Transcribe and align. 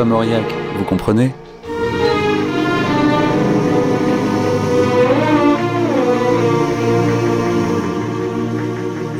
François 0.00 0.16
Mauriac, 0.16 0.44
vous 0.78 0.84
comprenez? 0.84 1.30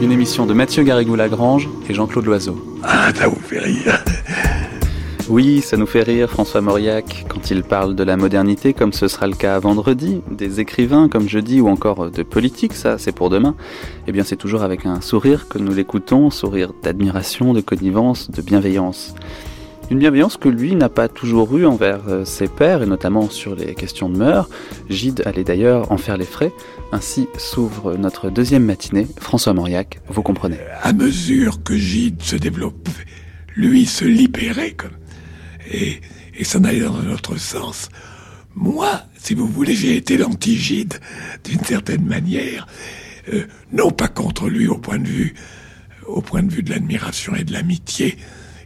Une 0.00 0.10
émission 0.10 0.46
de 0.46 0.54
Mathieu 0.54 0.82
Garrigou-Lagrange 0.82 1.68
et 1.86 1.92
Jean-Claude 1.92 2.24
Loiseau. 2.24 2.78
Ah, 2.82 3.10
ça 3.14 3.28
vous 3.28 3.38
fait 3.40 3.58
rire 3.58 4.02
Oui, 5.28 5.60
ça 5.60 5.76
nous 5.76 5.84
fait 5.84 6.02
rire 6.02 6.30
François 6.30 6.62
Mauriac 6.62 7.26
quand 7.28 7.50
il 7.50 7.62
parle 7.62 7.94
de 7.94 8.02
la 8.02 8.16
modernité 8.16 8.72
comme 8.72 8.94
ce 8.94 9.06
sera 9.06 9.26
le 9.26 9.34
cas 9.34 9.58
vendredi, 9.58 10.22
des 10.30 10.60
écrivains 10.60 11.08
comme 11.08 11.28
jeudi 11.28 11.60
ou 11.60 11.68
encore 11.68 12.10
de 12.10 12.22
politique, 12.22 12.72
ça 12.72 12.96
c'est 12.96 13.12
pour 13.12 13.28
demain. 13.28 13.54
Eh 14.08 14.12
bien 14.12 14.24
c'est 14.24 14.36
toujours 14.36 14.62
avec 14.62 14.86
un 14.86 15.02
sourire 15.02 15.46
que 15.46 15.58
nous 15.58 15.74
l'écoutons, 15.74 16.30
sourire 16.30 16.72
d'admiration, 16.82 17.52
de 17.52 17.60
connivence, 17.60 18.30
de 18.30 18.40
bienveillance. 18.40 19.14
Une 19.90 19.98
bienveillance 19.98 20.36
que 20.36 20.48
lui 20.48 20.76
n'a 20.76 20.88
pas 20.88 21.08
toujours 21.08 21.56
eue 21.58 21.66
envers 21.66 22.06
euh, 22.06 22.24
ses 22.24 22.46
pairs, 22.46 22.84
et 22.84 22.86
notamment 22.86 23.28
sur 23.28 23.56
les 23.56 23.74
questions 23.74 24.08
de 24.08 24.16
mœurs. 24.16 24.48
Gide 24.88 25.24
allait 25.26 25.42
d'ailleurs 25.42 25.90
en 25.90 25.96
faire 25.96 26.16
les 26.16 26.24
frais. 26.24 26.52
Ainsi 26.92 27.26
s'ouvre 27.36 27.96
notre 27.96 28.30
deuxième 28.30 28.64
matinée. 28.64 29.08
François 29.18 29.52
Mauriac, 29.52 30.00
vous 30.06 30.22
comprenez. 30.22 30.58
À 30.82 30.92
mesure 30.92 31.60
que 31.64 31.76
Gide 31.76 32.22
se 32.22 32.36
développait, 32.36 32.92
lui 33.56 33.84
se 33.84 34.04
libérait 34.04 34.74
comme, 34.74 34.96
et, 35.68 36.00
et 36.38 36.44
s'en 36.44 36.62
allait 36.62 36.82
dans 36.82 36.94
un 36.94 37.10
autre 37.10 37.36
sens. 37.36 37.88
Moi, 38.54 39.02
si 39.18 39.34
vous 39.34 39.48
voulez, 39.48 39.74
j'ai 39.74 39.96
été 39.96 40.16
l'anti-Gide 40.16 41.00
d'une 41.42 41.64
certaine 41.64 42.04
manière, 42.04 42.68
euh, 43.32 43.42
non 43.72 43.90
pas 43.90 44.08
contre 44.08 44.48
lui 44.48 44.68
au 44.68 44.78
point 44.78 44.98
de 44.98 45.08
vue, 45.08 45.34
au 46.06 46.20
point 46.20 46.44
de 46.44 46.52
vue 46.52 46.62
de 46.62 46.70
l'admiration 46.70 47.34
et 47.34 47.42
de 47.42 47.52
l'amitié, 47.52 48.16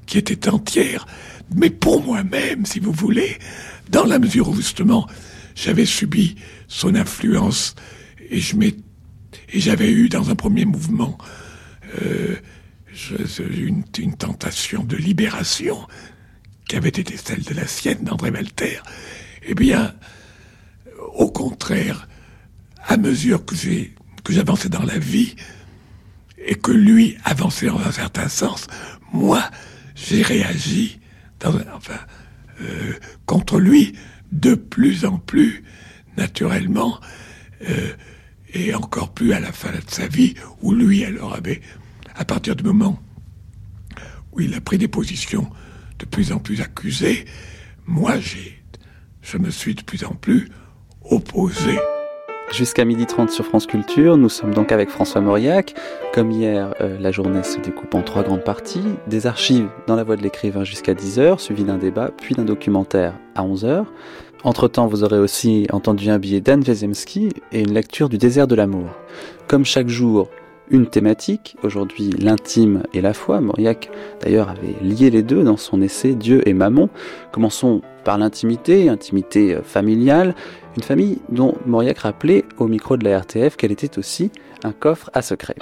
qui 0.06 0.18
était 0.18 0.48
entière, 0.48 1.06
mais 1.54 1.70
pour 1.70 2.02
moi-même, 2.02 2.66
si 2.66 2.80
vous 2.80 2.92
voulez, 2.92 3.38
dans 3.90 4.04
la 4.04 4.18
mesure 4.18 4.48
où 4.48 4.56
justement 4.56 5.06
j'avais 5.54 5.86
subi 5.86 6.36
son 6.68 6.94
influence 6.94 7.74
et 8.30 8.40
je 8.40 8.56
et 9.52 9.60
j'avais 9.60 9.90
eu 9.90 10.08
dans 10.08 10.30
un 10.30 10.34
premier 10.34 10.64
mouvement 10.64 11.16
euh, 12.02 12.36
une, 13.38 13.84
tentation 14.16 14.84
de 14.84 14.96
libération 14.96 15.86
qui 16.68 16.76
avait 16.76 16.88
été 16.88 17.16
celle 17.16 17.42
de 17.42 17.54
la 17.54 17.66
sienne 17.66 18.04
d'André 18.04 18.30
Malter. 18.30 18.80
Eh 19.46 19.54
bien, 19.54 19.94
au 21.14 21.30
contraire, 21.30 22.08
à 22.86 22.96
mesure 22.96 23.44
que 23.44 23.54
que 24.22 24.32
j'avançais 24.32 24.68
dans 24.68 24.82
la 24.82 24.98
vie 24.98 25.34
et 26.38 26.54
que 26.54 26.72
lui 26.72 27.16
avançait 27.24 27.66
dans 27.66 27.80
un 27.80 27.92
certain 27.92 28.28
sens, 28.28 28.66
moi, 29.12 29.42
j'ai 29.94 30.22
réagi 30.22 31.00
enfin, 31.44 31.98
euh, 32.60 32.92
contre 33.26 33.58
lui 33.58 33.94
de 34.32 34.54
plus 34.54 35.04
en 35.04 35.18
plus 35.18 35.64
naturellement 36.16 37.00
euh, 37.68 37.92
et 38.52 38.74
encore 38.74 39.12
plus 39.12 39.32
à 39.32 39.40
la 39.40 39.52
fin 39.52 39.72
de 39.72 39.90
sa 39.90 40.06
vie 40.06 40.34
où 40.62 40.72
lui 40.72 41.04
alors 41.04 41.34
avait 41.34 41.60
à 42.14 42.24
partir 42.24 42.56
du 42.56 42.64
moment 42.64 43.00
où 44.32 44.40
il 44.40 44.54
a 44.54 44.60
pris 44.60 44.78
des 44.78 44.88
positions 44.88 45.50
de 45.98 46.04
plus 46.04 46.32
en 46.32 46.38
plus 46.38 46.60
accusées 46.60 47.24
moi 47.86 48.18
j'ai 48.18 48.62
je 49.22 49.38
me 49.38 49.50
suis 49.50 49.74
de 49.74 49.82
plus 49.82 50.04
en 50.04 50.14
plus 50.14 50.50
opposé 51.02 51.78
Jusqu'à 52.52 52.84
12h30 52.84 53.30
sur 53.30 53.44
France 53.44 53.66
Culture, 53.66 54.16
nous 54.16 54.28
sommes 54.28 54.54
donc 54.54 54.70
avec 54.70 54.88
François 54.88 55.20
Mauriac. 55.20 55.74
Comme 56.12 56.30
hier, 56.30 56.72
euh, 56.80 56.98
la 57.00 57.10
journée 57.10 57.42
se 57.42 57.58
découpe 57.58 57.94
en 57.94 58.02
trois 58.02 58.22
grandes 58.22 58.44
parties. 58.44 58.84
Des 59.08 59.26
archives 59.26 59.68
dans 59.86 59.96
la 59.96 60.04
voix 60.04 60.16
de 60.16 60.22
l'écrivain 60.22 60.62
jusqu'à 60.62 60.94
10h, 60.94 61.40
suivi 61.40 61.64
d'un 61.64 61.78
débat, 61.78 62.10
puis 62.16 62.34
d'un 62.34 62.44
documentaire 62.44 63.14
à 63.34 63.42
11h. 63.42 63.86
Entre-temps, 64.44 64.86
vous 64.86 65.02
aurez 65.02 65.18
aussi 65.18 65.66
entendu 65.72 66.10
un 66.10 66.18
billet 66.18 66.40
d'Anne 66.40 66.62
Wezemski 66.62 67.30
et 67.50 67.60
une 67.60 67.72
lecture 67.72 68.08
du 68.08 68.18
désert 68.18 68.46
de 68.46 68.54
l'amour. 68.54 68.88
Comme 69.48 69.64
chaque 69.64 69.88
jour, 69.88 70.28
une 70.70 70.86
thématique, 70.86 71.56
aujourd'hui 71.62 72.10
l'intime 72.10 72.84
et 72.92 73.00
la 73.00 73.14
foi. 73.14 73.40
Mauriac 73.40 73.90
d'ailleurs 74.20 74.48
avait 74.48 74.76
lié 74.82 75.10
les 75.10 75.22
deux 75.22 75.42
dans 75.42 75.56
son 75.56 75.82
essai 75.82 76.14
Dieu 76.14 76.46
et 76.48 76.52
Mammon. 76.52 76.88
Commençons 77.32 77.82
par 78.04 78.18
l'intimité, 78.18 78.88
intimité 78.88 79.58
familiale, 79.62 80.34
une 80.76 80.82
famille 80.82 81.18
dont 81.30 81.54
Mauriac 81.66 81.98
rappelait 81.98 82.44
au 82.58 82.66
micro 82.68 82.96
de 82.96 83.04
la 83.04 83.18
RTF 83.18 83.56
qu'elle 83.56 83.72
était 83.72 83.98
aussi 83.98 84.30
un 84.62 84.72
coffre 84.72 85.10
à 85.14 85.22
secret. 85.22 85.56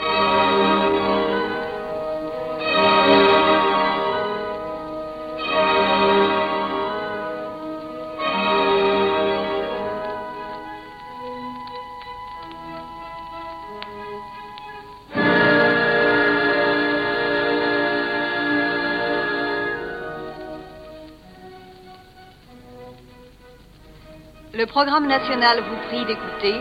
Programme 24.72 25.06
national 25.06 25.58
vous 25.68 25.76
prie 25.88 26.06
d'écouter 26.06 26.54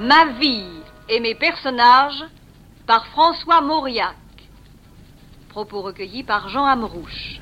Ma 0.00 0.32
vie 0.40 0.66
et 1.08 1.20
mes 1.20 1.36
personnages 1.36 2.24
par 2.88 3.06
François 3.06 3.60
Mauriac. 3.60 4.16
Propos 5.48 5.82
recueillis 5.82 6.24
par 6.24 6.48
Jean 6.48 6.64
Amrouche. 6.64 7.38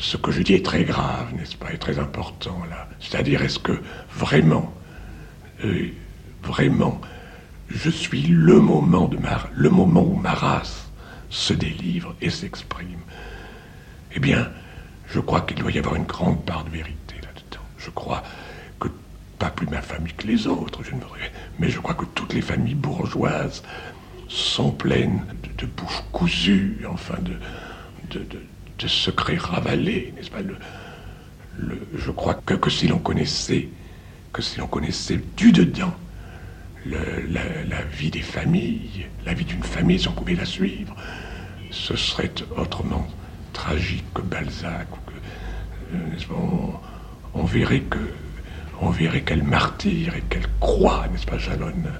Ce 0.00 0.16
que 0.16 0.32
je 0.32 0.42
dis 0.42 0.54
est 0.54 0.66
très 0.66 0.82
grave, 0.82 1.32
n'est-ce 1.34 1.56
pas, 1.56 1.72
et 1.72 1.78
très 1.78 2.00
important 2.00 2.60
là. 2.68 2.88
C'est-à-dire, 2.98 3.40
est-ce 3.42 3.60
que 3.60 3.80
vraiment, 4.10 4.72
euh, 5.62 5.92
vraiment, 6.42 7.00
je 7.68 7.90
suis 7.90 8.22
le 8.22 8.58
moment 8.58 9.06
de 9.06 9.16
ma, 9.16 9.38
le 9.54 9.70
moment 9.70 10.02
où 10.02 10.16
ma 10.16 10.32
race 10.32 10.90
se 11.28 11.52
délivre 11.52 12.16
et 12.20 12.30
s'exprime? 12.30 13.02
Eh 14.12 14.18
bien, 14.18 14.50
je 15.12 15.20
crois 15.20 15.40
qu'il 15.42 15.58
doit 15.58 15.72
y 15.72 15.78
avoir 15.78 15.96
une 15.96 16.04
grande 16.04 16.44
part 16.44 16.64
de 16.64 16.70
vérité 16.70 17.16
là-dedans. 17.16 17.64
Je 17.78 17.90
crois 17.90 18.22
que, 18.78 18.88
pas 19.38 19.50
plus 19.50 19.66
ma 19.66 19.82
famille 19.82 20.12
que 20.14 20.26
les 20.26 20.46
autres, 20.46 20.82
je 20.84 20.94
ne 20.94 21.00
voudrais, 21.00 21.32
mais 21.58 21.68
je 21.68 21.80
crois 21.80 21.94
que 21.94 22.04
toutes 22.14 22.34
les 22.34 22.42
familles 22.42 22.74
bourgeoises 22.74 23.62
sont 24.28 24.70
pleines 24.70 25.24
de, 25.58 25.66
bouches 25.66 26.04
cousues, 26.12 26.86
enfin 26.88 27.16
de, 27.20 28.86
secrets 28.86 29.36
ravalés, 29.36 30.14
n'est-ce 30.16 30.30
pas? 30.30 30.38
Je 31.94 32.10
crois 32.12 32.34
que, 32.34 32.54
que 32.54 32.70
si 32.70 32.88
l'on 32.88 32.98
connaissait, 32.98 33.68
que 34.32 34.40
si 34.40 34.58
l'on 34.58 34.66
connaissait 34.68 35.20
du 35.36 35.52
dedans 35.52 35.92
la, 36.86 36.98
la, 37.68 37.82
vie 37.82 38.10
des 38.10 38.22
familles, 38.22 39.06
la 39.26 39.34
vie 39.34 39.44
d'une 39.44 39.62
famille, 39.62 39.98
si 39.98 40.08
on 40.08 40.12
pouvait 40.12 40.34
la 40.34 40.46
suivre, 40.46 40.94
ce 41.70 41.94
serait 41.94 42.32
autrement 42.56 43.06
tragique 43.52 44.04
que 44.14 44.22
Balzac, 44.22 44.86
euh, 45.94 45.96
on, 47.34 47.44
verrait 47.44 47.80
que, 47.80 47.98
et 47.98 50.20
qu'elle 50.28 50.46
croit, 50.60 51.04
n'est-ce 51.10 51.26
pas, 51.26 51.38
jalonne 51.38 51.90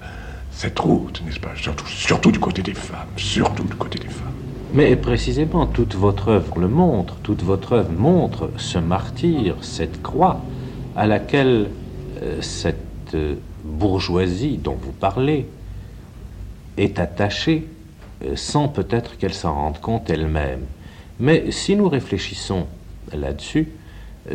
cette 0.51 0.79
route, 0.79 1.23
n'est-ce 1.25 1.41
pas, 1.41 1.55
surtout, 1.55 1.87
surtout 1.87 2.33
du 2.33 2.39
côté 2.39 2.63
des 2.63 2.75
femmes, 2.75 3.09
surtout 3.17 3.65
du 3.65 3.75
côté 3.75 3.99
des 3.99 4.09
femmes. 4.09 4.27
Mais 4.73 4.95
précisément, 4.97 5.67
toute 5.67 5.95
votre 5.95 6.29
œuvre 6.29 6.59
le 6.59 6.69
montre, 6.69 7.17
toute 7.23 7.43
votre 7.43 7.73
œuvre 7.73 7.93
montre 7.93 8.51
ce 8.57 8.79
martyr, 8.79 9.57
cette 9.63 10.03
croix 10.03 10.41
à 10.97 11.07
laquelle 11.07 11.71
euh, 12.23 12.43
cette 12.43 13.15
euh, 13.15 13.37
bourgeoisie 13.65 14.59
dont 14.59 14.77
vous 14.81 14.93
parlez 14.93 15.47
est 16.77 16.99
attachée 16.99 17.67
sans 18.35 18.69
peut-être 18.69 19.17
qu'elle 19.17 19.35
s'en 19.35 19.55
rende 19.55 19.81
compte 19.81 20.11
elle-même. 20.11 20.61
Mais 21.21 21.51
si 21.51 21.77
nous 21.77 21.89
réfléchissons 21.89 22.67
là-dessus, 23.13 23.69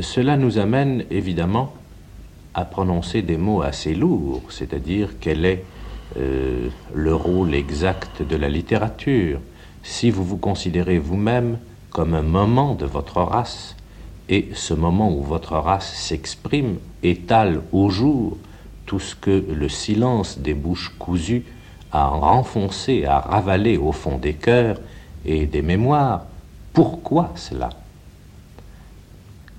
cela 0.01 0.37
nous 0.37 0.59
amène 0.59 1.03
évidemment 1.09 1.73
à 2.53 2.63
prononcer 2.63 3.23
des 3.23 3.37
mots 3.37 3.63
assez 3.63 3.95
lourds, 3.95 4.43
c'est-à-dire 4.49 5.09
quel 5.19 5.45
est 5.45 5.63
euh, 6.17 6.69
le 6.93 7.15
rôle 7.15 7.55
exact 7.55 8.21
de 8.21 8.35
la 8.35 8.49
littérature, 8.49 9.39
si 9.83 10.11
vous 10.11 10.23
vous 10.23 10.37
considérez 10.37 10.99
vous-même 10.99 11.57
comme 11.89 12.13
un 12.13 12.21
moment 12.21 12.75
de 12.75 12.85
votre 12.85 13.21
race, 13.21 13.75
et 14.29 14.49
ce 14.53 14.73
moment 14.73 15.11
où 15.11 15.23
votre 15.23 15.53
race 15.53 15.91
s'exprime 15.93 16.77
étale 17.03 17.61
au 17.71 17.89
jour 17.89 18.37
tout 18.85 18.99
ce 18.99 19.15
que 19.15 19.43
le 19.51 19.69
silence 19.69 20.37
des 20.39 20.53
bouches 20.53 20.93
cousues 20.99 21.45
a 21.91 22.07
renfoncé, 22.07 23.05
a 23.05 23.19
ravalé 23.19 23.77
au 23.77 23.91
fond 23.91 24.17
des 24.17 24.33
cœurs 24.33 24.77
et 25.25 25.45
des 25.45 25.61
mémoires, 25.61 26.25
pourquoi 26.75 27.31
cela? 27.35 27.69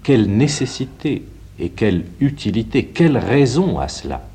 Quelle 0.03 0.29
nécessité 0.29 1.25
et 1.59 1.71
quelle 1.71 2.05
utilité, 2.21 2.85
quelle 2.85 3.17
raison 3.17 3.81
à 3.81 3.89
cela? 3.89 4.29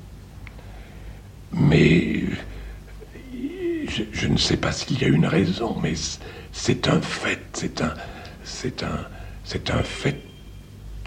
Mais 1.53 2.23
je, 3.87 4.27
ne 4.27 4.37
sais 4.37 4.57
pas 4.57 4.71
s'il 4.71 4.99
y 4.99 5.05
a 5.05 5.09
une 5.09 5.27
raison, 5.27 5.77
mais 5.81 5.93
c'est 6.51 6.87
un 6.87 6.99
fait, 7.01 7.39
c'est 7.53 7.81
un, 8.83 9.05
fait 9.83 10.19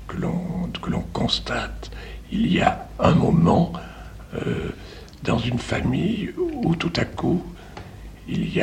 que 0.06 0.16
l'on, 0.16 0.70
constate. 1.12 1.90
Il 2.30 2.52
y 2.52 2.60
a 2.60 2.86
un 3.00 3.14
moment 3.14 3.72
euh, 4.34 4.70
dans 5.24 5.38
une 5.38 5.58
famille 5.58 6.30
où 6.36 6.76
tout 6.76 6.92
à 6.96 7.04
coup 7.04 7.42
il 8.28 8.54
y 8.54 8.60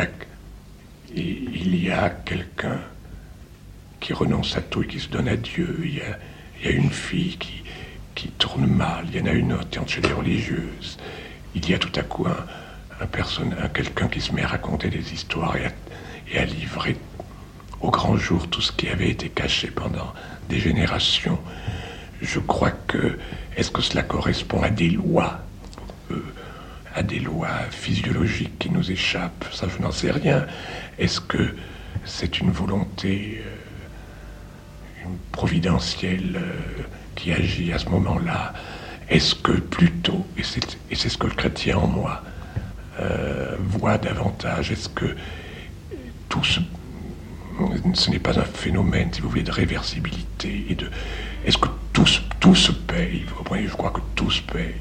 a 1.89 2.09
quelqu'un 2.09 2.79
qui 4.01 4.11
renonce 4.11 4.57
à 4.57 4.61
tout 4.61 4.83
et 4.83 4.87
qui 4.87 4.99
se 4.99 5.07
donne 5.07 5.29
à 5.29 5.37
Dieu. 5.37 5.79
Il 5.83 5.95
y 5.95 6.01
a, 6.01 6.71
une 6.71 6.91
fille 6.91 7.37
qui, 7.37 7.63
qui 8.13 8.27
tourne 8.29 8.65
mal, 8.65 9.05
il 9.09 9.19
y 9.19 9.21
en 9.21 9.27
a 9.27 9.31
une 9.31 9.53
autre 9.53 9.69
qui 9.69 9.79
entre 9.79 9.91
chez 9.91 10.01
les 10.01 10.11
religieuses. 10.11 10.97
Il 11.55 11.69
y 11.69 11.73
a 11.73 11.79
tout 11.79 11.91
à 11.95 12.03
coup 12.03 12.27
un, 12.27 12.45
un, 13.01 13.67
quelqu'un 13.69 14.07
qui 14.07 14.19
se 14.19 14.33
met 14.33 14.43
à 14.43 14.47
raconter 14.47 14.89
des 14.89 15.13
histoires 15.13 15.55
et 15.55 15.65
à, 15.65 15.71
et 16.33 16.37
à, 16.39 16.45
livrer 16.45 16.97
au 17.79 17.89
grand 17.89 18.17
jour 18.17 18.47
tout 18.49 18.61
ce 18.61 18.71
qui 18.71 18.89
avait 18.89 19.09
été 19.09 19.29
caché 19.29 19.69
pendant 19.71 20.13
des 20.49 20.59
générations. 20.59 21.39
Je 22.21 22.39
crois 22.39 22.71
que, 22.71 23.17
est-ce 23.55 23.71
que 23.71 23.81
cela 23.81 24.03
correspond 24.03 24.61
à 24.61 24.69
des 24.69 24.89
lois, 24.89 25.39
euh, 26.11 26.23
à 26.93 27.01
des 27.01 27.19
lois 27.19 27.49
physiologiques 27.71 28.59
qui 28.59 28.69
nous 28.69 28.91
échappent? 28.91 29.45
Ça, 29.51 29.67
je 29.67 29.81
n'en 29.81 29.91
sais 29.91 30.11
rien. 30.11 30.45
Est-ce 30.99 31.19
que 31.21 31.55
c'est 32.05 32.39
une 32.39 32.51
volonté 32.51 33.41
euh, 33.43 33.60
providentielle 35.31 36.35
euh, 36.35 36.83
qui 37.15 37.31
agit 37.31 37.71
à 37.73 37.79
ce 37.79 37.89
moment-là 37.89 38.53
Est-ce 39.09 39.35
que 39.35 39.53
plutôt, 39.53 40.25
et 40.37 40.43
c'est 40.95 41.09
ce 41.09 41.17
que 41.17 41.27
le 41.27 41.33
chrétien 41.33 41.77
en 41.77 41.87
moi 41.87 42.23
euh, 42.99 43.55
voit 43.59 43.97
davantage, 43.97 44.71
est-ce 44.71 44.89
que 44.89 45.15
tout 46.29 46.43
ce, 46.43 46.59
ce 47.93 48.09
n'est 48.09 48.19
pas 48.19 48.39
un 48.39 48.45
phénomène, 48.45 49.09
si 49.11 49.21
vous 49.21 49.29
voulez, 49.29 49.43
de 49.43 49.51
réversibilité 49.51 50.65
et 50.69 50.75
de, 50.75 50.89
est-ce 51.45 51.57
que 51.57 51.69
tout, 51.93 52.05
tout 52.39 52.55
se 52.55 52.71
paye 52.71 53.23
Vous 53.27 53.35
comprenez 53.35 53.67
Je 53.67 53.73
crois 53.73 53.91
que 53.91 54.01
tout 54.15 54.31
se 54.31 54.41
paye. 54.41 54.75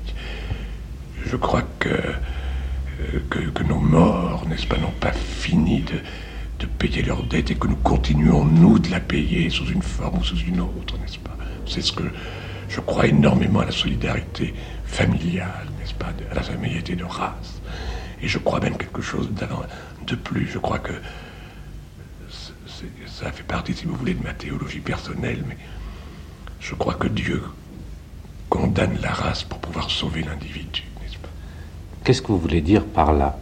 Je 1.27 1.37
crois 1.37 1.63
que, 1.79 1.89
euh, 1.89 3.19
que, 3.29 3.39
que 3.39 3.63
nos 3.63 3.81
morts, 3.81 4.47
n'est-ce 4.49 4.67
pas, 4.67 4.79
n'ont 4.79 4.91
pas 5.01 5.13
fini 5.13 5.81
de, 5.81 5.95
de 6.61 6.67
payer 6.67 7.03
leur 7.03 7.23
dette 7.25 7.51
et 7.51 7.55
que 7.55 7.67
nous 7.67 7.77
continuons, 7.77 8.45
nous, 8.45 8.79
de 8.79 8.91
la 8.91 9.01
payer 9.01 9.51
sous 9.51 9.67
une 9.67 9.83
forme 9.83 10.19
ou 10.19 10.25
sous 10.25 10.37
une 10.37 10.61
autre, 10.61 10.99
n'est-ce 10.99 11.19
pas? 11.19 11.37
C'est 11.67 11.83
ce 11.83 11.93
que 11.93 12.05
je 12.69 12.81
crois 12.81 13.07
énormément 13.07 13.61
à 13.61 13.65
la 13.65 13.73
solidarité 13.73 14.55
familiale, 14.85 15.67
n'est-ce 15.79 15.95
pas, 15.95 16.13
à 16.31 16.35
la 16.35 16.43
familiarité 16.43 16.95
de 16.95 17.05
race. 17.05 17.61
Et 18.23 18.29
je 18.29 18.39
crois 18.39 18.61
même 18.61 18.77
quelque 18.77 19.01
chose 19.01 19.31
de 20.07 20.15
plus. 20.15 20.47
Je 20.47 20.59
crois 20.59 20.79
que 20.79 20.93
ça 23.07 23.33
fait 23.33 23.43
partie, 23.43 23.75
si 23.75 23.87
vous 23.87 23.95
voulez, 23.95 24.15
de 24.15 24.23
ma 24.23 24.35
théologie 24.35 24.81
personnelle, 24.81 25.43
mais 25.49 25.57
je 26.61 26.75
crois 26.75 26.95
que 26.95 27.09
Dieu 27.09 27.43
condamne 28.51 28.99
la 29.01 29.13
race 29.13 29.45
pour 29.45 29.59
pouvoir 29.59 29.91
sauver 29.91 30.23
l'individu, 30.23 30.83
n'est-ce 31.01 31.17
pas? 31.19 31.29
Qu'est-ce 32.05 32.21
que 32.21 32.29
vous 32.29 32.39
voulez 32.39 32.61
dire 32.61 32.85
par 32.85 33.13
là? 33.13 33.39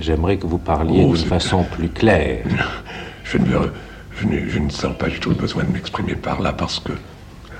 J'aimerais 0.00 0.36
que 0.36 0.46
vous 0.46 0.58
parliez 0.58 1.04
oh, 1.06 1.14
d'une 1.14 1.26
façon 1.26 1.64
plus 1.64 1.88
claire. 1.88 2.44
Je 3.24 3.38
ne, 3.38 4.48
je, 4.48 4.58
ne, 4.58 4.68
sens 4.70 4.96
pas 4.98 5.08
du 5.08 5.20
tout 5.20 5.28
le 5.28 5.36
besoin 5.36 5.62
de 5.62 5.70
m'exprimer 5.70 6.16
par 6.16 6.42
là 6.42 6.52
parce 6.52 6.80
que 6.80 6.90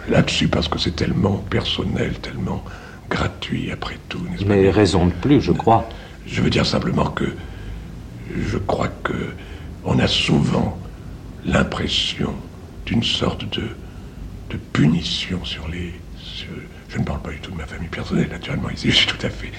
là-dessus, 0.09 0.49
parce 0.49 0.67
que 0.67 0.81
c'est 0.81 0.97
tellement 0.97 1.37
personnel, 1.49 2.15
tellement 2.19 2.65
gratuit 3.09 3.71
après 3.71 3.97
tout. 4.09 4.21
Mais 4.47 4.69
raison 4.71 5.07
de 5.07 5.13
plus, 5.13 5.41
je 5.41 5.53
crois. 5.53 5.89
Je 6.27 6.43
veux 6.43 6.51
dire 6.51 6.67
simplement 6.67 7.07
que 7.07 7.37
je 8.37 8.59
crois 8.59 8.89
que 9.05 9.33
on 9.85 10.01
a 10.01 10.09
souvent 10.09 10.77
l'impression 11.45 12.35
d'une 12.85 13.05
sorte 13.05 13.49
de, 13.57 13.69
de, 14.51 14.57
punition 14.73 15.45
sur 15.45 15.69
les. 15.69 15.95
je 16.89 16.99
ne 16.99 17.05
parle 17.05 17.23
pas 17.23 17.31
du 17.31 17.39
tout 17.39 17.53
de 17.53 17.57
ma 17.57 17.67
famille 17.67 17.89
personnelle, 17.89 18.29
naturellement, 18.29 18.71
ici 18.71 18.91
je 18.91 18.97
suis 18.97 19.07
tout 19.07 19.25
à 19.25 19.31
fait. 19.31 19.53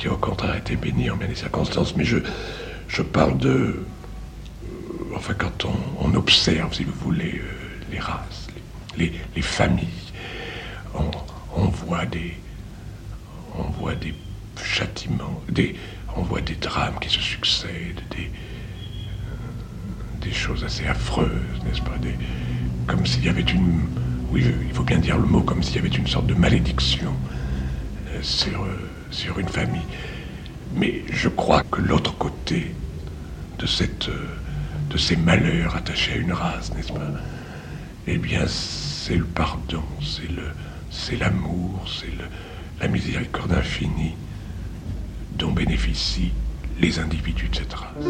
Qui 0.00 0.08
au 0.08 0.16
contraire 0.16 0.52
a 0.52 0.58
été 0.58 0.76
béni 0.76 1.10
en 1.10 1.16
bien 1.16 1.28
des 1.28 1.34
circonstances, 1.34 1.94
mais 1.94 2.04
je, 2.04 2.16
je 2.88 3.02
parle 3.02 3.36
de. 3.36 3.50
Euh, 3.50 3.84
enfin, 5.14 5.34
quand 5.34 5.66
on, 6.00 6.14
observe, 6.14 6.74
si 6.74 6.84
vous 6.84 6.94
voulez, 7.04 7.34
euh, 7.38 7.92
les 7.92 7.98
races, 7.98 8.46
les, 8.96 9.12
les, 9.36 9.42
familles, 9.42 10.08
on, 10.94 11.10
on, 11.54 11.66
voit 11.66 12.06
des. 12.06 12.34
On 13.58 13.64
voit 13.78 13.94
des 13.94 14.14
châtiments, 14.64 15.42
des, 15.50 15.76
on 16.16 16.22
voit 16.22 16.40
des 16.40 16.54
drames 16.54 16.98
qui 16.98 17.10
se 17.10 17.20
succèdent, 17.20 18.02
des, 18.16 18.30
euh, 18.30 20.22
des 20.22 20.32
choses 20.32 20.64
assez 20.64 20.86
affreuses, 20.86 21.28
n'est-ce 21.66 21.82
pas 21.82 21.98
des, 21.98 22.14
Comme 22.86 23.04
s'il 23.04 23.26
y 23.26 23.28
avait 23.28 23.42
une... 23.42 23.82
Oui, 24.30 24.46
il 24.66 24.72
faut 24.72 24.84
bien 24.84 24.98
dire 24.98 25.18
le 25.18 25.26
mot, 25.26 25.42
comme 25.42 25.62
s'il 25.62 25.76
y 25.76 25.78
avait 25.78 25.88
une 25.88 26.06
sorte 26.06 26.26
de 26.26 26.34
malédiction 26.34 27.12
sur, 28.22 28.64
sur 29.10 29.38
une 29.38 29.48
famille. 29.48 29.86
Mais 30.74 31.02
je 31.10 31.28
crois 31.28 31.62
que 31.70 31.80
l'autre 31.80 32.16
côté 32.16 32.74
de, 33.58 33.66
ces 34.96 35.16
malheurs 35.16 35.76
attachés 35.76 36.12
à 36.12 36.16
une 36.16 36.32
race, 36.32 36.72
n'est-ce 36.74 36.92
pas? 36.92 37.10
Eh 38.06 38.18
bien, 38.18 38.46
c'est 38.46 39.16
le 39.16 39.24
pardon, 39.24 39.82
c'est 40.90 41.16
l'amour, 41.16 41.84
c'est 41.88 42.12
la 42.80 42.88
miséricorde 42.88 43.52
infinie 43.52 44.14
dont 45.36 45.52
bénéficient 45.52 46.32
les 46.80 46.98
individus 46.98 47.48
de 47.48 47.56
cette 47.56 47.74
race. 47.74 48.06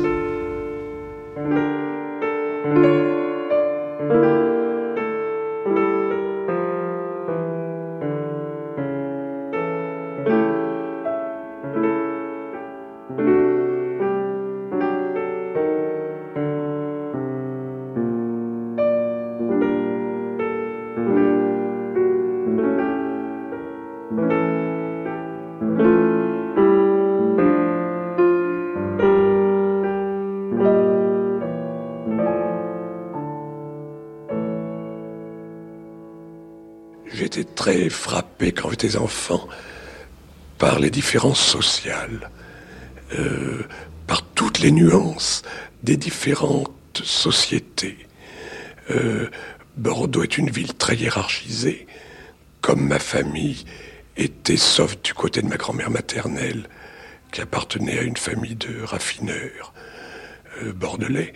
Frappé 38.80 38.88
quand 38.88 38.88
j'étais 38.88 38.96
enfant 38.96 39.48
par 40.58 40.78
les 40.78 40.90
différences 40.90 41.40
sociales, 41.40 42.30
euh, 43.18 43.62
par 44.06 44.22
toutes 44.34 44.60
les 44.60 44.70
nuances 44.70 45.42
des 45.82 45.96
différentes 45.96 47.02
sociétés. 47.02 47.98
Euh, 48.90 49.28
Bordeaux 49.76 50.22
est 50.22 50.36
une 50.36 50.50
ville 50.50 50.74
très 50.74 50.96
hiérarchisée, 50.96 51.86
comme 52.60 52.86
ma 52.86 52.98
famille 52.98 53.64
était, 54.16 54.58
sauf 54.58 55.00
du 55.02 55.14
côté 55.14 55.40
de 55.42 55.48
ma 55.48 55.56
grand-mère 55.56 55.90
maternelle, 55.90 56.68
qui 57.32 57.40
appartenait 57.40 57.98
à 57.98 58.02
une 58.02 58.16
famille 58.16 58.56
de 58.56 58.82
raffineurs 58.82 59.72
euh, 60.62 60.72
bordelais. 60.72 61.32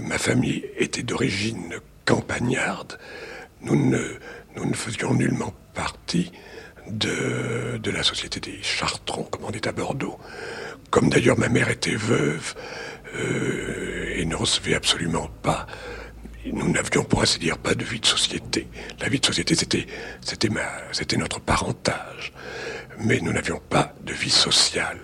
ma 0.00 0.18
famille 0.18 0.64
était 0.76 1.04
d'origine 1.04 1.74
campagnarde. 2.04 2.98
Nous 3.60 3.76
ne, 3.76 4.02
nous 4.56 4.64
ne 4.68 4.74
faisions 4.74 5.14
nullement 5.14 5.54
partie 5.74 6.32
de, 6.88 7.78
de 7.78 7.90
la 7.90 8.02
société 8.02 8.40
des 8.40 8.62
Chartrons, 8.62 9.24
comme 9.24 9.44
on 9.44 9.50
dit 9.50 9.60
à 9.66 9.72
Bordeaux. 9.72 10.18
Comme 10.90 11.08
d'ailleurs 11.08 11.38
ma 11.38 11.48
mère 11.48 11.70
était 11.70 11.94
veuve 11.94 12.54
euh, 13.14 14.14
et 14.16 14.24
ne 14.24 14.34
recevait 14.34 14.74
absolument 14.74 15.28
pas, 15.42 15.66
nous 16.44 16.70
n'avions 16.70 17.04
pour 17.04 17.22
ainsi 17.22 17.38
dire 17.38 17.58
pas 17.58 17.74
de 17.74 17.84
vie 17.84 18.00
de 18.00 18.06
société. 18.06 18.66
La 19.00 19.08
vie 19.08 19.20
de 19.20 19.26
société, 19.26 19.54
c'était, 19.54 19.86
c'était, 20.20 20.48
ma, 20.48 20.68
c'était 20.90 21.16
notre 21.16 21.40
parentage. 21.40 22.32
Mais 22.98 23.20
nous 23.20 23.32
n'avions 23.32 23.60
pas 23.70 23.94
de 24.02 24.12
vie 24.12 24.30
sociale. 24.30 24.98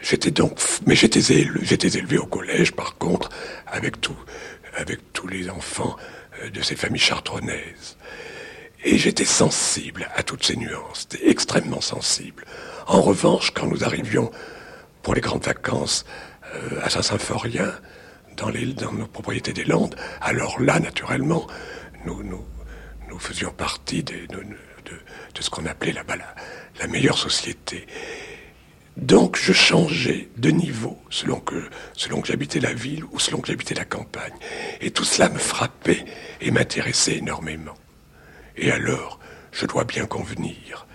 J'étais 0.00 0.30
donc, 0.30 0.58
mais 0.86 0.94
j'étais 0.96 1.20
élevé, 1.34 1.76
élevé 1.96 2.18
au 2.18 2.26
collège, 2.26 2.72
par 2.72 2.96
contre, 2.96 3.28
avec 3.66 4.00
tout, 4.00 4.16
avec 4.76 5.12
tous 5.12 5.28
les 5.28 5.50
enfants 5.50 5.96
euh, 6.42 6.50
de 6.50 6.62
ces 6.62 6.76
familles 6.76 7.00
chartronnaises. 7.00 7.96
Et 8.84 8.98
j'étais 8.98 9.24
sensible 9.24 10.08
à 10.14 10.22
toutes 10.22 10.44
ces 10.44 10.56
nuances, 10.56 11.08
extrêmement 11.22 11.80
sensible. 11.80 12.44
En 12.86 13.00
revanche, 13.00 13.52
quand 13.52 13.66
nous 13.66 13.84
arrivions 13.84 14.30
pour 15.02 15.14
les 15.14 15.20
grandes 15.20 15.44
vacances 15.44 16.04
euh, 16.54 16.80
à 16.82 16.90
Saint-Symphorien, 16.90 17.72
dans, 18.36 18.50
dans 18.50 18.92
nos 18.92 19.06
propriétés 19.06 19.52
des 19.52 19.64
Landes, 19.64 19.94
alors 20.20 20.60
là, 20.60 20.80
naturellement, 20.80 21.46
nous, 22.04 22.44
faisions 23.18 23.52
partie 23.52 24.02
de, 24.02 24.26
de, 24.26 24.42
ce 25.38 25.50
qu'on 25.50 25.66
appelait 25.66 25.92
là-bas 25.92 26.16
la, 26.16 26.34
la, 26.80 26.86
meilleure 26.88 27.18
société. 27.18 27.86
Donc 28.96 29.36
je 29.36 29.52
changeais 29.52 30.28
de 30.36 30.50
niveau 30.50 31.00
selon 31.08 31.38
que, 31.38 31.68
selon 31.94 32.20
que 32.20 32.28
j'habitais 32.28 32.58
la 32.58 32.72
ville 32.72 33.04
ou 33.12 33.20
selon 33.20 33.40
que 33.40 33.48
j'habitais 33.48 33.74
la 33.74 33.84
campagne. 33.84 34.34
Et 34.80 34.90
tout 34.90 35.04
cela 35.04 35.28
me 35.28 35.38
frappait 35.38 36.04
et 36.40 36.50
m'intéressait 36.50 37.18
énormément. 37.18 37.74
Et 38.56 38.70
alors, 38.70 39.18
je 39.52 39.66
dois 39.66 39.84
bien 39.84 40.06
convenir, 40.06 40.86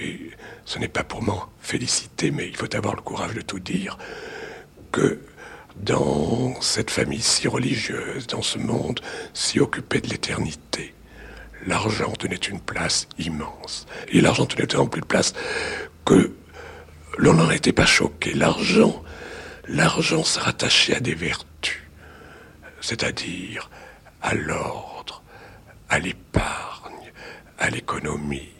et 0.00 0.30
ce 0.64 0.78
n'est 0.78 0.88
pas 0.88 1.04
pour 1.04 1.22
m'en 1.22 1.48
féliciter, 1.60 2.30
mais 2.30 2.48
il 2.48 2.56
faut 2.56 2.74
avoir 2.74 2.94
le 2.94 3.02
courage 3.02 3.34
de 3.34 3.40
tout 3.40 3.58
dire, 3.58 3.98
que 4.92 5.20
dans 5.76 6.60
cette 6.60 6.90
famille 6.90 7.22
si 7.22 7.48
religieuse, 7.48 8.26
dans 8.26 8.42
ce 8.42 8.58
monde 8.58 9.00
si 9.34 9.60
occupé 9.60 10.00
de 10.00 10.08
l'éternité, 10.08 10.94
l'argent 11.66 12.12
tenait 12.12 12.36
une 12.36 12.60
place 12.60 13.08
immense. 13.18 13.86
Et 14.08 14.20
l'argent 14.20 14.46
tenait 14.46 14.66
tellement 14.66 14.86
plus 14.86 15.00
de 15.00 15.06
place 15.06 15.34
que 16.04 16.32
l'on 17.16 17.34
n'en 17.34 17.50
était 17.50 17.72
pas 17.72 17.86
choqué. 17.86 18.34
L'argent, 18.34 19.02
l'argent 19.68 20.24
se 20.24 20.38
rattachait 20.40 20.96
à 20.96 21.00
des 21.00 21.14
vertus, 21.14 21.82
c'est-à-dire 22.80 23.70
à 24.22 24.34
l'ordre, 24.34 24.97
à 25.88 25.98
l'épargne, 25.98 27.12
à 27.58 27.70
l'économie, 27.70 28.50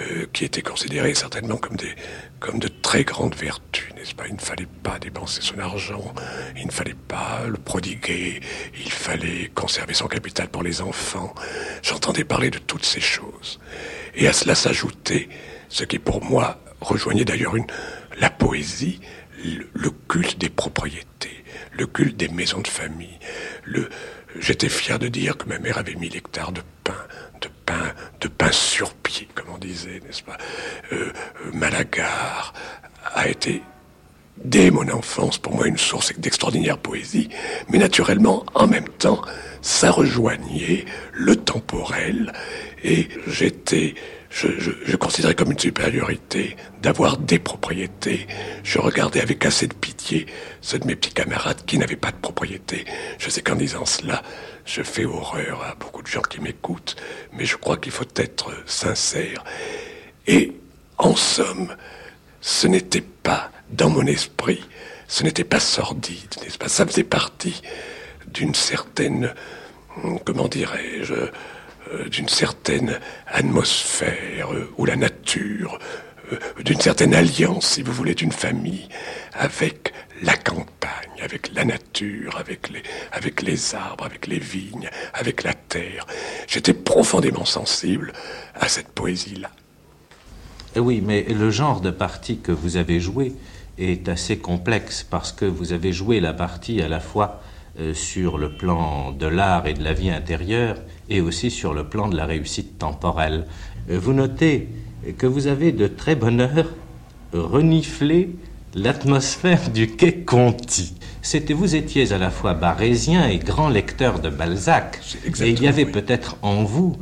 euh, 0.00 0.26
qui 0.32 0.44
étaient 0.44 0.62
considérées 0.62 1.14
certainement 1.14 1.56
comme, 1.56 1.76
des, 1.76 1.94
comme 2.40 2.58
de 2.58 2.66
très 2.66 3.04
grandes 3.04 3.36
vertus, 3.36 3.94
n'est-ce 3.94 4.12
pas? 4.12 4.26
Il 4.26 4.34
ne 4.34 4.40
fallait 4.40 4.68
pas 4.82 4.98
dépenser 4.98 5.40
son 5.40 5.56
argent, 5.60 6.12
il 6.56 6.66
ne 6.66 6.72
fallait 6.72 6.96
pas 7.06 7.42
le 7.46 7.56
prodiguer, 7.56 8.40
il 8.76 8.90
fallait 8.90 9.52
conserver 9.54 9.94
son 9.94 10.08
capital 10.08 10.48
pour 10.48 10.64
les 10.64 10.80
enfants. 10.80 11.32
J'entendais 11.82 12.24
parler 12.24 12.50
de 12.50 12.58
toutes 12.58 12.84
ces 12.84 13.00
choses. 13.00 13.60
Et 14.16 14.26
à 14.26 14.32
cela 14.32 14.56
s'ajoutait 14.56 15.28
ce 15.68 15.84
qui 15.84 16.00
pour 16.00 16.24
moi 16.24 16.58
rejoignait 16.80 17.24
d'ailleurs 17.24 17.54
une, 17.54 17.66
la 18.18 18.30
poésie, 18.30 19.00
le, 19.74 19.90
culte 20.08 20.38
des 20.38 20.50
propriétés, 20.50 21.44
le 21.72 21.86
culte 21.86 22.16
des 22.16 22.28
maisons 22.28 22.60
de 22.62 22.68
famille. 22.68 23.18
Le, 23.64 23.88
j'étais 24.38 24.68
fier 24.68 24.98
de 24.98 25.08
dire 25.08 25.36
que 25.36 25.48
ma 25.48 25.58
mère 25.58 25.78
avait 25.78 25.94
mis 25.94 26.08
l'hectare 26.08 26.52
de 26.52 26.62
pain, 26.82 26.92
de 27.40 27.48
pain, 27.66 27.92
de 28.20 28.28
pain 28.28 28.52
sur 28.52 28.94
pied, 28.94 29.28
comme 29.34 29.46
on 29.54 29.58
disait, 29.58 30.00
n'est-ce 30.04 30.22
pas? 30.22 30.38
Euh, 30.92 31.12
euh, 31.46 31.52
Malagar 31.52 32.52
a 33.14 33.28
été 33.28 33.62
dès 34.36 34.70
mon 34.70 34.88
enfance, 34.90 35.38
pour 35.38 35.54
moi, 35.54 35.66
une 35.66 35.78
source 35.78 36.12
d'extraordinaire 36.18 36.78
poésie, 36.78 37.28
mais 37.68 37.78
naturellement, 37.78 38.44
en 38.54 38.66
même 38.66 38.88
temps, 38.88 39.22
ça 39.62 39.90
rejoignait 39.90 40.84
le 41.12 41.36
temporel, 41.36 42.32
et 42.82 43.08
j'étais 43.26 43.94
je, 44.34 44.48
je, 44.58 44.96
considérais 44.96 45.36
comme 45.36 45.52
une 45.52 45.58
supériorité 45.58 46.56
d'avoir 46.82 47.18
des 47.18 47.38
propriétés. 47.38 48.26
Je 48.64 48.80
regardais 48.80 49.20
avec 49.20 49.46
assez 49.46 49.68
de 49.68 49.74
pitié 49.74 50.26
ceux 50.60 50.80
de 50.80 50.86
mes 50.86 50.96
petits 50.96 51.14
camarades 51.14 51.64
qui 51.64 51.78
n'avaient 51.78 51.94
pas 51.94 52.10
de 52.10 52.16
propriété. 52.16 52.84
Je 53.18 53.30
sais 53.30 53.42
qu'en 53.42 53.54
disant 53.54 53.86
cela, 53.86 54.22
je 54.64 54.82
fais 54.82 55.04
horreur 55.04 55.62
à 55.62 55.76
beaucoup 55.76 56.02
de 56.02 56.08
gens 56.08 56.20
qui 56.20 56.40
m'écoutent, 56.40 56.96
mais 57.32 57.44
je 57.44 57.56
crois 57.56 57.76
qu'il 57.76 57.92
faut 57.92 58.08
être 58.16 58.50
sincère. 58.66 59.44
Et 60.26 60.52
en 60.98 61.14
somme, 61.14 61.76
ce 62.40 62.66
n'était 62.66 63.02
pas 63.22 63.52
dans 63.70 63.88
mon 63.88 64.04
esprit, 64.04 64.64
ce 65.06 65.22
n'était 65.22 65.44
pas 65.44 65.60
sordide, 65.60 66.34
n'est-ce 66.42 66.58
pas? 66.58 66.68
Ça 66.68 66.84
faisait 66.84 67.04
partie 67.04 67.62
d'une 68.26 68.54
certaine, 68.54 69.32
comment 70.24 70.48
dirais-je, 70.48 71.14
d'une 72.10 72.28
certaine 72.28 72.98
atmosphère 73.26 74.52
euh, 74.52 74.72
ou 74.78 74.84
la 74.84 74.96
nature, 74.96 75.78
euh, 76.32 76.38
d'une 76.62 76.80
certaine 76.80 77.14
alliance, 77.14 77.66
si 77.66 77.82
vous 77.82 77.92
voulez, 77.92 78.14
d'une 78.14 78.32
famille 78.32 78.88
avec 79.32 79.92
la 80.22 80.36
campagne, 80.36 81.20
avec 81.22 81.52
la 81.54 81.64
nature, 81.64 82.36
avec 82.38 82.70
les, 82.70 82.82
avec 83.12 83.42
les 83.42 83.74
arbres, 83.74 84.04
avec 84.04 84.26
les 84.26 84.38
vignes, 84.38 84.88
avec 85.12 85.42
la 85.42 85.54
terre. 85.54 86.06
J'étais 86.46 86.74
profondément 86.74 87.44
sensible 87.44 88.12
à 88.54 88.68
cette 88.68 88.88
poésie-là. 88.88 89.50
Oui, 90.76 91.02
mais 91.04 91.22
le 91.22 91.50
genre 91.50 91.80
de 91.80 91.90
partie 91.90 92.38
que 92.38 92.52
vous 92.52 92.76
avez 92.76 93.00
joué 93.00 93.32
est 93.78 94.08
assez 94.08 94.38
complexe 94.38 95.06
parce 95.08 95.32
que 95.32 95.44
vous 95.44 95.72
avez 95.72 95.92
joué 95.92 96.20
la 96.20 96.32
partie 96.32 96.80
à 96.80 96.88
la 96.88 97.00
fois 97.00 97.42
sur 97.92 98.38
le 98.38 98.50
plan 98.50 99.10
de 99.12 99.26
l'art 99.26 99.66
et 99.66 99.74
de 99.74 99.82
la 99.82 99.92
vie 99.92 100.10
intérieure 100.10 100.76
et 101.08 101.20
aussi 101.20 101.50
sur 101.50 101.74
le 101.74 101.84
plan 101.84 102.08
de 102.08 102.16
la 102.16 102.26
réussite 102.26 102.78
temporelle. 102.78 103.46
Euh, 103.90 103.98
vous 103.98 104.12
notez 104.12 104.68
que 105.18 105.26
vous 105.26 105.46
avez 105.46 105.72
de 105.72 105.86
très 105.86 106.14
bonne 106.14 106.40
heure 106.40 106.72
reniflé 107.32 108.30
l'atmosphère 108.74 109.70
du 109.70 109.88
quai 109.88 110.24
Conti. 110.24 110.94
C'était, 111.20 111.54
vous 111.54 111.74
étiez 111.74 112.12
à 112.12 112.18
la 112.18 112.30
fois 112.30 112.54
barésien 112.54 113.28
et 113.28 113.38
grand 113.38 113.68
lecteur 113.68 114.20
de 114.20 114.30
Balzac. 114.30 115.00
Et 115.40 115.50
il 115.50 115.62
y 115.62 115.68
avait 115.68 115.86
peut-être 115.86 116.36
en 116.42 116.64
vous, 116.64 116.96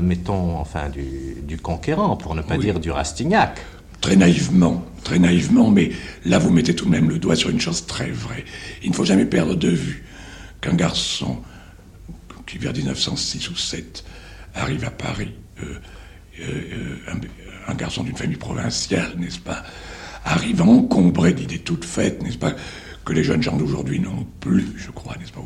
mettons, 0.00 0.56
enfin, 0.56 0.88
du, 0.88 1.58
conquérant, 1.58 2.16
pour 2.16 2.34
ne 2.34 2.42
pas 2.42 2.56
dire 2.56 2.80
du 2.80 2.90
Rastignac. 2.90 3.60
Très 4.02 4.16
naïvement, 4.16 4.84
très 5.04 5.18
naïvement, 5.18 5.70
mais 5.70 5.92
là 6.26 6.38
vous 6.38 6.50
mettez 6.50 6.74
tout 6.74 6.84
de 6.84 6.90
même 6.90 7.08
le 7.08 7.18
doigt 7.18 7.36
sur 7.36 7.50
une 7.50 7.60
chose 7.60 7.86
très 7.86 8.10
vraie. 8.10 8.44
Il 8.82 8.90
ne 8.90 8.94
faut 8.94 9.04
jamais 9.04 9.24
perdre 9.24 9.54
de 9.54 9.68
vue 9.68 10.04
qu'un 10.60 10.74
garçon 10.74 11.38
qui 12.46 12.58
vers 12.58 12.72
1906 12.74 13.48
ou 13.50 13.56
7 13.56 14.04
arrive 14.54 14.84
à 14.84 14.90
Paris, 14.90 15.32
euh, 15.62 15.76
euh, 16.40 16.44
euh, 16.44 17.20
un, 17.68 17.74
garçon 17.74 18.02
d'une 18.02 18.16
famille 18.16 18.36
provinciale, 18.36 19.14
n'est-ce 19.16 19.38
pas, 19.38 19.62
arrive 20.24 20.60
à 20.60 20.64
encombrer 20.64 21.32
d'idées 21.32 21.60
toutes 21.60 21.84
faites, 21.84 22.22
n'est-ce 22.22 22.38
pas, 22.38 22.54
que 23.04 23.12
les 23.12 23.24
jeunes 23.24 23.42
gens 23.42 23.56
d'aujourd'hui 23.56 23.98
n'ont 23.98 24.26
plus, 24.40 24.64
je 24.76 24.90
crois, 24.90 25.16
n'est-ce 25.18 25.32
pas 25.32 25.40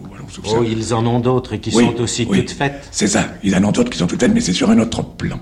Oh, 0.48 0.64
ils 0.64 0.92
en 0.94 1.06
ont 1.06 1.20
d'autres 1.20 1.56
qui 1.56 1.70
sont 1.70 2.00
aussi 2.00 2.26
toutes 2.26 2.50
faites. 2.50 2.88
C'est 2.90 3.06
ça, 3.06 3.34
ils 3.42 3.54
en 3.54 3.64
ont 3.64 3.72
d'autres 3.72 3.90
qui 3.90 3.98
sont 3.98 4.06
toutes 4.06 4.20
faites, 4.20 4.32
mais 4.32 4.40
c'est 4.40 4.52
sur 4.52 4.70
un 4.70 4.78
autre 4.78 5.02
plan. 5.02 5.40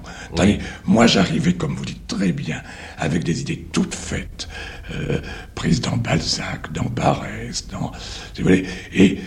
moi 0.86 1.06
j'arrivais, 1.06 1.54
comme 1.54 1.74
vous 1.74 1.84
dites 1.84 2.06
très 2.06 2.32
bien, 2.32 2.62
avec 2.98 3.24
des 3.24 3.40
idées 3.40 3.66
toutes 3.72 3.94
faites, 3.94 4.48
prises 5.54 5.80
dans 5.80 5.96
Balzac, 5.96 6.72
dans 6.72 6.84
Barès, 6.84 7.66
dans... 7.68 7.92
Si 8.34 8.42
vous 8.42 8.48
voulez, 8.48 8.66
et 8.92 9.18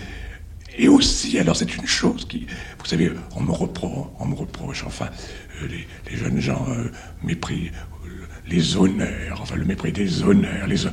et 0.77 0.87
aussi, 0.87 1.39
alors 1.39 1.55
c'est 1.55 1.75
une 1.75 1.87
chose 1.87 2.25
qui, 2.27 2.45
vous 2.79 2.85
savez, 2.85 3.11
on 3.35 3.41
me 3.41 3.51
reproche, 3.51 4.07
on 4.19 4.25
me 4.25 4.35
reproche 4.35 4.83
enfin, 4.85 5.09
euh, 5.63 5.67
les, 5.67 6.17
jeunes 6.17 6.39
gens 6.39 6.65
euh, 6.69 6.91
mépris, 7.23 7.71
euh, 8.05 8.09
les 8.47 8.77
honneurs, 8.77 9.39
enfin 9.41 9.55
le 9.55 9.65
mépris 9.65 9.91
des 9.91 10.21
honneurs, 10.21 10.67
les 10.67 10.85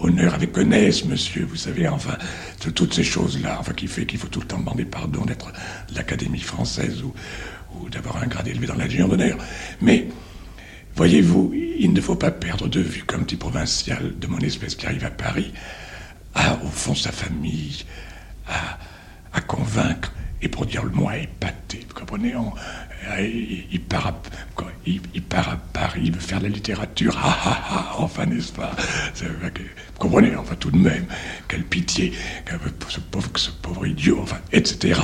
honneurs 0.00 0.34
avec 0.34 0.56
honnêteté, 0.56 1.08
monsieur, 1.08 1.44
vous 1.44 1.56
savez, 1.56 1.88
enfin, 1.88 2.16
toutes 2.74 2.94
ces 2.94 3.04
choses-là, 3.04 3.58
enfin, 3.60 3.72
qui 3.72 3.86
fait 3.86 4.06
qu'il 4.06 4.18
faut 4.18 4.28
tout 4.28 4.40
le 4.40 4.46
temps 4.46 4.58
demander 4.58 4.84
pardon 4.84 5.24
d'être 5.24 5.52
l'Académie 5.94 6.40
française 6.40 7.02
ou, 7.02 7.14
d'avoir 7.88 8.16
un 8.22 8.26
grade 8.26 8.48
élevé 8.48 8.66
dans 8.66 8.74
la 8.74 8.86
Légion 8.86 9.08
d'honneur. 9.08 9.38
Mais, 9.80 10.08
voyez-vous, 10.96 11.52
il 11.54 11.92
ne 11.92 12.00
faut 12.00 12.16
pas 12.16 12.30
perdre 12.30 12.68
de 12.68 12.80
vue 12.80 13.04
qu'un 13.04 13.20
petit 13.20 13.36
provincial 13.36 14.18
de 14.18 14.26
mon 14.26 14.38
espèce 14.38 14.74
qui 14.74 14.86
arrive 14.86 15.04
à 15.04 15.10
Paris 15.10 15.52
a, 16.34 16.54
au 16.64 16.68
fond, 16.68 16.94
sa 16.94 17.12
famille, 17.12 17.84
à, 18.46 19.40
convaincre 19.42 20.12
et 20.42 20.48
pour 20.48 20.66
dire 20.66 20.84
le 20.84 20.90
moins 20.90 21.14
épaté. 21.14 21.84
Vous 21.88 21.94
comprenez 21.94 22.34
il, 23.18 23.80
part 23.80 24.06
à, 24.06 24.22
il, 24.86 25.22
part 25.22 25.48
à 25.48 25.56
Paris, 25.56 26.02
il 26.04 26.12
veut 26.12 26.20
faire 26.20 26.38
de 26.38 26.44
la 26.44 26.50
littérature, 26.50 27.18
ah 27.22 27.38
ah 27.44 27.64
ah, 27.70 27.94
enfin 27.98 28.26
n'est-ce 28.26 28.52
pas? 28.52 28.72
Vous 29.16 29.98
comprenez, 29.98 30.34
enfin 30.36 30.54
tout 30.58 30.70
de 30.70 30.78
même, 30.78 31.06
quelle 31.48 31.64
pitié, 31.64 32.12
ce 32.88 33.00
pauvre, 33.00 33.30
ce 33.36 33.50
pauvre 33.50 33.86
idiot, 33.86 34.18
enfin, 34.22 34.38
etc. 34.52 35.00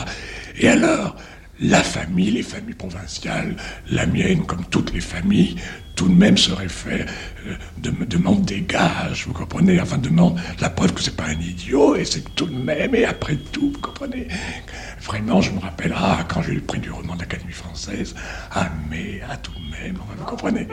Et 0.59 0.69
alors, 0.69 1.17
la 1.61 1.83
famille, 1.83 2.31
les 2.31 2.43
familles 2.43 2.75
provinciales, 2.75 3.57
la 3.91 4.07
mienne, 4.07 4.45
comme 4.45 4.65
toutes 4.67 4.93
les 4.93 5.01
familles, 5.01 5.57
tout 5.95 6.09
de 6.09 6.15
même 6.15 6.37
serait 6.37 6.69
fait, 6.69 7.07
euh, 7.47 7.55
de, 7.79 7.91
demande 8.05 8.45
des 8.45 8.61
gages, 8.61 9.27
vous 9.27 9.33
comprenez? 9.33 9.81
Enfin, 9.81 9.97
demande 9.97 10.39
la 10.61 10.69
preuve 10.69 10.93
que 10.93 11.03
c'est 11.03 11.17
pas 11.17 11.25
un 11.25 11.41
idiot, 11.41 11.97
et 11.97 12.05
c'est 12.05 12.35
tout 12.35 12.47
de 12.47 12.57
même, 12.57 12.95
et 12.95 13.07
après 13.07 13.37
tout, 13.37 13.73
vous 13.73 13.81
comprenez? 13.81 14.29
Vraiment, 15.01 15.41
je 15.41 15.53
me 15.53 15.61
rappelle, 15.61 15.95
ah, 15.97 16.25
quand 16.29 16.43
j'ai 16.43 16.53
eu 16.53 16.57
le 16.57 16.61
prix 16.63 16.81
du 16.81 16.91
roman 16.91 17.15
de 17.15 17.21
l'Académie 17.21 17.53
française, 17.53 18.15
ah, 18.53 18.69
mais, 18.91 19.21
ah, 19.29 19.37
tout 19.37 19.53
de 19.53 19.71
même, 19.71 19.99
vous 20.17 20.25
comprenez 20.25 20.67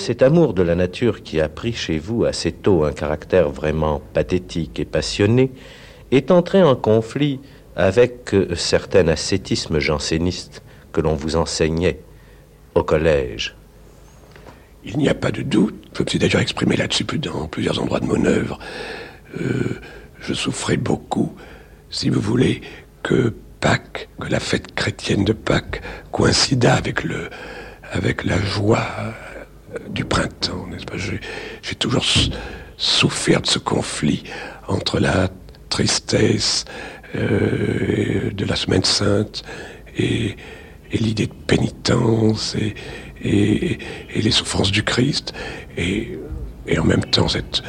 cet 0.00 0.22
amour 0.22 0.54
de 0.54 0.62
la 0.62 0.74
nature 0.74 1.22
qui 1.22 1.40
a 1.40 1.48
pris 1.48 1.74
chez 1.74 1.98
vous 1.98 2.24
assez 2.24 2.52
tôt 2.52 2.84
un 2.84 2.92
caractère 2.92 3.50
vraiment 3.50 4.00
pathétique 4.14 4.80
et 4.80 4.86
passionné 4.86 5.52
est 6.10 6.30
entré 6.30 6.62
en 6.62 6.74
conflit 6.74 7.38
avec 7.76 8.34
euh, 8.34 8.54
certain 8.56 9.06
ascétisme 9.08 9.78
janséniste 9.78 10.62
que 10.92 11.00
l'on 11.00 11.14
vous 11.14 11.36
enseignait 11.36 12.00
au 12.74 12.82
collège. 12.82 13.54
Il 14.84 14.96
n'y 14.96 15.08
a 15.08 15.14
pas 15.14 15.30
de 15.30 15.42
doute, 15.42 15.76
je 15.96 16.02
me 16.02 16.08
suis 16.08 16.18
déjà 16.18 16.40
exprimé 16.40 16.76
là-dessus 16.76 17.04
dans 17.04 17.46
plusieurs 17.46 17.80
endroits 17.80 18.00
de 18.00 18.06
mon 18.06 18.24
œuvre. 18.24 18.58
Euh, 19.38 19.78
je 20.20 20.32
souffrais 20.32 20.78
beaucoup, 20.78 21.36
si 21.90 22.08
vous 22.08 22.20
voulez, 22.20 22.62
que 23.02 23.34
Pâques, 23.60 24.08
que 24.18 24.28
la 24.28 24.40
fête 24.40 24.74
chrétienne 24.74 25.24
de 25.24 25.34
Pâques 25.34 25.82
coïncida 26.10 26.74
avec, 26.74 27.04
le, 27.04 27.28
avec 27.92 28.24
la 28.24 28.40
joie 28.40 28.80
du 29.90 30.04
printemps, 30.04 30.66
n'est-ce 30.70 30.84
pas? 30.84 30.96
J'ai 30.96 31.74
toujours 31.76 32.04
souffert 32.76 33.42
de 33.42 33.46
ce 33.46 33.58
conflit 33.58 34.24
entre 34.68 34.98
la 34.98 35.28
tristesse 35.68 36.64
euh, 37.14 38.30
de 38.32 38.44
la 38.44 38.56
semaine 38.56 38.84
sainte 38.84 39.42
et, 39.96 40.36
l'idée 40.92 41.26
de 41.26 41.32
pénitence 41.46 42.56
et, 42.56 42.74
les 43.22 44.30
souffrances 44.30 44.72
du 44.72 44.82
Christ 44.82 45.34
et, 45.76 46.18
en 46.78 46.84
même 46.84 47.04
temps 47.04 47.28
cette, 47.28 47.62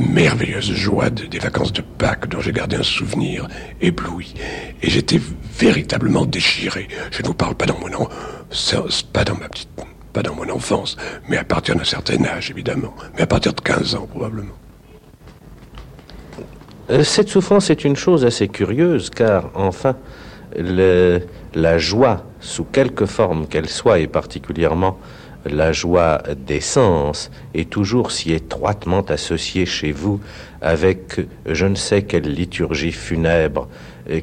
merveilleuse 0.00 0.72
joie 0.72 1.10
des 1.10 1.38
vacances 1.38 1.72
de 1.72 1.82
Pâques 1.82 2.28
dont 2.28 2.40
j'ai 2.40 2.52
gardé 2.52 2.76
un 2.76 2.82
souvenir 2.82 3.46
ébloui. 3.80 4.34
Et 4.82 4.90
j'étais 4.90 5.20
véritablement 5.56 6.24
déchiré. 6.24 6.88
Je 7.12 7.22
ne 7.22 7.28
vous 7.28 7.34
parle 7.34 7.54
pas 7.54 7.66
dans 7.66 7.78
mon 7.78 7.92
an, 7.94 8.08
pas 9.12 9.24
dans 9.24 9.36
ma 9.36 9.48
petite, 9.48 9.68
pas 10.18 10.28
dans 10.28 10.34
mon 10.34 10.50
enfance, 10.50 10.96
mais 11.28 11.36
à 11.36 11.44
partir 11.44 11.76
d'un 11.76 11.84
certain 11.84 12.24
âge 12.24 12.50
évidemment, 12.50 12.92
mais 13.14 13.22
à 13.22 13.26
partir 13.28 13.52
de 13.52 13.60
15 13.60 13.94
ans 13.94 14.08
probablement. 14.10 14.56
Euh, 16.90 17.04
cette 17.04 17.28
souffrance 17.28 17.70
est 17.70 17.84
une 17.84 17.94
chose 17.94 18.24
assez 18.24 18.48
curieuse 18.48 19.10
car 19.10 19.50
enfin 19.54 19.94
la 20.56 21.78
joie, 21.78 22.24
sous 22.40 22.64
quelque 22.64 23.06
forme 23.06 23.46
qu'elle 23.46 23.68
soit, 23.68 24.00
et 24.00 24.08
particulièrement 24.08 24.98
la 25.44 25.70
joie 25.72 26.20
des 26.36 26.60
sens 26.60 27.30
est 27.54 27.70
toujours 27.70 28.10
si 28.10 28.32
étroitement 28.32 29.02
associée 29.02 29.66
chez 29.66 29.92
vous 29.92 30.20
avec 30.60 31.20
je 31.46 31.66
ne 31.66 31.76
sais 31.76 32.02
quelle 32.02 32.28
liturgie 32.34 32.90
funèbre 32.90 33.68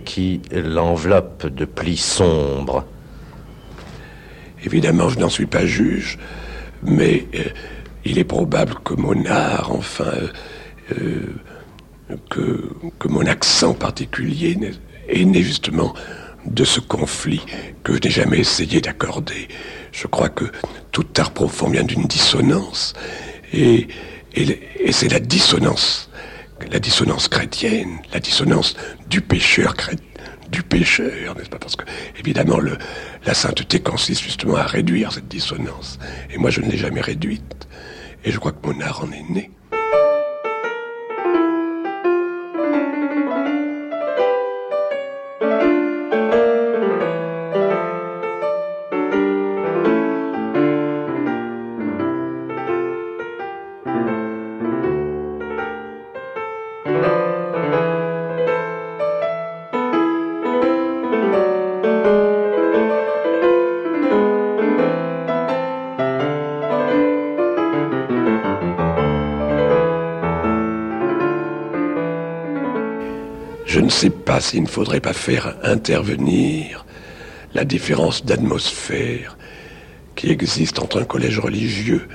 qui 0.03 0.41
l'enveloppe 0.51 1.45
de 1.47 1.63
plis 1.63 1.95
sombres. 1.95 2.83
Évidemment, 4.65 5.09
je 5.09 5.19
n'en 5.19 5.29
suis 5.29 5.45
pas 5.45 5.65
juge, 5.65 6.17
mais 6.83 7.25
euh, 7.35 7.43
il 8.03 8.17
est 8.17 8.23
probable 8.23 8.75
que 8.83 8.95
mon 8.95 9.25
art, 9.25 9.71
enfin, 9.71 10.11
euh, 10.99 11.35
que, 12.29 12.69
que, 12.99 13.07
mon 13.07 13.25
accent 13.25 13.73
particulier 13.73 14.57
est 15.07 15.25
né 15.25 15.41
justement 15.41 15.93
de 16.45 16.63
ce 16.63 16.79
conflit 16.79 17.41
que 17.83 17.93
je 17.93 17.99
n'ai 17.99 18.09
jamais 18.09 18.39
essayé 18.39 18.81
d'accorder. 18.81 19.47
Je 19.91 20.07
crois 20.07 20.29
que 20.29 20.45
tout 20.91 21.05
art 21.17 21.31
profond 21.31 21.69
vient 21.69 21.83
d'une 21.83 22.03
dissonance, 22.03 22.93
et, 23.53 23.87
et, 24.35 24.91
c'est 24.91 25.11
la 25.11 25.19
dissonance, 25.19 26.09
la 26.71 26.79
dissonance 26.79 27.27
chrétienne, 27.27 27.99
la 28.13 28.19
dissonance 28.19 28.75
du 29.09 29.21
pécheur 29.21 29.75
du 30.49 30.63
pécheur, 30.63 31.35
n'est-ce 31.35 31.49
pas? 31.49 31.59
Parce 31.59 31.75
que, 31.75 31.85
évidemment, 32.19 32.59
le, 32.59 32.77
la 33.25 33.33
sainteté 33.33 33.79
consiste 33.79 34.21
justement 34.21 34.55
à 34.55 34.63
réduire 34.63 35.11
cette 35.11 35.27
dissonance. 35.27 35.99
Et 36.31 36.37
moi, 36.37 36.49
je 36.49 36.61
ne 36.61 36.69
l'ai 36.69 36.77
jamais 36.77 37.01
réduite. 37.01 37.67
Et 38.23 38.31
je 38.31 38.39
crois 38.39 38.51
que 38.51 38.65
mon 38.67 38.79
art 38.81 39.03
en 39.03 39.11
est 39.11 39.29
né. 39.29 39.51
Sais 73.95 74.09
pas 74.09 74.41
s'il 74.41 74.63
ne 74.63 74.67
faudrait 74.67 74.99
pas 74.99 75.13
faire 75.13 75.55
intervenir 75.63 76.85
la 77.53 77.63
différence 77.63 78.25
d'atmosphère 78.25 79.37
qui 80.17 80.29
existe 80.29 80.79
entre 80.79 80.99
un 80.99 81.05
collège 81.05 81.39
religieux 81.39 82.05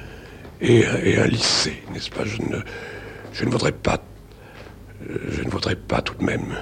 et, 0.60 0.84
un 0.84 1.26
lycée, 1.26 1.82
n'est-ce 1.92 2.10
pas? 2.10 2.24
Je 2.26 2.36
ne, 2.42 2.58
je 3.32 3.46
ne 3.46 3.50
voudrais 3.50 3.72
pas, 3.72 4.02
je 5.08 5.42
ne 5.42 5.48
voudrais 5.48 5.74
pas 5.74 6.02
tout 6.02 6.14
de 6.16 6.24
même 6.24 6.54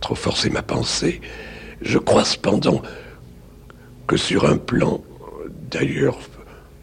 trop 0.00 0.14
forcer 0.14 0.50
ma 0.50 0.62
pensée. 0.62 1.22
Je 1.80 1.96
crois 1.96 2.26
cependant 2.26 2.82
que 4.06 4.18
sur 4.18 4.44
un 4.44 4.58
plan, 4.58 5.02
d'ailleurs, 5.70 6.18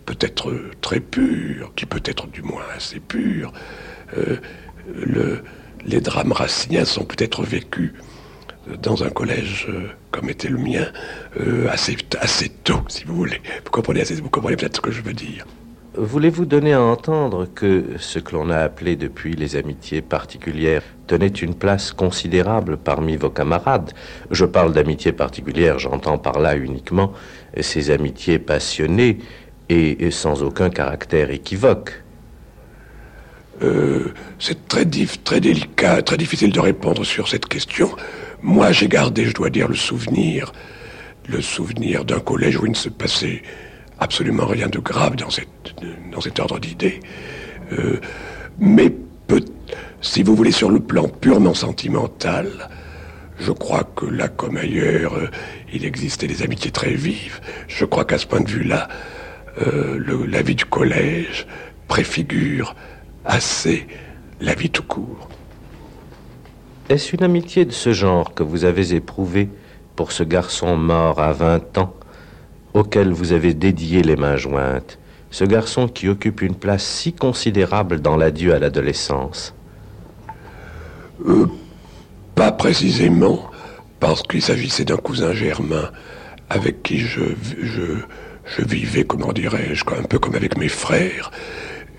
peut-être 0.07 0.51
très 0.81 1.01
pur, 1.01 1.71
qui 1.75 1.85
peut 1.85 2.01
être 2.03 2.25
du 2.25 2.41
moins 2.41 2.65
assez 2.75 2.99
pur, 2.99 3.53
euh, 4.17 4.37
le, 4.95 5.43
les 5.85 6.01
drames 6.01 6.31
raciniens 6.31 6.85
sont 6.85 7.05
peut-être 7.05 7.43
vécus 7.43 7.93
dans 8.81 9.03
un 9.03 9.09
collège 9.09 9.67
euh, 9.69 9.87
comme 10.11 10.29
était 10.29 10.49
le 10.49 10.57
mien 10.57 10.87
euh, 11.39 11.67
assez, 11.69 11.95
assez 12.19 12.49
tôt, 12.49 12.81
si 12.87 13.05
vous 13.05 13.15
voulez. 13.15 13.41
Vous 13.63 13.71
comprenez, 13.71 14.03
vous 14.03 14.29
comprenez 14.29 14.57
peut-être 14.57 14.77
ce 14.77 14.81
que 14.81 14.91
je 14.91 15.01
veux 15.01 15.13
dire. 15.13 15.45
Voulez-vous 15.95 16.45
donner 16.45 16.73
à 16.73 16.81
entendre 16.81 17.47
que 17.55 17.95
ce 17.97 18.19
que 18.19 18.33
l'on 18.35 18.51
a 18.51 18.57
appelé 18.57 18.95
depuis 18.95 19.35
les 19.35 19.55
amitiés 19.55 20.03
particulières 20.03 20.83
tenait 21.07 21.27
une 21.27 21.55
place 21.55 21.91
considérable 21.91 22.77
parmi 22.77 23.15
vos 23.15 23.31
camarades? 23.31 23.93
Je 24.29 24.45
parle 24.45 24.73
d'amitiés 24.73 25.11
particulières, 25.11 25.79
j'entends 25.79 26.19
par 26.19 26.39
là 26.39 26.55
uniquement 26.55 27.13
ces 27.59 27.89
amitiés 27.89 28.37
passionnées 28.37 29.17
et 29.69 30.11
sans 30.11 30.43
aucun 30.43 30.69
caractère 30.69 31.31
équivoque. 31.31 32.03
Euh, 33.63 34.13
c'est 34.39 34.67
très, 34.67 34.85
très 35.23 35.39
délicat, 35.39 36.01
très 36.01 36.17
difficile 36.17 36.51
de 36.51 36.59
répondre 36.59 37.03
sur 37.03 37.27
cette 37.27 37.47
question. 37.47 37.89
Moi, 38.41 38.71
j'ai 38.71 38.87
gardé, 38.87 39.25
je 39.25 39.33
dois 39.33 39.49
dire, 39.49 39.67
le 39.67 39.75
souvenir, 39.75 40.51
le 41.27 41.41
souvenir 41.41 42.05
d'un 42.05 42.19
collège 42.19 42.59
où 42.59 42.65
il 42.65 42.71
ne 42.71 42.75
se 42.75 42.89
passait 42.89 43.41
absolument 43.99 44.45
rien 44.45 44.67
de 44.67 44.79
grave 44.79 45.15
dans, 45.15 45.31
cette, 45.31 45.47
dans 46.11 46.21
cet 46.21 46.39
ordre 46.39 46.59
d'idées. 46.59 46.99
Euh, 47.73 47.99
mais 48.59 48.91
peut, 49.25 49.43
si 50.01 50.21
vous 50.21 50.35
voulez, 50.35 50.51
sur 50.51 50.69
le 50.69 50.79
plan 50.79 51.07
purement 51.07 51.55
sentimental, 51.55 52.69
je 53.39 53.51
crois 53.51 53.89
que 53.95 54.05
là 54.05 54.27
comme 54.27 54.57
ailleurs, 54.57 55.15
euh, 55.15 55.27
il 55.73 55.83
existait 55.83 56.27
des 56.27 56.43
amitiés 56.43 56.71
très 56.71 56.93
vives. 56.93 57.41
Je 57.67 57.85
crois 57.85 58.05
qu'à 58.05 58.19
ce 58.19 58.27
point 58.27 58.41
de 58.41 58.49
vue-là, 58.49 58.87
la 59.59 60.43
vie 60.43 60.53
du 60.53 60.65
collège 60.65 61.47
préfigure 61.87 62.75
assez 63.27 63.87
la 64.41 64.55
vie 64.55 64.69
tout 64.69 64.83
court. 64.83 65.29
Est-ce 66.89 67.15
une 67.15 67.23
amitié 67.23 67.65
de 67.65 67.71
ce 67.71 67.91
genre 67.93 68.33
que 68.33 68.43
vous 68.43 68.63
avez 68.65 68.93
éprouvée 68.93 69.49
pour 69.95 70.11
ce 70.11 70.23
garçon 70.23 70.77
mort 70.77 71.19
à 71.19 71.33
20 71.33 71.77
ans, 71.79 71.93
auquel 72.73 73.11
vous 73.11 73.33
avez 73.33 73.53
dédié 73.53 74.01
les 74.03 74.15
mains 74.15 74.37
jointes, 74.37 74.99
ce 75.31 75.43
garçon 75.43 75.87
qui 75.87 76.07
occupe 76.07 76.41
une 76.41 76.55
place 76.55 76.85
si 76.85 77.13
considérable 77.13 77.99
dans 77.99 78.15
l'adieu 78.15 78.53
à 78.53 78.59
l'adolescence? 78.59 79.53
Euh, 81.27 81.47
Pas 82.35 82.51
précisément, 82.51 83.49
parce 83.99 84.21
qu'il 84.21 84.41
s'agissait 84.41 84.85
d'un 84.85 84.97
cousin 84.97 85.33
germain 85.33 85.89
avec 86.49 86.83
qui 86.83 86.99
je, 86.99 87.21
je, 87.61 87.97
je 88.45 88.61
vivais, 88.63 89.03
comment 89.03 89.33
dirais-je, 89.33 89.83
un 89.99 90.03
peu 90.03 90.19
comme 90.19 90.35
avec 90.35 90.57
mes 90.57 90.69
frères, 90.69 91.31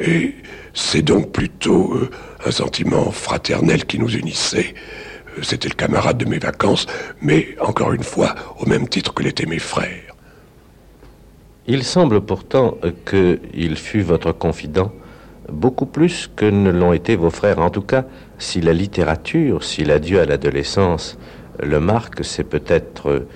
et 0.00 0.34
c'est 0.78 1.02
donc 1.02 1.32
plutôt 1.32 1.92
euh, 1.92 2.08
un 2.46 2.52
sentiment 2.52 3.10
fraternel 3.10 3.84
qui 3.84 3.98
nous 3.98 4.14
unissait. 4.16 4.74
Euh, 5.36 5.42
c'était 5.42 5.68
le 5.68 5.74
camarade 5.74 6.18
de 6.18 6.24
mes 6.24 6.38
vacances, 6.38 6.86
mais 7.20 7.56
encore 7.60 7.92
une 7.92 8.04
fois, 8.04 8.36
au 8.60 8.66
même 8.66 8.88
titre 8.88 9.12
que 9.12 9.24
l'étaient 9.24 9.46
mes 9.46 9.58
frères. 9.58 10.14
Il 11.66 11.82
semble 11.82 12.20
pourtant 12.20 12.78
qu'il 13.04 13.76
fut 13.76 14.00
votre 14.00 14.32
confident 14.32 14.92
beaucoup 15.52 15.84
plus 15.84 16.30
que 16.34 16.46
ne 16.46 16.70
l'ont 16.70 16.92
été 16.92 17.16
vos 17.16 17.30
frères. 17.30 17.58
En 17.58 17.70
tout 17.70 17.82
cas, 17.82 18.04
si 18.38 18.60
la 18.60 18.72
littérature, 18.72 19.64
si 19.64 19.84
l'adieu 19.84 20.20
à 20.20 20.26
l'adolescence 20.26 21.18
le 21.60 21.80
marque, 21.80 22.24
c'est 22.24 22.44
peut-être 22.44 23.26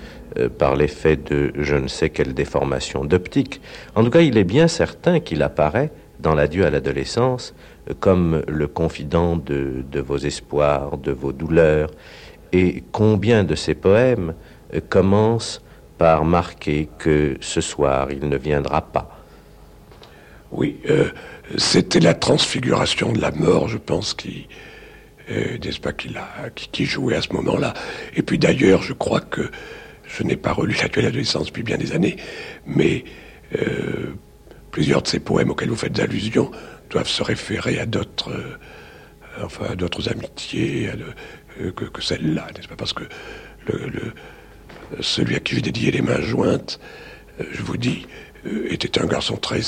par 0.57 0.75
l'effet 0.75 1.15
de 1.17 1.51
je 1.59 1.75
ne 1.75 1.87
sais 1.87 2.09
quelle 2.09 2.33
déformation 2.33 3.05
d'optique. 3.05 3.61
En 3.93 4.03
tout 4.03 4.09
cas, 4.09 4.21
il 4.21 4.37
est 4.39 4.45
bien 4.45 4.67
certain 4.67 5.19
qu'il 5.19 5.43
apparaît 5.43 5.91
dans 6.23 6.33
l'adieu 6.33 6.65
à 6.65 6.71
l'adolescence 6.71 7.53
comme 7.99 8.43
le 8.47 8.67
confident 8.67 9.35
de, 9.35 9.99
vos 9.99 10.17
espoirs, 10.17 10.97
de 10.97 11.11
vos 11.11 11.33
douleurs, 11.33 11.91
et 12.51 12.83
combien 12.91 13.43
de 13.43 13.55
ces 13.55 13.75
poèmes 13.75 14.33
commencent 14.89 15.61
par 15.97 16.23
marquer 16.25 16.89
que 16.97 17.35
ce 17.41 17.61
soir 17.61 18.07
il 18.11 18.27
ne 18.29 18.37
viendra 18.37 18.81
pas? 18.81 19.19
Oui, 20.51 20.77
euh, 20.89 21.09
c'était 21.57 21.99
la 21.99 22.13
transfiguration 22.13 23.11
de 23.11 23.19
la 23.19 23.31
mort, 23.31 23.67
je 23.67 23.77
pense, 23.77 24.13
qui, 24.13 24.47
euh, 25.31 25.57
n'est-ce 25.57 25.79
pas, 25.79 25.93
qui, 25.93 26.85
jouait 26.85 27.15
à 27.15 27.21
ce 27.21 27.33
moment-là. 27.33 27.73
Et 28.15 28.21
puis 28.21 28.37
d'ailleurs, 28.37 28.83
je 28.83 28.93
crois 28.93 29.19
que 29.19 29.49
je 30.07 30.23
n'ai 30.23 30.35
pas 30.35 30.53
relu 30.53 30.75
la 30.75 31.01
l'adolescence 31.01 31.47
depuis 31.47 31.63
bien 31.63 31.77
des 31.77 31.93
années, 31.93 32.17
mais 32.67 33.03
euh, 33.59 34.13
plusieurs 34.73 35.01
de 35.03 35.07
ces 35.07 35.21
poèmes 35.21 35.51
auxquels 35.51 35.69
vous 35.69 35.77
faites 35.77 35.97
allusion 35.99 36.51
doivent 36.89 37.07
se 37.07 37.23
référer 37.23 37.79
à 37.79 37.85
d'autres, 37.85 38.33
d'autres 39.77 40.09
amitiés 40.09 40.89
que, 41.57 41.85
que 41.85 42.01
celle-là, 42.01 42.47
n'est-ce 42.53 42.67
pas? 42.67 42.75
Parce 42.75 42.93
que 42.93 43.03
celui 44.99 45.35
à 45.35 45.39
qui 45.39 45.55
j'ai 45.55 45.61
dédié 45.61 45.91
les 45.91 46.01
mains 46.01 46.21
jointes, 46.21 46.79
je 47.39 47.61
vous 47.61 47.77
dis, 47.77 48.05
était 48.45 48.99
un 48.99 49.05
garçon 49.05 49.37
très 49.37 49.61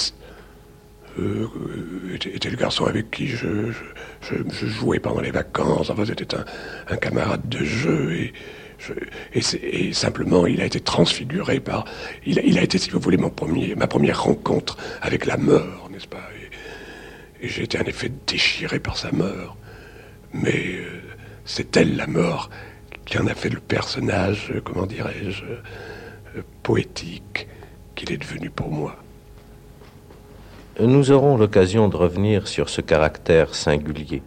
euh, 1.17 1.47
était, 2.13 2.49
le 2.49 2.57
garçon 2.57 2.85
avec 2.85 3.09
qui 3.09 3.27
je, 3.27 3.71
jouais 4.51 4.99
pendant 4.99 5.21
les 5.21 5.31
vacances. 5.31 5.89
Enfin, 5.89 6.03
c'était 6.05 6.35
un, 6.89 6.97
camarade 6.97 7.47
de 7.47 7.63
jeu 7.63 8.31
et, 9.33 9.93
simplement, 9.93 10.45
il 10.45 10.61
a 10.61 10.65
été 10.65 10.79
transfiguré 10.79 11.59
par. 11.59 11.85
Il 12.25 12.57
a, 12.57 12.61
été, 12.61 12.77
si 12.77 12.89
vous 12.89 12.99
voulez, 12.99 13.17
mon 13.17 13.29
premier, 13.29 13.75
ma 13.75 13.87
première 13.87 14.23
rencontre 14.23 14.77
avec 15.01 15.25
la 15.25 15.37
mort, 15.37 15.89
n'est-ce 15.91 16.07
pas? 16.07 16.27
Et, 17.41 17.47
j'ai 17.47 17.63
été 17.63 17.79
en 17.79 17.83
effet 17.83 18.11
déchiré 18.27 18.79
par 18.79 18.97
sa 18.97 19.11
mort. 19.11 19.57
Mais 20.33 20.77
euh, 20.77 21.01
c'est 21.45 21.77
elle, 21.77 21.95
la 21.95 22.07
mort, 22.07 22.49
qui 23.05 23.17
en 23.17 23.27
a 23.27 23.35
fait 23.35 23.49
le 23.49 23.59
personnage, 23.59 24.53
comment 24.63 24.85
dirais-je, 24.85 25.43
euh, 25.43 26.41
poétique 26.63 27.47
qu'il 27.95 28.11
est 28.11 28.17
devenu 28.17 28.49
pour 28.49 28.71
moi. 28.71 28.95
Nous 30.79 31.11
aurons 31.11 31.37
l'occasion 31.37 31.87
de 31.87 31.95
revenir 31.95 32.47
sur 32.47 32.67
ce 32.67 32.81
caractère 32.81 33.55
singulier 33.55 34.21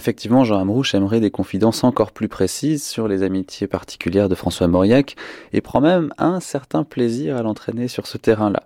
Effectivement, 0.00 0.44
Jean 0.44 0.58
Amrouche 0.58 0.94
aimerait 0.94 1.20
des 1.20 1.30
confidences 1.30 1.84
encore 1.84 2.12
plus 2.12 2.28
précises 2.28 2.82
sur 2.82 3.06
les 3.06 3.22
amitiés 3.22 3.66
particulières 3.66 4.30
de 4.30 4.34
François 4.34 4.66
Mauriac 4.66 5.14
et 5.52 5.60
prend 5.60 5.82
même 5.82 6.14
un 6.16 6.40
certain 6.40 6.84
plaisir 6.84 7.36
à 7.36 7.42
l'entraîner 7.42 7.86
sur 7.86 8.06
ce 8.06 8.16
terrain-là. 8.16 8.62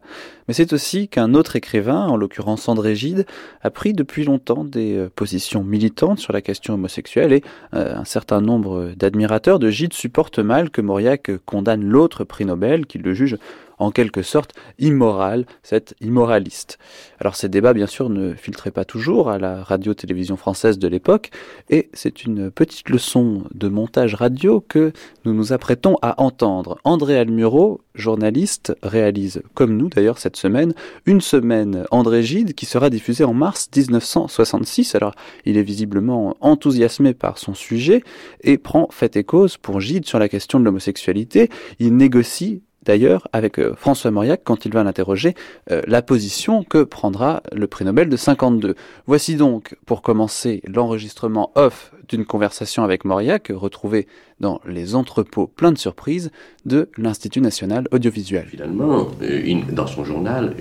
Mais 0.46 0.54
c'est 0.54 0.72
aussi 0.72 1.08
qu'un 1.08 1.34
autre 1.34 1.56
écrivain, 1.56 2.06
en 2.06 2.16
l'occurrence 2.16 2.68
André 2.68 2.94
Gide, 2.94 3.26
a 3.62 3.70
pris 3.70 3.94
depuis 3.94 4.22
longtemps 4.22 4.62
des 4.62 4.96
euh, 4.96 5.10
positions 5.12 5.64
militantes 5.64 6.20
sur 6.20 6.32
la 6.32 6.40
question 6.40 6.74
homosexuelle 6.74 7.32
et 7.32 7.42
euh, 7.74 7.96
un 7.96 8.04
certain 8.04 8.40
nombre 8.40 8.92
d'admirateurs 8.96 9.58
de 9.58 9.70
Gide 9.70 9.92
supportent 9.92 10.38
mal 10.38 10.70
que 10.70 10.82
Mauriac 10.82 11.32
condamne 11.46 11.82
l'autre 11.82 12.22
prix 12.22 12.44
Nobel, 12.44 12.86
qu'il 12.86 13.02
le 13.02 13.12
juge 13.12 13.38
en 13.78 13.90
quelque 13.90 14.22
sorte 14.22 14.52
immoral, 14.78 15.46
cet 15.62 15.94
immoraliste. 16.00 16.78
Alors 17.18 17.37
ces 17.37 17.48
débats, 17.48 17.72
bien 17.72 17.87
sûr, 17.87 18.10
ne 18.10 18.34
filtraient 18.34 18.70
pas 18.70 18.84
toujours 18.84 19.30
à 19.30 19.38
la 19.38 19.62
radio-télévision 19.62 20.37
française 20.37 20.78
de 20.78 20.88
l'époque, 20.88 21.30
et 21.70 21.90
c'est 21.92 22.24
une 22.24 22.50
petite 22.50 22.88
leçon 22.88 23.44
de 23.54 23.68
montage 23.68 24.14
radio 24.14 24.60
que 24.60 24.92
nous 25.24 25.34
nous 25.34 25.52
apprêtons 25.52 25.96
à 26.02 26.20
entendre. 26.22 26.78
André 26.84 27.18
Almuro, 27.18 27.80
journaliste, 27.94 28.76
réalise, 28.82 29.42
comme 29.54 29.76
nous 29.76 29.88
d'ailleurs 29.88 30.18
cette 30.18 30.37
semaine, 30.37 30.74
une 31.06 31.20
semaine 31.20 31.84
André 31.90 32.22
Gide 32.22 32.54
qui 32.54 32.66
sera 32.66 32.90
diffusée 32.90 33.24
en 33.24 33.34
mars 33.34 33.68
1966. 33.74 34.94
Alors 34.94 35.14
il 35.44 35.56
est 35.56 35.62
visiblement 35.62 36.37
enthousiasmé 36.40 37.14
par 37.14 37.38
son 37.38 37.54
sujet 37.54 38.02
et 38.42 38.58
prend 38.58 38.88
fait 38.90 39.16
et 39.16 39.24
cause 39.24 39.56
pour 39.56 39.80
Gide 39.80 40.06
sur 40.06 40.18
la 40.18 40.28
question 40.28 40.60
de 40.60 40.64
l'homosexualité. 40.64 41.50
Il 41.78 41.96
négocie 41.96 42.62
d'ailleurs 42.84 43.28
avec 43.32 43.58
euh, 43.58 43.74
François 43.76 44.10
Mauriac 44.10 44.42
quand 44.44 44.64
il 44.64 44.72
va 44.72 44.84
l'interroger 44.84 45.34
euh, 45.70 45.82
la 45.86 46.02
position 46.02 46.62
que 46.64 46.82
prendra 46.82 47.42
le 47.52 47.66
prix 47.66 47.84
Nobel 47.84 48.08
de 48.08 48.16
52. 48.16 48.74
Voici 49.06 49.36
donc 49.36 49.76
pour 49.86 50.02
commencer 50.02 50.62
l'enregistrement 50.66 51.50
off 51.54 51.92
d'une 52.08 52.24
conversation 52.24 52.84
avec 52.84 53.04
Mauriac 53.04 53.50
retrouvée 53.54 54.06
dans 54.40 54.60
les 54.66 54.94
entrepôts 54.94 55.46
pleins 55.46 55.72
de 55.72 55.78
surprises 55.78 56.30
de 56.66 56.90
l'Institut 56.98 57.40
national 57.40 57.88
audiovisuel. 57.92 58.46
Finalement, 58.48 59.08
euh, 59.22 59.60
dans 59.72 59.86
son 59.86 60.04
journal, 60.04 60.54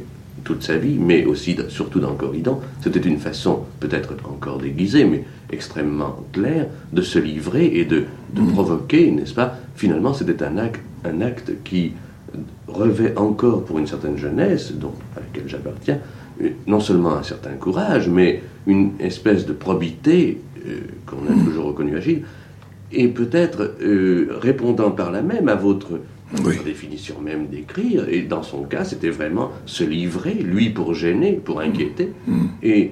toute 0.44 0.64
sa 0.64 0.78
vie, 0.78 0.98
mais 1.00 1.26
aussi 1.26 1.56
surtout 1.70 2.00
dans 2.00 2.16
Corridon, 2.16 2.60
c'était 2.82 3.00
une 3.00 3.18
façon 3.18 3.64
peut-être 3.80 4.14
encore 4.26 4.58
déguisée, 4.58 5.06
mais 5.06 5.24
extrêmement 5.52 6.24
claire, 6.32 6.68
de 6.92 7.02
se 7.02 7.20
livrer 7.20 7.66
et 7.66 7.86
de, 7.86 8.06
de 8.34 8.42
mmh. 8.42 8.54
provoquer, 8.54 9.12
n'est-ce 9.12 9.34
pas? 9.34 9.58
Finalement, 9.76 10.14
c'était 10.14 10.44
un 10.44 10.58
acte, 10.58 10.82
un 11.06 11.22
acte 11.22 11.52
qui 11.64 11.94
revêt 12.68 13.14
encore 13.18 13.64
pour 13.66 13.80
une 13.80 13.88
certaine 13.88 14.18
jeunesse, 14.18 14.74
dont, 14.74 14.94
à 15.16 15.20
laquelle 15.20 15.48
j'appartiens, 15.48 16.00
euh, 16.42 16.50
non 16.68 16.80
seulement 16.80 17.16
un 17.16 17.24
certain 17.24 17.54
courage, 17.54 18.10
mais 18.10 18.42
une 18.68 18.92
espèce 19.00 19.46
de 19.46 19.54
probité 19.54 20.42
euh, 20.66 20.80
qu'on 21.06 21.26
a 21.28 21.44
toujours 21.44 21.66
reconnu 21.66 21.96
à 21.98 22.00
Gilles, 22.00 22.24
et 22.92 23.08
peut-être 23.08 23.76
euh, 23.82 24.38
répondant 24.42 24.92
par 24.92 25.12
là 25.12 25.22
même 25.22 25.50
à 25.50 25.56
votre, 25.56 26.00
définition 26.66 27.16
même 27.22 27.46
d'écrire, 27.46 28.10
et 28.10 28.24
dans 28.24 28.42
son 28.42 28.64
cas, 28.64 28.84
c'était 28.84 29.12
vraiment 29.12 29.52
se 29.68 29.84
livrer, 29.84 30.34
lui 30.34 30.72
pour 30.72 30.96
gêner, 30.96 31.34
pour 31.34 31.60
inquiéter, 31.60 32.12
mm. 32.26 32.46
et 32.64 32.92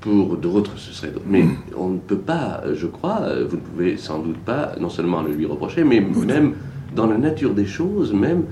pour 0.00 0.36
d'autres, 0.36 0.76
ce 0.76 0.92
serait 0.92 1.12
Mais 1.26 1.44
mm. 1.44 1.56
on 1.78 1.88
ne 1.88 1.98
peut 1.98 2.18
pas, 2.18 2.62
je 2.74 2.86
crois, 2.86 3.28
vous 3.48 3.56
ne 3.56 3.62
pouvez 3.62 3.96
sans 3.96 4.18
doute 4.18 4.36
pas, 4.38 4.74
non 4.78 4.90
seulement 4.90 5.22
le 5.22 5.32
lui 5.32 5.46
reprocher, 5.46 5.84
mais 5.84 6.00
même 6.00 6.52
dans 6.94 7.06
la 7.06 7.16
nature 7.16 7.54
des 7.54 7.64
choses, 7.64 8.12
même 8.12 8.42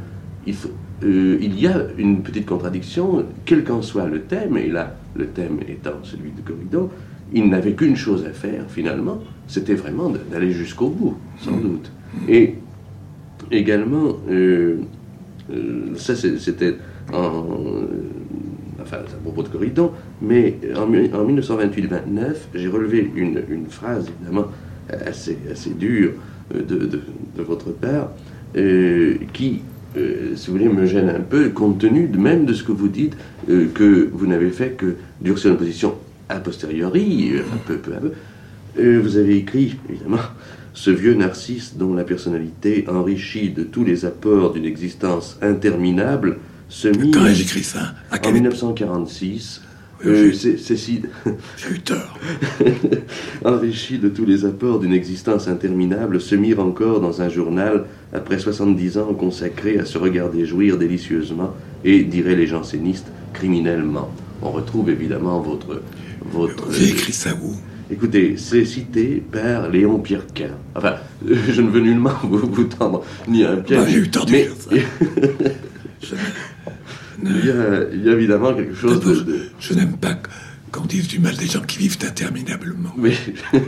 il, 0.47 0.55
euh, 1.03 1.39
il, 1.41 1.59
y 1.59 1.67
a 1.67 1.87
une 1.97 2.23
petite 2.23 2.47
contradiction, 2.47 3.25
quel 3.45 3.65
qu'en 3.65 3.83
soit 3.83 4.07
le 4.07 4.23
thème, 4.23 4.57
et 4.57 4.69
là, 4.69 4.97
le 5.15 5.27
thème 5.27 5.61
étant 5.69 6.03
celui 6.03 6.31
de 6.31 6.41
Corridon, 6.43 6.91
il 7.33 7.49
n'avait 7.49 7.73
qu'une 7.73 7.97
chose 7.97 8.25
à 8.27 8.33
faire, 8.33 8.65
finalement, 8.69 9.21
c'était 9.47 9.75
vraiment 9.75 10.13
d'aller 10.31 10.53
jusqu'au 10.53 10.89
bout, 10.89 11.17
sans 11.39 11.53
mmh. 11.53 11.63
doute. 11.63 11.93
Et 12.29 12.55
également, 13.51 14.17
euh, 14.29 14.79
euh, 15.51 15.95
ça 15.97 16.15
c'était 16.17 16.75
en. 17.13 17.45
enfin, 18.81 18.99
à 18.99 19.23
propos 19.23 19.43
de 19.43 19.49
Corridon, 19.49 19.93
mais 20.21 20.59
en, 20.77 20.87
1928-29, 20.91 22.35
j'ai 22.55 22.69
relevé 22.69 23.11
une, 23.15 23.43
une, 23.49 23.67
phrase, 23.67 24.11
évidemment, 24.21 24.47
assez, 25.07 25.39
assez 25.51 25.71
dure 25.71 26.13
de, 26.53 26.61
de, 26.63 27.01
de 27.37 27.43
votre 27.43 27.71
père, 27.71 28.09
qui 29.33 29.63
euh, 29.97 30.37
si 30.37 30.47
vous 30.49 30.59
voulez, 30.59 30.69
me 30.69 30.87
gêne 30.87 31.09
un 31.09 31.21
peu, 31.21 31.49
compte 31.49 31.79
tenu 31.79 32.07
de 32.07 32.19
même 32.19 32.45
de 32.45 32.55
ce 32.55 32.63
que 32.63 32.73
vous 32.73 32.89
dites, 32.89 33.15
euh, 33.49 33.67
que 33.75 34.09
vous 34.13 34.27
n'avez 34.27 34.51
fait 34.51 34.71
que 34.71 34.97
durcir 35.21 35.51
une 35.51 35.57
position 35.57 35.95
a 36.29 36.37
posteriori, 36.37 37.33
euh, 37.35 37.43
un 37.53 37.57
peu, 37.67 37.77
peu 37.77 37.95
à 37.95 37.99
peu. 37.99 38.13
vous 38.99 39.17
avez 39.17 39.37
écrit, 39.37 39.77
évidemment, 39.89 40.19
ce 40.75 40.91
vieux 40.91 41.15
narcisse 41.15 41.77
dont 41.77 41.95
la 41.95 42.05
personnalité 42.05 42.85
enrichie 42.89 43.51
de 43.51 43.65
tous 43.65 43.85
les 43.85 44.05
apports 44.05 44.53
d'une 44.53 44.65
existence 44.65 45.39
interminable 45.43 46.39
se 46.69 46.89
mit 46.89 47.11
Quand 47.11 47.27
j'écrit 47.27 47.65
ça? 47.65 47.95
En 48.25 48.33
1946, 48.33 49.63
Euh, 50.07 50.33
Cécile, 50.33 51.11
J'ai 51.57 51.75
eu 51.75 51.81
tort. 51.81 52.19
enrichi 53.45 53.99
de 53.99 54.09
tous 54.09 54.25
les 54.25 54.45
apports 54.45 54.79
d'une 54.79 54.93
existence 54.93 55.49
interminable, 55.49 56.21
se 56.21 56.35
mire 56.35 56.61
encore 56.61 57.01
dans 57.01 57.21
un 57.21 57.29
journal 57.29 57.85
après 58.13 58.39
70 58.39 58.99
ans 58.99 59.15
consacrés 59.15 59.79
à 59.79 59.85
se 59.85 59.99
regarder 59.99 60.47
jouir 60.47 60.79
délicieusement 60.79 61.55
et, 61.85 62.03
diraient 62.03 62.35
les 62.35 62.47
jansénistes, 62.47 63.09
criminellement. 63.35 64.11
On 64.43 64.51
retrouve 64.51 64.89
évidemment 64.91 65.41
votre... 65.41 65.83
votre 66.33 66.73
J'ai 66.73 66.91
écrit 66.91 67.13
ça 67.13 67.31
où? 67.35 67.55
Écoutez, 67.93 68.37
c'est 68.37 68.65
cité 68.65 69.23
par 69.33 69.69
Léon 69.69 69.99
Pierrequin. 69.99 70.51
Enfin, 70.75 70.95
je 71.27 71.61
ne 71.61 71.69
veux 71.69 71.81
nullement 71.81 72.15
vous, 72.23 72.39
vous 72.39 72.65
tendre 72.65 73.05
ni 73.29 73.45
un 73.45 73.57
piège. 73.57 73.79
Bah, 73.81 73.87
j'ai 73.89 73.99
eu 73.99 74.11
tort 74.11 74.27
de 74.27 74.33
mais 74.33 74.45
dire 74.45 74.55
ça. 74.59 74.71
Je, 76.03 76.15
il, 77.25 77.47
y 77.47 77.51
a, 77.51 77.85
il 77.93 78.03
y 78.05 78.09
a 78.09 78.13
évidemment 78.13 78.55
quelque 78.55 78.75
chose 78.75 79.01
de... 79.01 79.15
de- 79.15 79.41
je 79.59 79.75
n'aime 79.75 79.97
pas 79.97 80.17
qu'on 80.73 80.85
dise 80.87 81.09
du 81.09 81.19
mal 81.19 81.37
des 81.37 81.47
gens 81.47 81.63
qui 81.63 81.79
vivent 81.79 81.99
interminablement. 82.07 82.95
Mais... 82.97 83.13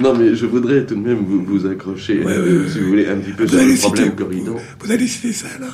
non, 0.00 0.14
mais 0.16 0.34
je 0.34 0.46
voudrais 0.46 0.84
tout 0.86 0.94
de 0.94 1.00
même 1.00 1.24
vous, 1.24 1.42
vous 1.44 1.66
accrocher, 1.66 2.22
Ouais, 2.24 2.32
euh, 2.32 2.68
si 2.68 2.78
vous 2.78 2.88
voulez, 2.88 3.06
un 3.08 3.16
petit 3.16 3.32
peu 3.32 3.46
sur 3.46 3.58
le 3.58 3.76
problème 3.80 4.14
Corridon. 4.14 4.56
vous 4.80 4.92
allez 4.92 5.06
citer 5.08 5.32
ça 5.32 5.48
là 5.60 5.66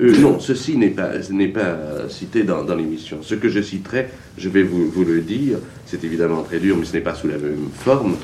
Euh, 0.00 0.16
non, 0.18 0.40
ceci 0.40 0.76
n'est 0.76 0.90
pas, 0.90 1.22
ce 1.22 1.32
n'est 1.32 1.48
pas 1.48 2.08
cité 2.08 2.42
dans, 2.42 2.64
dans 2.64 2.74
l'émission. 2.74 3.18
Ce 3.22 3.34
que 3.34 3.48
je 3.48 3.62
citerai, 3.62 4.08
je 4.36 4.48
vais 4.48 4.62
vous, 4.64 4.90
vous 4.90 5.04
le 5.04 5.20
dire, 5.20 5.58
c'est 5.86 6.02
évidemment 6.04 6.42
très 6.42 6.58
dur, 6.58 6.76
mais 6.78 6.84
ce 6.84 6.92
n'est 6.94 7.00
pas 7.00 7.14
sous 7.14 7.28
la 7.28 7.38
même 7.38 7.68
forme. 7.78 8.16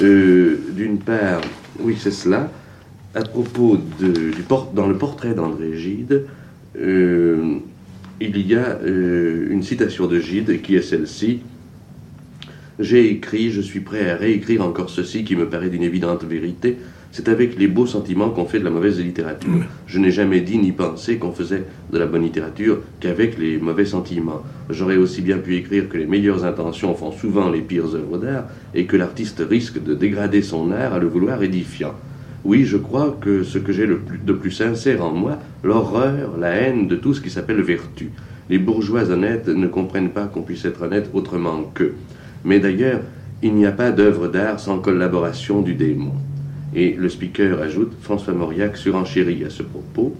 Euh, 0.00 0.56
D'une 0.76 0.98
part, 1.00 1.40
oui, 1.80 1.96
c'est 2.00 2.12
cela, 2.12 2.50
à 3.18 3.22
propos 3.22 3.78
de, 4.00 4.30
du 4.30 4.42
port- 4.42 4.70
dans 4.74 4.86
le 4.86 4.96
portrait 4.96 5.34
d'André 5.34 5.76
Gide, 5.76 6.26
euh, 6.80 7.56
il 8.20 8.46
y 8.46 8.54
a 8.54 8.78
euh, 8.84 9.48
une 9.50 9.62
citation 9.62 10.06
de 10.06 10.20
Gide 10.20 10.62
qui 10.62 10.76
est 10.76 10.82
celle-ci. 10.82 11.40
J'ai 12.78 13.10
écrit, 13.10 13.50
je 13.50 13.60
suis 13.60 13.80
prêt 13.80 14.08
à 14.08 14.14
réécrire 14.14 14.64
encore 14.64 14.88
ceci 14.88 15.24
qui 15.24 15.34
me 15.34 15.48
paraît 15.48 15.68
d'une 15.68 15.82
évidente 15.82 16.22
vérité. 16.24 16.76
C'est 17.10 17.28
avec 17.28 17.58
les 17.58 17.66
beaux 17.66 17.86
sentiments 17.86 18.30
qu'on 18.30 18.44
fait 18.44 18.60
de 18.60 18.64
la 18.64 18.70
mauvaise 18.70 19.00
littérature. 19.00 19.64
Je 19.88 19.98
n'ai 19.98 20.12
jamais 20.12 20.40
dit 20.40 20.58
ni 20.58 20.70
pensé 20.70 21.16
qu'on 21.16 21.32
faisait 21.32 21.64
de 21.92 21.98
la 21.98 22.06
bonne 22.06 22.22
littérature 22.22 22.82
qu'avec 23.00 23.36
les 23.38 23.58
mauvais 23.58 23.86
sentiments. 23.86 24.42
J'aurais 24.70 24.98
aussi 24.98 25.22
bien 25.22 25.38
pu 25.38 25.56
écrire 25.56 25.88
que 25.88 25.96
les 25.98 26.06
meilleures 26.06 26.44
intentions 26.44 26.94
font 26.94 27.10
souvent 27.10 27.50
les 27.50 27.62
pires 27.62 27.96
œuvres 27.96 28.18
d'art 28.18 28.44
et 28.74 28.84
que 28.84 28.96
l'artiste 28.96 29.42
risque 29.48 29.82
de 29.82 29.94
dégrader 29.94 30.42
son 30.42 30.70
art 30.70 30.92
à 30.94 30.98
le 31.00 31.08
vouloir 31.08 31.42
édifiant. 31.42 31.94
Oui, 32.44 32.64
je 32.64 32.76
crois 32.76 33.16
que 33.20 33.42
ce 33.42 33.58
que 33.58 33.72
j'ai 33.72 33.86
plus, 33.86 34.18
de 34.18 34.32
plus 34.32 34.52
sincère 34.52 35.04
en 35.04 35.12
moi, 35.12 35.38
l'horreur, 35.64 36.36
la 36.38 36.50
haine 36.50 36.86
de 36.86 36.96
tout 36.96 37.12
ce 37.12 37.20
qui 37.20 37.30
s'appelle 37.30 37.62
vertu. 37.62 38.10
Les 38.48 38.58
bourgeois 38.58 39.10
honnêtes 39.10 39.48
ne 39.48 39.66
comprennent 39.66 40.10
pas 40.10 40.26
qu'on 40.26 40.42
puisse 40.42 40.64
être 40.64 40.82
honnête 40.82 41.10
autrement 41.12 41.64
qu'eux. 41.74 41.94
Mais 42.44 42.60
d'ailleurs, 42.60 43.00
il 43.42 43.54
n'y 43.54 43.66
a 43.66 43.72
pas 43.72 43.90
d'œuvre 43.90 44.28
d'art 44.28 44.60
sans 44.60 44.78
collaboration 44.78 45.62
du 45.62 45.74
démon. 45.74 46.12
Et 46.74 46.92
le 46.92 47.08
speaker 47.08 47.60
ajoute, 47.60 47.92
François 48.00 48.34
Mauriac 48.34 48.76
surenchérit 48.76 49.44
à 49.44 49.50
ce 49.50 49.62
propos, 49.62 50.14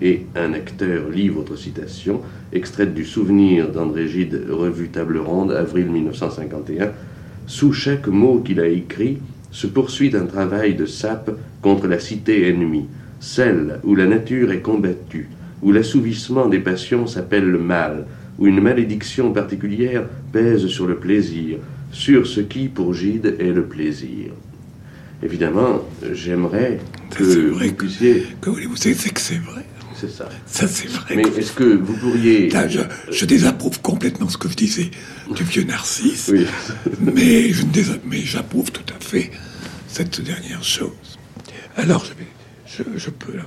et 0.00 0.26
un 0.36 0.52
acteur 0.52 1.08
lit 1.08 1.28
votre 1.28 1.56
citation, 1.56 2.20
extraite 2.52 2.94
du 2.94 3.04
souvenir 3.04 3.70
d'André 3.70 4.08
Gide, 4.08 4.46
revue 4.50 4.88
Table 4.88 5.18
Ronde, 5.18 5.52
avril 5.52 5.86
1951. 5.86 6.90
Sous 7.46 7.72
chaque 7.72 8.08
mot 8.08 8.40
qu'il 8.40 8.60
a 8.60 8.66
écrit 8.66 9.18
se 9.54 9.68
poursuit 9.68 10.14
un 10.16 10.26
travail 10.26 10.74
de 10.74 10.84
sape 10.84 11.30
contre 11.62 11.86
la 11.86 12.00
cité 12.00 12.48
ennemie, 12.48 12.86
celle 13.20 13.78
où 13.84 13.94
la 13.94 14.06
nature 14.06 14.50
est 14.50 14.60
combattue, 14.60 15.28
où 15.62 15.70
l'assouvissement 15.70 16.46
des 16.48 16.58
passions 16.58 17.06
s'appelle 17.06 17.44
le 17.48 17.58
mal, 17.60 18.04
où 18.38 18.48
une 18.48 18.60
malédiction 18.60 19.32
particulière 19.32 20.04
pèse 20.32 20.66
sur 20.66 20.86
le 20.88 20.96
plaisir, 20.96 21.58
sur 21.92 22.26
ce 22.26 22.40
qui, 22.40 22.66
pour 22.66 22.92
Gide, 22.94 23.36
est 23.38 23.52
le 23.52 23.62
plaisir. 23.62 24.32
Évidemment, 25.22 25.82
j'aimerais 26.12 26.80
que 27.16 27.22
vous 27.22 27.60
que- 27.60 27.70
puissiez... 27.74 28.26
Que 28.40 28.50
voulez-vous 28.50 28.74
C'est 28.76 28.94
c'est 28.94 29.10
que 29.14 29.20
c'est 29.20 29.38
vrai? 29.38 29.64
C'est 30.06 30.16
ça. 30.16 30.28
Ça, 30.46 30.68
c'est 30.68 30.88
vrai. 30.88 31.16
Mais 31.16 31.22
est-ce 31.22 31.52
que 31.52 31.64
vous 31.64 31.94
pourriez... 31.96 32.48
Là, 32.50 32.68
je, 32.68 32.80
je 33.10 33.24
désapprouve 33.24 33.80
complètement 33.80 34.28
ce 34.28 34.36
que 34.36 34.48
je 34.48 34.54
disais 34.56 34.90
du 35.34 35.44
vieux 35.44 35.64
Narcisse, 35.64 36.30
Oui. 36.32 36.46
mais 37.00 37.50
je 37.52 37.62
ne 37.64 37.70
désa- 37.70 38.00
mais 38.04 38.20
j'approuve 38.20 38.70
tout 38.72 38.84
à 38.94 38.98
fait 39.02 39.30
cette 39.88 40.20
dernière 40.20 40.62
chose. 40.64 41.18
Alors, 41.76 42.04
je 42.04 42.12
vais, 42.14 42.26
je, 42.66 42.98
je 42.98 43.10
peux 43.10 43.36
là. 43.36 43.44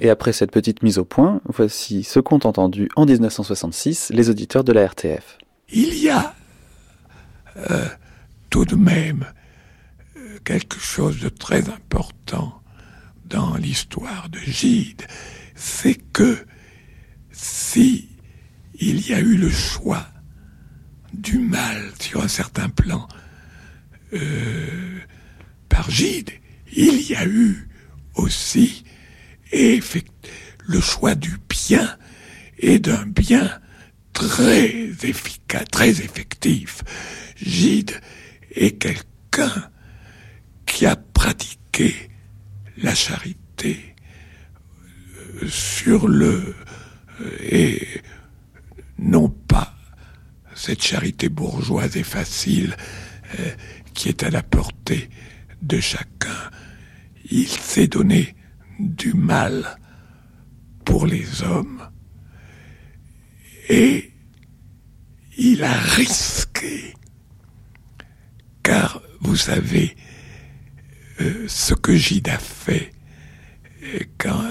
Et 0.00 0.08
après 0.10 0.32
cette 0.32 0.50
petite 0.52 0.82
mise 0.82 0.98
au 0.98 1.04
point, 1.04 1.40
voici 1.44 2.02
ce 2.04 2.20
qu'ont 2.20 2.38
entendu 2.44 2.88
en 2.96 3.04
1966 3.06 4.10
les 4.14 4.30
auditeurs 4.30 4.64
de 4.64 4.72
la 4.72 4.86
RTF. 4.86 5.38
Il 5.72 5.94
y 5.98 6.08
a 6.08 6.34
euh, 7.70 7.86
tout 8.48 8.64
de 8.64 8.76
même 8.76 9.26
euh, 10.16 10.38
quelque 10.44 10.78
chose 10.80 11.20
de 11.20 11.28
très 11.28 11.68
important 11.68 12.54
dans 13.26 13.54
l'histoire 13.56 14.28
de 14.30 14.38
Gide, 14.40 15.02
c'est 15.60 16.00
que 16.12 16.38
si 17.30 18.08
il 18.74 19.06
y 19.06 19.12
a 19.12 19.20
eu 19.20 19.36
le 19.36 19.50
choix 19.50 20.08
du 21.12 21.38
mal 21.38 21.92
sur 22.00 22.22
un 22.22 22.28
certain 22.28 22.70
plan 22.70 23.06
euh, 24.14 24.98
par 25.68 25.90
Gide, 25.90 26.30
il 26.72 27.02
y 27.08 27.14
a 27.14 27.26
eu 27.26 27.68
aussi 28.14 28.84
le 29.52 30.80
choix 30.80 31.14
du 31.14 31.36
bien 31.48 31.98
et 32.58 32.78
d'un 32.78 33.04
bien 33.06 33.60
très 34.14 34.88
efficace, 35.02 35.64
très 35.70 35.90
effectif. 35.90 36.82
Gide 37.36 37.92
est 38.54 38.78
quelqu'un 38.78 39.70
qui 40.64 40.86
a 40.86 40.96
pratiqué 40.96 41.94
la 42.78 42.94
charité 42.94 43.89
sur 45.48 46.08
le 46.08 46.54
euh, 47.20 47.36
et 47.40 47.86
non 48.98 49.28
pas 49.28 49.74
cette 50.54 50.82
charité 50.82 51.28
bourgeoise 51.28 51.96
et 51.96 52.02
facile 52.02 52.76
euh, 53.38 53.50
qui 53.94 54.08
est 54.08 54.22
à 54.22 54.30
la 54.30 54.42
portée 54.42 55.08
de 55.62 55.80
chacun. 55.80 56.50
Il 57.30 57.48
s'est 57.48 57.86
donné 57.86 58.34
du 58.78 59.14
mal 59.14 59.78
pour 60.84 61.06
les 61.06 61.42
hommes 61.42 61.88
et 63.68 64.12
il 65.38 65.62
a 65.62 65.72
risqué. 65.72 66.94
Car 68.62 69.00
vous 69.20 69.36
savez 69.36 69.96
euh, 71.20 71.46
ce 71.48 71.74
que 71.74 71.96
Gide 71.96 72.28
a 72.28 72.38
fait 72.38 72.92
quand, 74.18 74.42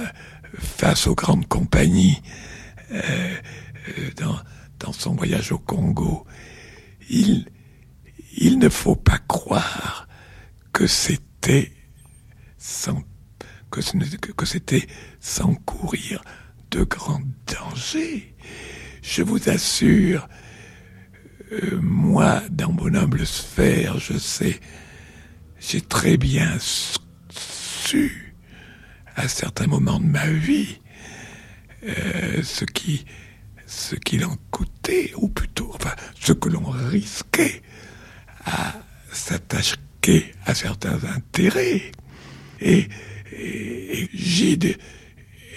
face 0.57 1.07
aux 1.07 1.15
grandes 1.15 1.47
compagnies 1.47 2.21
euh, 2.91 3.35
euh, 3.97 4.09
dans, 4.79 4.93
son 4.93 5.15
voyage 5.15 5.51
au 5.51 5.59
Congo, 5.59 6.25
il, 7.09 7.45
ne 8.57 8.69
faut 8.69 8.95
pas 8.95 9.19
croire 9.19 10.07
que 10.73 10.87
c'était 10.87 11.71
sans 12.57 13.03
que, 13.69 13.81
que- 14.35 14.45
c'était 14.45 14.87
sans 15.19 15.53
courir 15.53 16.23
de 16.71 16.83
grands 16.83 17.21
dangers. 17.45 18.35
Je 19.03 19.21
vous 19.21 19.49
assure, 19.49 20.27
euh, 21.51 21.79
moi, 21.81 22.41
dans 22.49 22.71
mon 22.71 22.93
humble 22.95 23.25
sphère, 23.25 23.99
je 23.99 24.17
sais, 24.17 24.59
j'ai 25.59 25.81
très 25.81 26.17
bien 26.17 26.57
su, 26.59 28.28
à 29.19 29.27
certains 29.27 29.67
moments 29.67 29.99
de 29.99 30.05
ma 30.05 30.27
vie, 30.27 30.79
euh, 31.83 32.41
ce 32.41 32.63
qui, 32.63 33.05
ce 33.67 33.95
qu'il 33.95 34.23
en 34.23 34.37
coûtait, 34.49 35.11
ou 35.17 35.27
plutôt, 35.27 35.71
enfin, 35.73 35.93
ce 36.17 36.31
que 36.31 36.47
l'on 36.47 36.63
risquait 36.63 37.61
à 38.45 38.75
s'attaquer 39.11 40.33
à 40.45 40.55
certains 40.55 41.03
intérêts. 41.03 41.91
Et, 42.61 42.87
et, 43.33 44.09
Gide 44.13 44.77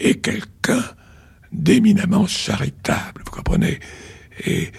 est 0.01 0.20
quelqu'un 0.20 0.83
d'éminemment 1.53 2.27
charitable, 2.27 3.22
vous 3.25 3.31
comprenez 3.31 3.79
Et 4.44 4.72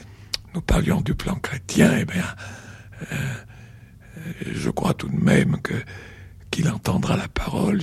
nous 0.54 0.62
parlions 0.62 1.00
du 1.00 1.16
plan 1.16 1.36
chrétien, 1.36 2.00
eh 2.02 2.06
bien, 2.06 2.26
euh, 3.14 3.16
euh, 4.18 4.32
je 4.54 4.70
crois 4.70 4.94
tout 4.94 5.08
de 5.08 5.24
même 5.24 5.62
que 5.62 5.74
qu'il 6.52 6.70
entendra 6.70 7.16
la 7.16 7.30
parole. 7.30 7.80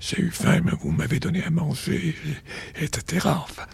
J'ai 0.00 0.20
eu 0.20 0.30
faim, 0.30 0.60
mais 0.64 0.72
vous 0.80 0.92
m'avez 0.92 1.18
donné 1.18 1.42
à 1.42 1.50
manger, 1.50 2.14
etc. 2.80 3.26
Enfin, 3.26 3.64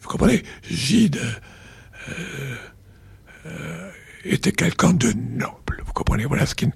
vous 0.00 0.08
comprenez 0.08 0.42
Gide 0.68 1.18
euh, 2.08 2.54
euh, 3.46 3.90
était 4.24 4.50
quelqu'un 4.50 4.92
de 4.92 5.12
noble. 5.12 5.82
Vous 5.86 5.92
comprenez 5.92 6.24
Voilà 6.24 6.44
ce 6.46 6.56
qui, 6.56 6.66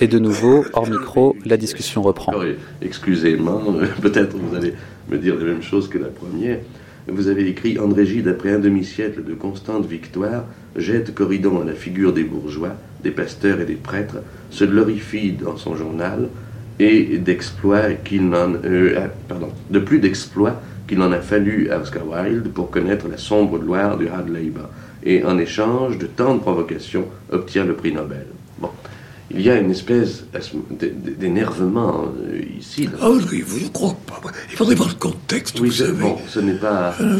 Et 0.00 0.08
de 0.08 0.18
nouveau, 0.18 0.66
hors 0.74 0.88
micro, 0.88 1.36
la 1.46 1.56
discussion 1.56 2.02
reprend. 2.02 2.34
Excusez-moi, 2.82 3.62
peut-être 4.02 4.36
vous 4.36 4.54
allez 4.54 4.74
me 5.08 5.16
dire 5.16 5.36
la 5.36 5.44
même 5.44 5.62
chose 5.62 5.88
que 5.88 5.98
la 5.98 6.08
première. 6.08 6.58
vous 7.08 7.28
avez 7.28 7.48
écrit 7.48 7.78
André 7.78 8.04
Gide, 8.04 8.28
après 8.28 8.52
un 8.52 8.58
demi-siècle 8.58 9.24
de 9.24 9.32
constante 9.32 9.86
victoire, 9.86 10.44
jette 10.76 11.14
Corridon 11.14 11.62
à 11.62 11.64
la 11.64 11.74
figure 11.74 12.12
des 12.12 12.24
bourgeois, 12.24 12.76
des 13.02 13.10
pasteurs 13.10 13.60
et 13.60 13.66
des 13.66 13.74
prêtres, 13.74 14.18
se 14.50 14.64
glorifie 14.64 15.32
dans 15.32 15.56
son 15.56 15.76
journal 15.76 16.28
et 16.78 17.18
d'exploits 17.18 17.92
qu'il 18.04 18.28
n'en, 18.28 18.54
euh, 18.64 19.06
pardon, 19.28 19.50
de 19.70 19.78
plus 19.78 20.00
d'exploits 20.00 20.60
qu'il 20.86 21.00
en 21.02 21.12
a 21.12 21.20
fallu 21.20 21.70
à 21.70 21.78
Oscar 21.80 22.02
Wilde 22.06 22.48
pour 22.52 22.70
connaître 22.70 23.08
la 23.08 23.16
sombre 23.16 23.58
gloire 23.58 23.96
du 23.96 24.08
hard 24.08 24.28
labor, 24.28 24.68
et 25.02 25.24
en 25.24 25.38
échange 25.38 25.98
de 25.98 26.06
tant 26.06 26.34
de 26.34 26.40
provocations 26.40 27.06
obtient 27.30 27.64
le 27.64 27.74
prix 27.74 27.92
Nobel. 27.92 28.26
Bon. 28.58 28.70
Il 29.30 29.40
y 29.40 29.50
a 29.50 29.58
une 29.58 29.70
espèce 29.70 30.24
d'énervement 31.18 32.04
euh, 32.04 32.40
ici. 32.58 32.88
Ah 33.00 33.08
oui, 33.10 33.42
je 33.46 33.64
ne 33.64 33.68
crois 33.70 33.96
pas. 34.06 34.20
Il 34.50 34.56
faudrait 34.56 34.74
voir 34.74 34.90
le 34.90 34.94
contexte, 34.94 35.58
oui, 35.60 35.68
vous 35.68 35.74
savez. 35.74 36.02
Bon, 36.02 36.18
ce 36.28 36.40
n'est 36.40 36.54
pas... 36.54 36.94
Euh, 37.00 37.18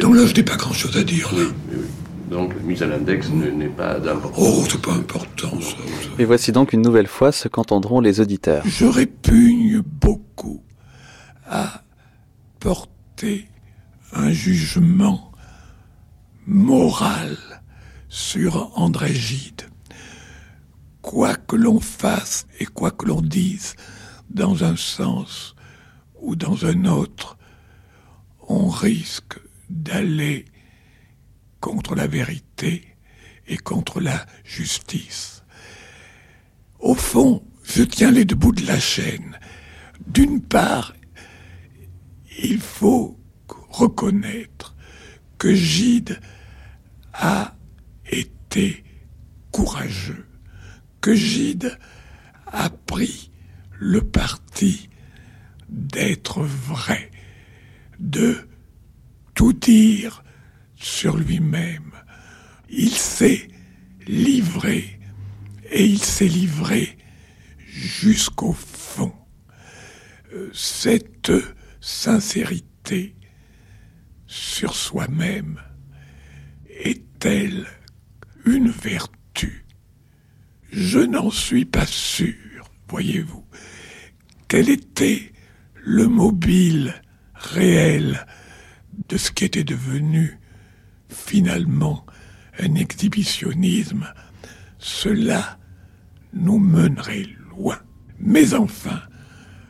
donc 0.00 0.14
là, 0.14 0.24
je 0.24 0.34
n'ai 0.34 0.44
pas 0.44 0.56
grand-chose 0.56 0.96
à 0.96 1.02
dire. 1.02 1.30
Oui, 1.34 1.42
oui, 1.70 1.78
oui. 1.78 1.86
Donc, 2.32 2.54
la 2.54 2.62
mise 2.62 2.82
à 2.82 2.86
l'index 2.86 3.28
n'est 3.28 3.68
pas 3.68 4.00
d'importance. 4.00 4.38
Oh, 4.40 4.64
c'est 4.68 4.80
pas 4.80 4.94
important, 4.94 5.60
ça. 5.60 5.76
Et 6.18 6.24
voici 6.24 6.50
donc 6.50 6.72
une 6.72 6.80
nouvelle 6.80 7.06
fois 7.06 7.30
ce 7.30 7.46
qu'entendront 7.46 8.00
les 8.00 8.20
auditeurs. 8.20 8.62
Je 8.66 8.86
répugne 8.86 9.82
beaucoup 9.82 10.62
à 11.46 11.82
porter 12.58 13.48
un 14.14 14.30
jugement 14.30 15.30
moral 16.46 17.36
sur 18.08 18.72
André 18.76 19.12
Gide. 19.12 19.62
Quoi 21.02 21.34
que 21.34 21.56
l'on 21.56 21.80
fasse 21.80 22.46
et 22.60 22.64
quoi 22.64 22.90
que 22.92 23.06
l'on 23.06 23.20
dise 23.20 23.74
dans 24.30 24.64
un 24.64 24.76
sens 24.76 25.54
ou 26.22 26.34
dans 26.34 26.64
un 26.64 26.86
autre, 26.86 27.36
on 28.48 28.68
risque 28.68 29.38
d'aller 29.68 30.46
contre 31.62 31.94
la 31.94 32.08
vérité 32.08 32.96
et 33.46 33.56
contre 33.56 34.00
la 34.00 34.26
justice. 34.44 35.44
Au 36.80 36.94
fond, 36.94 37.42
je 37.62 37.84
tiens 37.84 38.10
les 38.10 38.24
deux 38.24 38.34
bouts 38.34 38.52
de 38.52 38.66
la 38.66 38.80
chaîne. 38.80 39.38
D'une 40.08 40.42
part, 40.42 40.92
il 42.42 42.60
faut 42.60 43.16
reconnaître 43.70 44.74
que 45.38 45.54
Gide 45.54 46.18
a 47.12 47.54
été 48.10 48.82
courageux, 49.52 50.26
que 51.00 51.14
Gide 51.14 51.78
a 52.46 52.70
pris 52.70 53.30
le 53.78 54.00
parti 54.02 54.90
d'être 55.68 56.42
vrai, 56.42 57.10
de 58.00 58.48
tout 59.34 59.52
dire 59.52 60.24
sur 60.82 61.16
lui-même. 61.16 61.92
Il 62.68 62.90
s'est 62.90 63.48
livré 64.06 64.98
et 65.70 65.84
il 65.84 66.02
s'est 66.02 66.28
livré 66.28 66.98
jusqu'au 67.66 68.52
fond. 68.52 69.14
Euh, 70.32 70.50
cette 70.52 71.32
sincérité 71.80 73.14
sur 74.26 74.74
soi-même 74.74 75.60
est-elle 76.68 77.66
une 78.44 78.68
vertu? 78.68 79.66
Je 80.72 80.98
n'en 80.98 81.30
suis 81.30 81.64
pas 81.64 81.86
sûr, 81.86 82.64
voyez-vous. 82.88 83.44
Quel 84.48 84.68
était 84.68 85.32
le 85.84 86.08
mobile 86.08 87.02
réel 87.34 88.26
de 89.08 89.16
ce 89.16 89.30
qui 89.30 89.44
était 89.44 89.64
devenu 89.64 90.38
finalement 91.12 92.04
un 92.58 92.74
exhibitionnisme, 92.74 94.06
cela 94.78 95.58
nous 96.32 96.58
mènerait 96.58 97.28
loin. 97.50 97.78
Mais 98.18 98.54
enfin, 98.54 99.00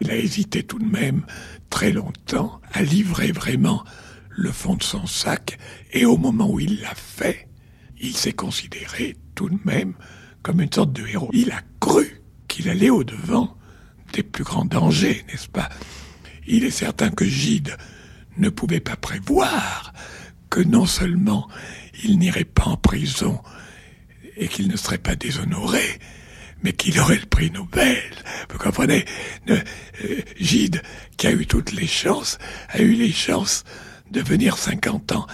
il 0.00 0.10
a 0.10 0.16
hésité 0.16 0.62
tout 0.62 0.78
de 0.78 0.84
même 0.84 1.24
très 1.70 1.92
longtemps 1.92 2.60
à 2.72 2.82
livrer 2.82 3.32
vraiment 3.32 3.84
le 4.30 4.50
fond 4.50 4.76
de 4.76 4.82
son 4.82 5.06
sac, 5.06 5.58
et 5.92 6.06
au 6.06 6.16
moment 6.16 6.50
où 6.50 6.58
il 6.58 6.80
l'a 6.80 6.94
fait, 6.94 7.48
il 8.00 8.16
s'est 8.16 8.32
considéré 8.32 9.16
tout 9.34 9.48
de 9.48 9.58
même 9.64 9.94
comme 10.42 10.60
une 10.60 10.72
sorte 10.72 10.92
de 10.92 11.06
héros. 11.06 11.30
Il 11.32 11.50
a 11.52 11.60
cru 11.80 12.22
qu'il 12.48 12.68
allait 12.68 12.90
au-devant 12.90 13.56
des 14.12 14.22
plus 14.22 14.44
grands 14.44 14.64
dangers, 14.64 15.24
n'est-ce 15.28 15.48
pas? 15.48 15.68
Il 16.46 16.64
est 16.64 16.70
certain 16.70 17.10
que 17.10 17.24
Gide 17.24 17.76
ne 18.38 18.48
pouvait 18.48 18.80
pas 18.80 18.96
prévoir 18.96 19.92
que 20.52 20.60
non 20.60 20.84
seulement 20.84 21.48
il 22.04 22.18
n'irait 22.18 22.44
pas 22.44 22.66
en 22.66 22.76
prison 22.76 23.40
et 24.36 24.48
qu'il 24.48 24.68
ne 24.68 24.76
serait 24.76 24.98
pas 24.98 25.16
déshonoré, 25.16 25.98
mais 26.62 26.74
qu'il 26.74 27.00
aurait 27.00 27.18
le 27.18 27.24
prix 27.24 27.50
Nobel. 27.50 28.02
Vous 28.50 28.58
comprenez? 28.58 29.06
Euh, 29.48 29.58
Gide, 30.38 30.82
qui 31.16 31.26
a 31.26 31.32
eu 31.32 31.46
toutes 31.46 31.72
les 31.72 31.86
chances, 31.86 32.36
a 32.68 32.82
eu 32.82 32.92
les 32.92 33.12
chances 33.12 33.64
de 34.10 34.20
venir 34.20 34.58
50 34.58 35.12
ans 35.12 35.26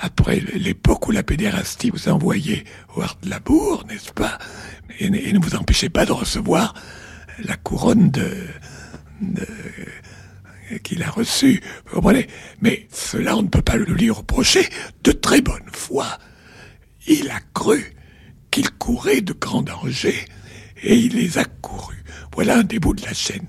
après 0.00 0.40
l'époque 0.54 1.06
où 1.06 1.10
la 1.10 1.22
pédérastie 1.22 1.90
vous 1.90 2.08
a 2.08 2.12
envoyé 2.12 2.64
au 2.96 3.02
Hard 3.02 3.26
Labour, 3.26 3.84
n'est-ce 3.86 4.12
pas? 4.12 4.38
Et, 5.00 5.10
ne 5.10 5.38
vous 5.38 5.54
empêchez 5.54 5.90
pas 5.90 6.06
de 6.06 6.12
recevoir 6.12 6.72
la 7.44 7.58
couronne 7.58 8.10
de 8.10 8.26
qu'il 10.78 11.02
a 11.02 11.10
reçu. 11.10 11.62
Vous 11.86 11.96
comprenez? 11.96 12.26
Mais 12.60 12.86
cela, 12.90 13.36
on 13.36 13.42
ne 13.42 13.48
peut 13.48 13.62
pas 13.62 13.76
le 13.76 13.84
lui 13.84 14.10
reprocher 14.10 14.68
de 15.04 15.12
très 15.12 15.40
bonne 15.40 15.68
foi. 15.72 16.06
Il 17.06 17.30
a 17.30 17.40
cru 17.54 17.94
qu'il 18.50 18.70
courait 18.70 19.20
de 19.20 19.32
grands 19.32 19.62
dangers 19.62 20.24
et 20.82 20.96
il 20.96 21.16
les 21.16 21.38
a 21.38 21.44
courus. 21.44 22.02
Voilà 22.34 22.58
un 22.58 22.64
des 22.64 22.78
bouts 22.78 22.94
de 22.94 23.02
la 23.02 23.14
chaîne. 23.14 23.46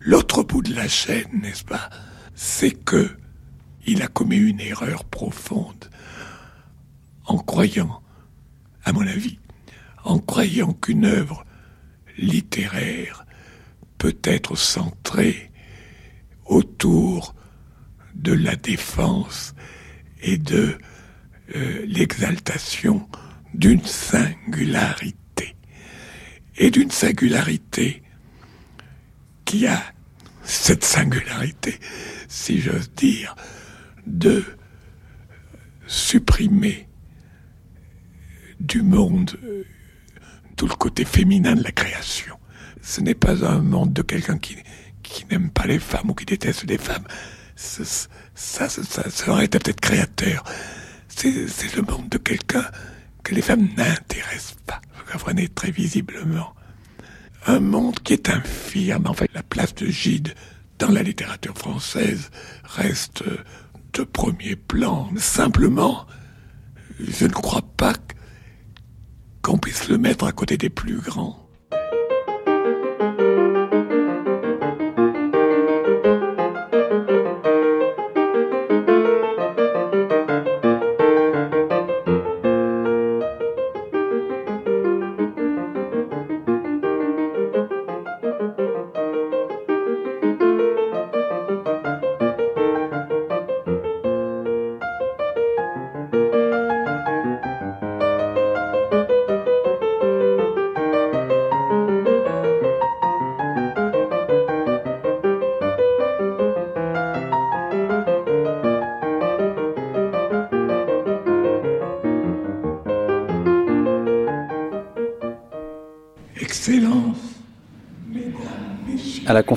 L'autre 0.00 0.42
bout 0.42 0.62
de 0.62 0.74
la 0.74 0.88
chaîne, 0.88 1.28
n'est-ce 1.40 1.64
pas, 1.64 1.88
c'est 2.34 2.72
que 2.72 3.16
il 3.86 4.02
a 4.02 4.08
commis 4.08 4.36
une 4.36 4.60
erreur 4.60 5.04
profonde 5.04 5.90
en 7.24 7.38
croyant, 7.38 8.02
à 8.84 8.92
mon 8.92 9.06
avis, 9.06 9.38
en 10.04 10.18
croyant 10.18 10.72
qu'une 10.72 11.04
œuvre 11.04 11.44
littéraire 12.18 13.24
peut 13.98 14.18
être 14.24 14.56
centrée 14.56 15.51
autour 16.52 17.34
de 18.14 18.32
la 18.32 18.56
défense 18.56 19.54
et 20.22 20.36
de 20.36 20.76
euh, 21.56 21.84
l'exaltation 21.86 23.08
d'une 23.54 23.84
singularité. 23.84 25.56
Et 26.56 26.70
d'une 26.70 26.90
singularité 26.90 28.02
qui 29.46 29.66
a 29.66 29.82
cette 30.44 30.84
singularité, 30.84 31.78
si 32.28 32.60
j'ose 32.60 32.90
dire, 32.92 33.34
de 34.06 34.44
supprimer 35.86 36.86
du 38.60 38.82
monde 38.82 39.38
euh, 39.42 39.64
tout 40.56 40.66
le 40.68 40.74
côté 40.74 41.04
féminin 41.06 41.54
de 41.54 41.64
la 41.64 41.72
création. 41.72 42.36
Ce 42.82 43.00
n'est 43.00 43.14
pas 43.14 43.44
un 43.44 43.60
monde 43.60 43.92
de 43.92 44.02
quelqu'un 44.02 44.38
qui, 44.38 44.56
qui 45.12 45.26
n'aime 45.30 45.50
pas 45.50 45.66
les 45.66 45.78
femmes 45.78 46.10
ou 46.10 46.14
qui 46.14 46.24
déteste 46.24 46.64
les 46.64 46.78
femmes, 46.78 47.04
ça, 47.54 47.84
ça, 48.34 48.68
ça, 48.68 49.30
aurait 49.30 49.44
été 49.44 49.58
peut-être 49.58 49.80
créateur. 49.80 50.42
C'est 51.08 51.76
le 51.76 51.82
monde 51.82 52.08
de 52.08 52.18
quelqu'un 52.18 52.64
que 53.22 53.34
les 53.34 53.42
femmes 53.42 53.68
n'intéressent 53.76 54.56
pas. 54.66 54.80
Vous 54.96 55.12
comprenez 55.12 55.48
très 55.48 55.70
visiblement. 55.70 56.54
Un 57.46 57.60
monde 57.60 57.98
qui 58.00 58.14
est 58.14 58.30
infirme. 58.30 59.06
En 59.06 59.14
fait, 59.14 59.30
la 59.34 59.42
place 59.42 59.74
de 59.74 59.86
Gide 59.86 60.34
dans 60.78 60.90
la 60.90 61.02
littérature 61.02 61.56
française 61.56 62.30
reste 62.64 63.22
de 63.92 64.04
premier 64.04 64.56
plan. 64.56 65.10
Simplement, 65.16 66.06
je 66.98 67.26
ne 67.26 67.32
crois 67.32 67.62
pas 67.76 67.94
qu'on 69.42 69.58
puisse 69.58 69.88
le 69.88 69.98
mettre 69.98 70.24
à 70.24 70.32
côté 70.32 70.56
des 70.56 70.70
plus 70.70 70.98
grands. 70.98 71.41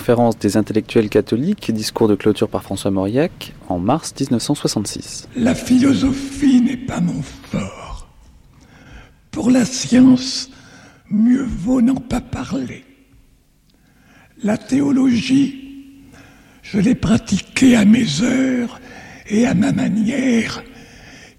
Conférence 0.05 0.37
des 0.37 0.55
intellectuels 0.55 1.09
catholiques, 1.09 1.71
discours 1.71 2.07
de 2.07 2.13
clôture 2.13 2.47
par 2.47 2.61
François 2.61 2.91
Mauriac 2.91 3.55
en 3.69 3.79
mars 3.79 4.13
1966. 4.19 5.27
La 5.35 5.55
philosophie 5.55 6.61
n'est 6.61 6.77
pas 6.77 7.01
mon 7.01 7.23
fort. 7.23 8.07
Pour 9.31 9.49
la 9.49 9.65
science, 9.65 10.51
mieux 11.09 11.41
vaut 11.41 11.81
n'en 11.81 11.95
pas 11.95 12.21
parler. 12.21 12.85
La 14.43 14.59
théologie, 14.59 16.03
je 16.61 16.77
l'ai 16.77 16.93
pratiquée 16.93 17.75
à 17.75 17.83
mes 17.83 18.21
heures 18.21 18.79
et 19.27 19.47
à 19.47 19.55
ma 19.55 19.71
manière, 19.71 20.61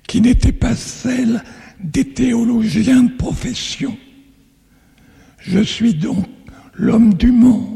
qui 0.09 0.21
n'était 0.21 0.51
pas 0.51 0.75
celle 0.75 1.45
des 1.79 2.13
théologiens 2.15 3.05
de 3.05 3.13
profession. 3.13 3.97
Je 5.39 5.61
suis 5.61 5.95
donc 5.95 6.27
l'homme 6.75 7.15
du 7.15 7.31
monde, 7.31 7.76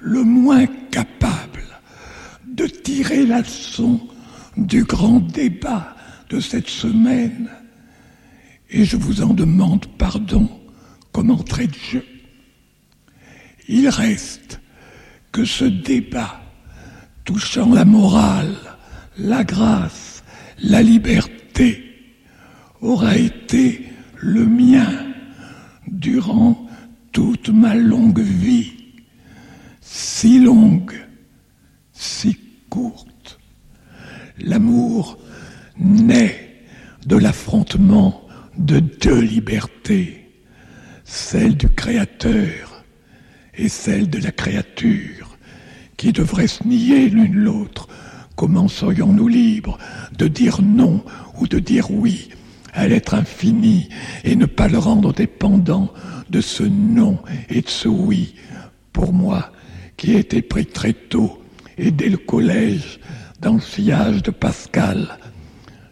le 0.00 0.22
moins 0.24 0.66
capable 0.90 1.62
de 2.46 2.66
tirer 2.66 3.24
la 3.24 3.40
leçon 3.40 4.00
du 4.56 4.84
grand 4.84 5.20
débat 5.20 5.96
de 6.28 6.40
cette 6.40 6.68
semaine, 6.68 7.50
et 8.70 8.84
je 8.84 8.96
vous 8.96 9.22
en 9.22 9.34
demande 9.34 9.86
pardon 9.98 10.48
comme 11.12 11.30
entrée 11.30 11.66
de 11.66 11.74
jeu. 11.74 12.04
Il 13.68 13.88
reste 13.88 14.60
que 15.32 15.44
ce 15.44 15.64
débat 15.64 16.40
touchant 17.24 17.72
la 17.72 17.84
morale, 17.84 18.56
la 19.18 19.44
grâce, 19.44 20.24
la 20.62 20.82
liberté, 20.82 21.84
aura 22.80 23.16
été 23.16 23.86
le 24.16 24.46
mien 24.46 24.88
durant 25.86 26.66
toute 27.12 27.50
ma 27.50 27.74
longue 27.74 28.20
vie, 28.20 28.72
si 29.92 30.38
longue, 30.38 30.94
si 31.92 32.38
courte. 32.68 33.40
L'amour 34.38 35.18
naît 35.78 36.62
de 37.06 37.16
l'affrontement 37.16 38.22
de 38.56 38.78
deux 38.78 39.20
libertés, 39.20 40.30
celle 41.04 41.56
du 41.56 41.68
Créateur 41.68 42.84
et 43.54 43.68
celle 43.68 44.08
de 44.08 44.18
la 44.18 44.30
créature, 44.30 45.36
qui 45.96 46.12
devraient 46.12 46.46
se 46.46 46.66
nier 46.66 47.08
l'une 47.08 47.34
l'autre. 47.34 47.88
Comment 48.36 48.68
serions-nous 48.68 49.28
libres 49.28 49.76
de 50.16 50.28
dire 50.28 50.62
non 50.62 51.04
ou 51.40 51.48
de 51.48 51.58
dire 51.58 51.90
oui 51.90 52.30
à 52.72 52.86
l'être 52.86 53.14
infini 53.14 53.88
et 54.22 54.36
ne 54.36 54.46
pas 54.46 54.68
le 54.68 54.78
rendre 54.78 55.12
dépendant 55.12 55.92
de 56.30 56.40
ce 56.40 56.62
non 56.62 57.18
et 57.48 57.62
de 57.62 57.68
ce 57.68 57.88
oui? 57.88 58.36
Pour 58.92 59.12
moi, 59.12 59.52
qui 60.00 60.12
ai 60.12 60.20
été 60.20 60.40
pris 60.40 60.64
très 60.64 60.94
tôt 60.94 61.42
et 61.76 61.90
dès 61.90 62.08
le 62.08 62.16
collège 62.16 63.00
dans 63.42 63.52
le 63.52 63.60
sillage 63.60 64.22
de 64.22 64.30
Pascal, 64.30 65.18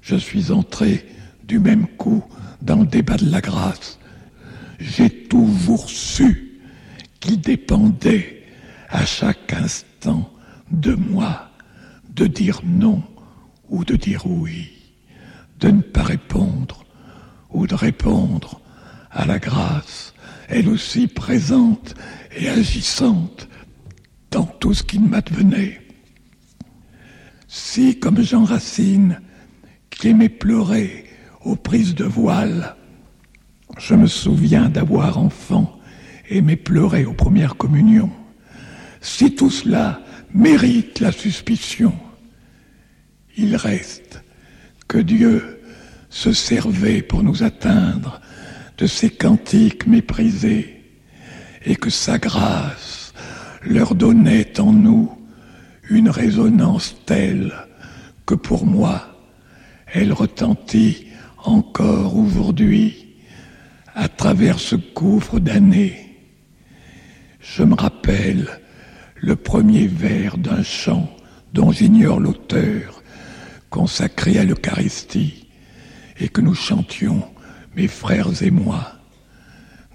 je 0.01 0.17
suis 0.17 0.51
entré 0.51 1.07
du 1.45 1.59
même 1.59 1.87
coup 1.87 2.25
dans 2.63 2.77
le 2.77 2.87
débat 2.87 3.19
de 3.19 3.31
la 3.31 3.43
grâce. 3.43 3.99
J'ai 4.81 5.11
toujours 5.11 5.91
su 5.91 6.59
qu'il 7.21 7.43
dépendait 7.43 8.45
à 8.89 9.05
chaque 9.05 9.53
instant 9.53 10.31
de 10.71 10.95
moi 10.95 11.51
de 12.09 12.27
dire 12.27 12.63
non 12.65 13.03
ou 13.69 13.85
de 13.85 13.95
dire 13.95 14.25
oui 14.25 14.71
de 15.61 15.69
ne 15.69 15.83
pas 15.83 16.05
répondre 16.05 16.87
ou 17.51 17.67
de 17.67 17.75
répondre 17.75 18.59
à 19.11 19.27
la 19.27 19.39
grâce, 19.39 20.15
elle 20.49 20.71
aussi 20.71 21.09
présente 21.09 21.95
et 22.35 22.49
agissante 22.49 23.48
dans 24.31 24.45
tout 24.45 24.75
ce 24.75 24.83
qui 24.83 24.99
m'advenait. 24.99 25.81
Si, 27.47 27.99
comme 27.99 28.23
Jean 28.23 28.45
Racine, 28.45 29.21
qui 29.91 30.09
aimait 30.09 30.29
pleurer 30.29 31.05
aux 31.43 31.57
prises 31.57 31.95
de 31.95 32.05
voile, 32.05 32.77
je 33.79 33.95
me 33.95 34.07
souviens 34.07 34.69
d'avoir 34.69 35.19
enfant 35.19 35.79
aimé 36.29 36.57
pleurer 36.57 37.05
aux 37.05 37.15
premières 37.15 37.57
communions, 37.57 38.13
si 39.01 39.35
tout 39.35 39.51
cela 39.51 40.01
mérite 40.35 41.01
la 41.01 41.13
suspicion, 41.13 41.95
il 43.37 43.57
reste 43.57 44.23
que 44.89 44.99
Dieu 44.99 45.63
se 46.11 46.33
servait 46.33 47.03
pour 47.03 47.23
nous 47.23 47.43
atteindre 47.43 48.21
de 48.77 48.87
ces 48.87 49.11
cantiques 49.11 49.87
méprisés 49.87 50.83
et 51.65 51.77
que 51.77 51.91
sa 51.91 52.19
grâce 52.19 52.98
leur 53.65 53.95
donnait 53.95 54.61
en 54.61 54.73
nous 54.73 55.13
une 55.91 56.11
résonance 56.11 56.97
telle 57.07 57.53
que 58.27 58.35
pour 58.35 58.67
moi 58.67 59.19
elle 59.93 60.13
retentit 60.13 61.07
encore 61.39 62.17
aujourd'hui 62.17 63.17
à 63.95 64.09
travers 64.09 64.59
ce 64.59 64.77
gouffre 64.77 65.41
d'années. 65.41 66.17
Je 67.41 67.63
me 67.63 67.75
rappelle 67.75 68.61
le 69.17 69.35
premier 69.35 69.87
vers 69.87 70.37
d'un 70.39 70.63
chant 70.63 71.09
dont 71.53 71.73
j'ignore 71.73 72.21
l'auteur 72.21 73.03
consacré 73.71 74.39
à 74.39 74.45
l'Eucharistie 74.45 75.49
et 76.21 76.29
que 76.29 76.41
nous 76.41 76.55
chantions, 76.55 77.23
mes 77.75 77.89
frères 77.89 78.43
et 78.43 78.51
moi, 78.51 78.93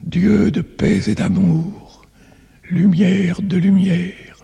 Dieu 0.02 0.52
de 0.52 0.62
paix 0.62 1.10
et 1.10 1.16
d'amour, 1.16 1.83
lumière 2.74 3.40
de 3.44 3.58
lumière, 3.58 4.36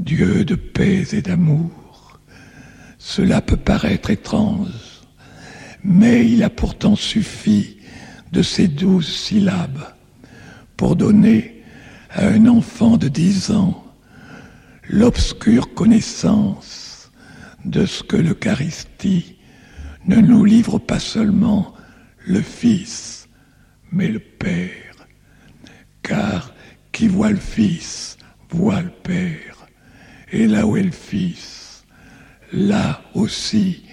Dieu 0.00 0.44
de 0.44 0.56
paix 0.56 1.04
et 1.12 1.22
d'amour. 1.22 2.18
Cela 2.98 3.40
peut 3.40 3.56
paraître 3.56 4.10
étrange, 4.10 5.02
mais 5.84 6.28
il 6.28 6.42
a 6.42 6.50
pourtant 6.50 6.96
suffi 6.96 7.76
de 8.32 8.42
ces 8.42 8.66
douze 8.66 9.06
syllabes 9.06 9.86
pour 10.76 10.96
donner 10.96 11.62
à 12.10 12.26
un 12.26 12.46
enfant 12.48 12.96
de 12.96 13.06
dix 13.06 13.52
ans 13.52 13.84
l'obscure 14.88 15.72
connaissance 15.74 17.12
de 17.64 17.86
ce 17.86 18.02
que 18.02 18.16
l'Eucharistie 18.16 19.36
ne 20.06 20.16
nous 20.16 20.44
livre 20.44 20.80
pas 20.80 20.98
seulement 20.98 21.72
le 22.26 22.42
Fils, 22.42 23.28
mais 23.92 24.08
le 24.08 24.18
Père. 24.18 24.81
Car 26.02 26.54
qui 26.92 27.08
voit 27.08 27.30
le 27.30 27.36
Fils 27.36 28.16
voit 28.50 28.82
le 28.82 28.90
Père. 28.90 29.66
Et 30.30 30.46
là 30.46 30.66
où 30.66 30.76
est 30.76 30.82
le 30.82 30.90
Fils, 30.90 31.84
là 32.52 33.02
aussi 33.14 33.84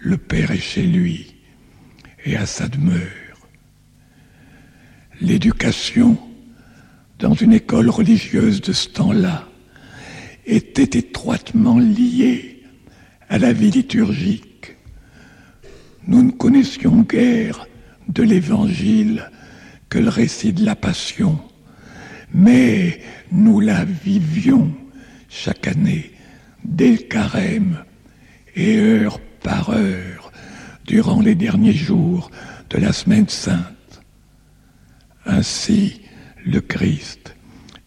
le 0.00 0.16
Père 0.16 0.50
est 0.50 0.58
chez 0.58 0.82
lui 0.82 1.36
et 2.24 2.36
à 2.36 2.46
sa 2.46 2.68
demeure. 2.68 3.02
L'éducation 5.20 6.18
dans 7.18 7.34
une 7.34 7.52
école 7.52 7.90
religieuse 7.90 8.60
de 8.60 8.72
ce 8.72 8.88
temps-là 8.88 9.48
était 10.46 10.98
étroitement 10.98 11.78
liée 11.78 12.62
à 13.28 13.38
la 13.38 13.52
vie 13.52 13.70
liturgique. 13.70 14.76
Nous 16.06 16.22
ne 16.22 16.30
connaissions 16.30 17.02
guère 17.02 17.66
de 18.08 18.22
l'Évangile 18.22 19.30
que 19.88 19.98
le 19.98 20.08
récit 20.08 20.52
de 20.52 20.64
la 20.64 20.76
Passion, 20.76 21.38
mais 22.32 23.00
nous 23.32 23.60
la 23.60 23.84
vivions 23.84 24.72
chaque 25.28 25.66
année 25.66 26.12
dès 26.64 26.92
le 26.92 26.98
carême 26.98 27.84
et 28.54 28.78
heure 28.78 29.20
par 29.42 29.70
heure 29.70 30.32
durant 30.86 31.20
les 31.20 31.34
derniers 31.34 31.72
jours 31.72 32.30
de 32.70 32.78
la 32.78 32.92
semaine 32.92 33.28
sainte. 33.28 34.02
Ainsi, 35.26 36.00
le 36.44 36.60
Christ, 36.60 37.34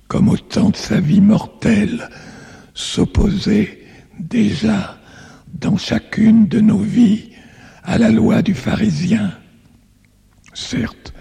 comme 0.08 0.30
au 0.30 0.38
temps 0.38 0.70
de 0.70 0.76
sa 0.76 1.00
vie 1.00 1.22
mortelle, 1.22 2.10
s'opposait 2.74 3.80
déjà 4.20 4.98
dans 5.54 5.78
chacune 5.78 6.48
de 6.48 6.60
nos 6.60 6.80
vies 6.80 7.32
à 7.84 7.98
la 7.98 8.12
loi 8.12 8.42
du 8.42 8.54
pharisien. 8.54 9.32
Certes, 10.54 11.14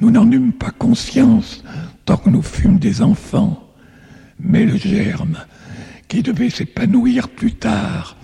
nous 0.00 0.10
n'en 0.10 0.30
eûmes 0.30 0.52
pas 0.52 0.70
conscience 0.70 1.62
tant 2.04 2.16
que 2.16 2.30
nous 2.30 2.42
fûmes 2.42 2.78
des 2.78 3.02
enfants, 3.02 3.68
mais 4.38 4.64
le 4.64 4.76
germe 4.76 5.38
qui 6.08 6.22
devait 6.22 6.50
s'épanouir 6.50 7.28
plus 7.28 7.54
tard 7.54 8.16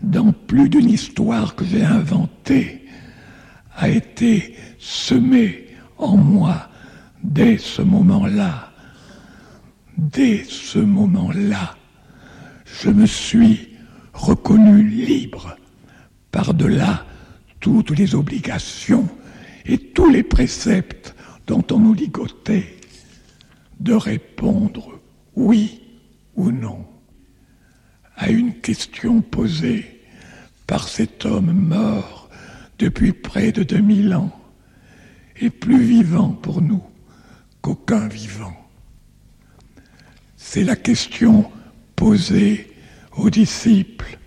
dans 0.00 0.32
plus 0.32 0.68
d'une 0.68 0.90
histoire 0.90 1.54
que 1.54 1.64
j'ai 1.64 1.84
inventée 1.84 2.84
a 3.76 3.88
été 3.88 4.54
semé 4.78 5.66
en 5.98 6.16
moi 6.16 6.68
dès 7.22 7.58
ce 7.58 7.82
moment-là. 7.82 8.72
Dès 9.96 10.44
ce 10.44 10.78
moment-là, 10.78 11.74
je 12.64 12.90
me 12.90 13.06
suis 13.06 13.70
reconnu 14.12 14.82
libre 14.82 15.56
par-delà 16.30 17.06
toutes 17.60 17.90
les 17.90 18.14
obligations 18.14 19.08
et 19.64 19.78
tous 19.78 20.10
les 20.10 20.22
préceptes 20.22 21.14
dont 21.46 21.64
on 21.70 21.78
nous 21.78 21.94
ligotait. 21.94 22.75
De 23.80 23.94
répondre 23.94 24.98
oui 25.34 25.82
ou 26.34 26.50
non 26.50 26.86
à 28.16 28.30
une 28.30 28.54
question 28.54 29.20
posée 29.20 30.02
par 30.66 30.88
cet 30.88 31.24
homme 31.26 31.52
mort 31.52 32.28
depuis 32.78 33.12
près 33.12 33.52
de 33.52 33.62
2000 33.62 34.14
ans 34.14 34.32
et 35.40 35.50
plus 35.50 35.82
vivant 35.82 36.30
pour 36.30 36.62
nous 36.62 36.82
qu'aucun 37.60 38.08
vivant. 38.08 38.56
C'est 40.36 40.64
la 40.64 40.76
question 40.76 41.50
posée 41.94 42.72
aux 43.16 43.30
disciples 43.30 44.18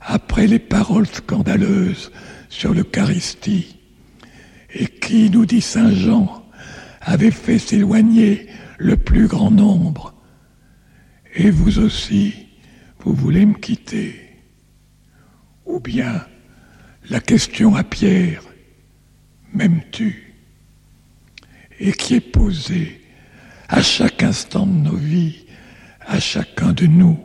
après 0.00 0.46
les 0.46 0.58
paroles 0.58 1.06
scandaleuses 1.06 2.10
sur 2.48 2.74
l'Eucharistie 2.74 3.76
et 4.72 4.86
qui, 4.86 5.30
nous 5.30 5.46
dit 5.46 5.60
Saint 5.60 5.92
Jean, 5.92 6.44
avait 7.00 7.30
fait 7.30 7.58
s'éloigner 7.58 8.48
le 8.80 8.96
plus 8.96 9.26
grand 9.26 9.50
nombre. 9.50 10.14
Et 11.34 11.50
vous 11.50 11.78
aussi, 11.78 12.46
vous 13.00 13.12
voulez 13.12 13.44
me 13.44 13.54
quitter 13.54 14.18
Ou 15.66 15.78
bien 15.80 16.26
la 17.10 17.20
question 17.20 17.76
à 17.76 17.84
Pierre, 17.84 18.42
m'aimes-tu? 19.52 20.34
Et 21.78 21.92
qui 21.92 22.14
est 22.14 22.20
posée 22.20 23.02
à 23.68 23.82
chaque 23.82 24.22
instant 24.22 24.66
de 24.66 24.72
nos 24.72 24.96
vies, 24.96 25.44
à 26.06 26.18
chacun 26.18 26.72
de 26.72 26.86
nous. 26.86 27.20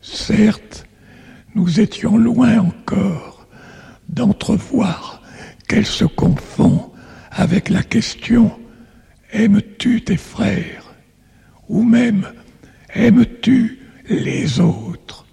Certes, 0.00 0.86
nous 1.54 1.78
étions 1.78 2.16
loin 2.16 2.58
encore 2.58 3.46
d'entrevoir 4.08 5.22
qu'elle 5.68 5.86
se 5.86 6.04
confond 6.04 6.90
avec 7.30 7.68
la 7.68 7.82
question 7.82 8.58
Aimes-tu 9.36 10.02
tes 10.02 10.16
frères 10.16 10.94
ou 11.68 11.82
même 11.82 12.26
Aimes-tu 12.94 13.78
les 14.08 14.60
autres? 14.60 15.26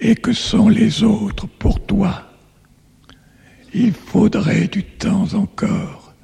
Et 0.00 0.16
que 0.16 0.32
sont 0.32 0.68
les 0.68 1.04
autres 1.04 1.46
pour 1.46 1.86
toi? 1.86 2.32
Il 3.72 3.92
faudrait 3.92 4.66
du 4.66 4.82
temps 4.82 5.32
encore 5.34 6.14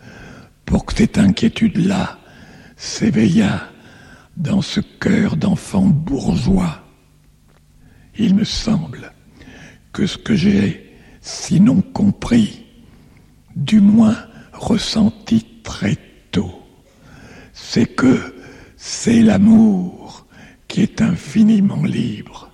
pour 0.65 0.87
que 0.87 0.95
cette 0.95 1.19
inquiétude-là 1.19 2.19
s'éveillât 2.77 3.69
dans 4.37 4.61
ce 4.61 4.81
cœur 4.81 5.37
d'enfant 5.37 5.87
bourgeois. 5.87 6.83
Il 8.19 8.35
me 8.35 8.43
semble 8.43 9.13
que 9.93 10.05
ce 10.05 10.19
que 10.19 10.35
j'ai, 10.35 10.97
sinon 11.21 11.81
compris, 11.81 12.67
du 13.55 13.81
moins 13.81 14.17
ressenti 14.53 15.47
très 15.63 15.97
tôt, 16.33 16.67
c'est 17.71 17.85
que 17.85 18.35
c'est 18.79 19.21
l'amour 19.21 20.27
qui 20.69 20.81
est 20.81 21.03
infiniment 21.03 21.85
libre. 21.85 22.51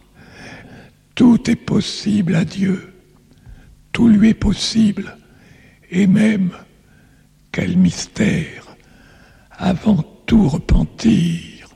Tout 1.15 1.49
est 1.49 1.55
possible 1.75 2.35
à 2.35 2.45
Dieu, 2.45 2.93
tout 3.93 4.09
lui 4.09 4.31
est 4.31 4.35
possible, 4.35 5.17
et 5.89 6.09
même, 6.09 6.51
quel 7.53 7.77
mystère, 7.77 8.77
avant 9.53 10.03
tout 10.27 10.49
repentir, 10.49 11.69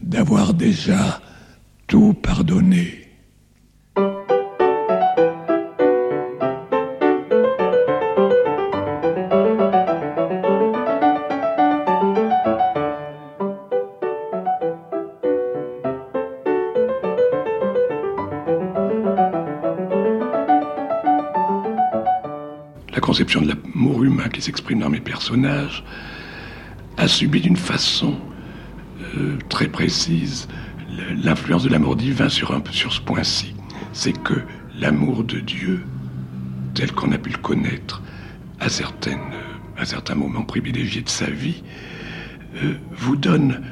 d'avoir 0.00 0.52
déjà 0.52 1.22
tout 1.86 2.14
pardonné. 2.14 3.06
Conception 23.00 23.42
de 23.42 23.48
l'amour 23.48 24.04
humain 24.04 24.28
qui 24.28 24.40
s'exprime 24.40 24.80
dans 24.80 24.90
mes 24.90 25.00
personnages 25.00 25.84
a 26.96 27.08
subi 27.08 27.40
d'une 27.40 27.56
façon 27.56 28.18
euh, 29.18 29.36
très 29.48 29.68
précise 29.68 30.48
l'influence 31.22 31.64
de 31.64 31.68
l'amour 31.68 31.96
divin 31.96 32.28
sur, 32.28 32.52
un, 32.52 32.62
sur 32.70 32.92
ce 32.92 33.00
point-ci. 33.00 33.54
C'est 33.92 34.16
que 34.22 34.34
l'amour 34.78 35.24
de 35.24 35.40
Dieu, 35.40 35.82
tel 36.74 36.92
qu'on 36.92 37.12
a 37.12 37.18
pu 37.18 37.30
le 37.30 37.38
connaître 37.38 38.02
à, 38.60 38.68
certaines, 38.68 39.20
certains 39.84 40.14
moments 40.14 40.44
privilégiés 40.44 41.02
de 41.02 41.08
sa 41.08 41.28
vie, 41.28 41.62
euh, 42.62 42.74
vous 42.92 43.16
donne, 43.16 43.62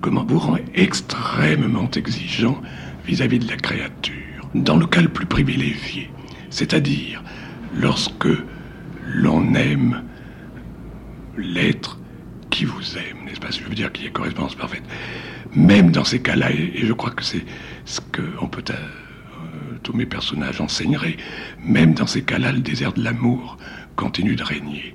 comment 0.00 0.24
vous 0.24 0.38
rend 0.38 0.58
extrêmement 0.74 1.90
exigeant 1.90 2.60
vis-à-vis 3.06 3.38
-vis 3.38 3.44
de 3.44 3.50
la 3.50 3.56
créature, 3.56 4.48
dans 4.54 4.76
le 4.76 4.86
cas 4.86 5.02
le 5.02 5.08
plus 5.08 5.26
privilégié, 5.26 6.10
c'est-à-dire 6.48 7.22
lorsque 7.74 8.28
l'on 9.14 9.54
aime 9.54 10.02
l'être 11.36 11.98
qui 12.50 12.64
vous 12.64 12.98
aime, 12.98 13.24
n'est-ce 13.24 13.40
pas 13.40 13.50
Je 13.50 13.62
veux 13.64 13.74
dire 13.74 13.92
qu'il 13.92 14.04
y 14.04 14.08
a 14.08 14.10
correspondance 14.10 14.54
parfaite. 14.54 14.82
Même 15.54 15.90
dans 15.92 16.04
ces 16.04 16.20
cas-là, 16.20 16.50
et 16.50 16.84
je 16.84 16.92
crois 16.92 17.10
que 17.10 17.22
c'est 17.22 17.44
ce 17.84 18.00
que 18.00 18.22
peut, 18.46 18.64
euh, 18.70 19.78
tous 19.82 19.92
mes 19.92 20.06
personnages 20.06 20.60
enseigneraient, 20.60 21.16
même 21.64 21.94
dans 21.94 22.06
ces 22.06 22.22
cas-là, 22.22 22.52
le 22.52 22.60
désert 22.60 22.92
de 22.92 23.02
l'amour 23.02 23.56
continue 23.96 24.34
de 24.34 24.42
régner, 24.42 24.94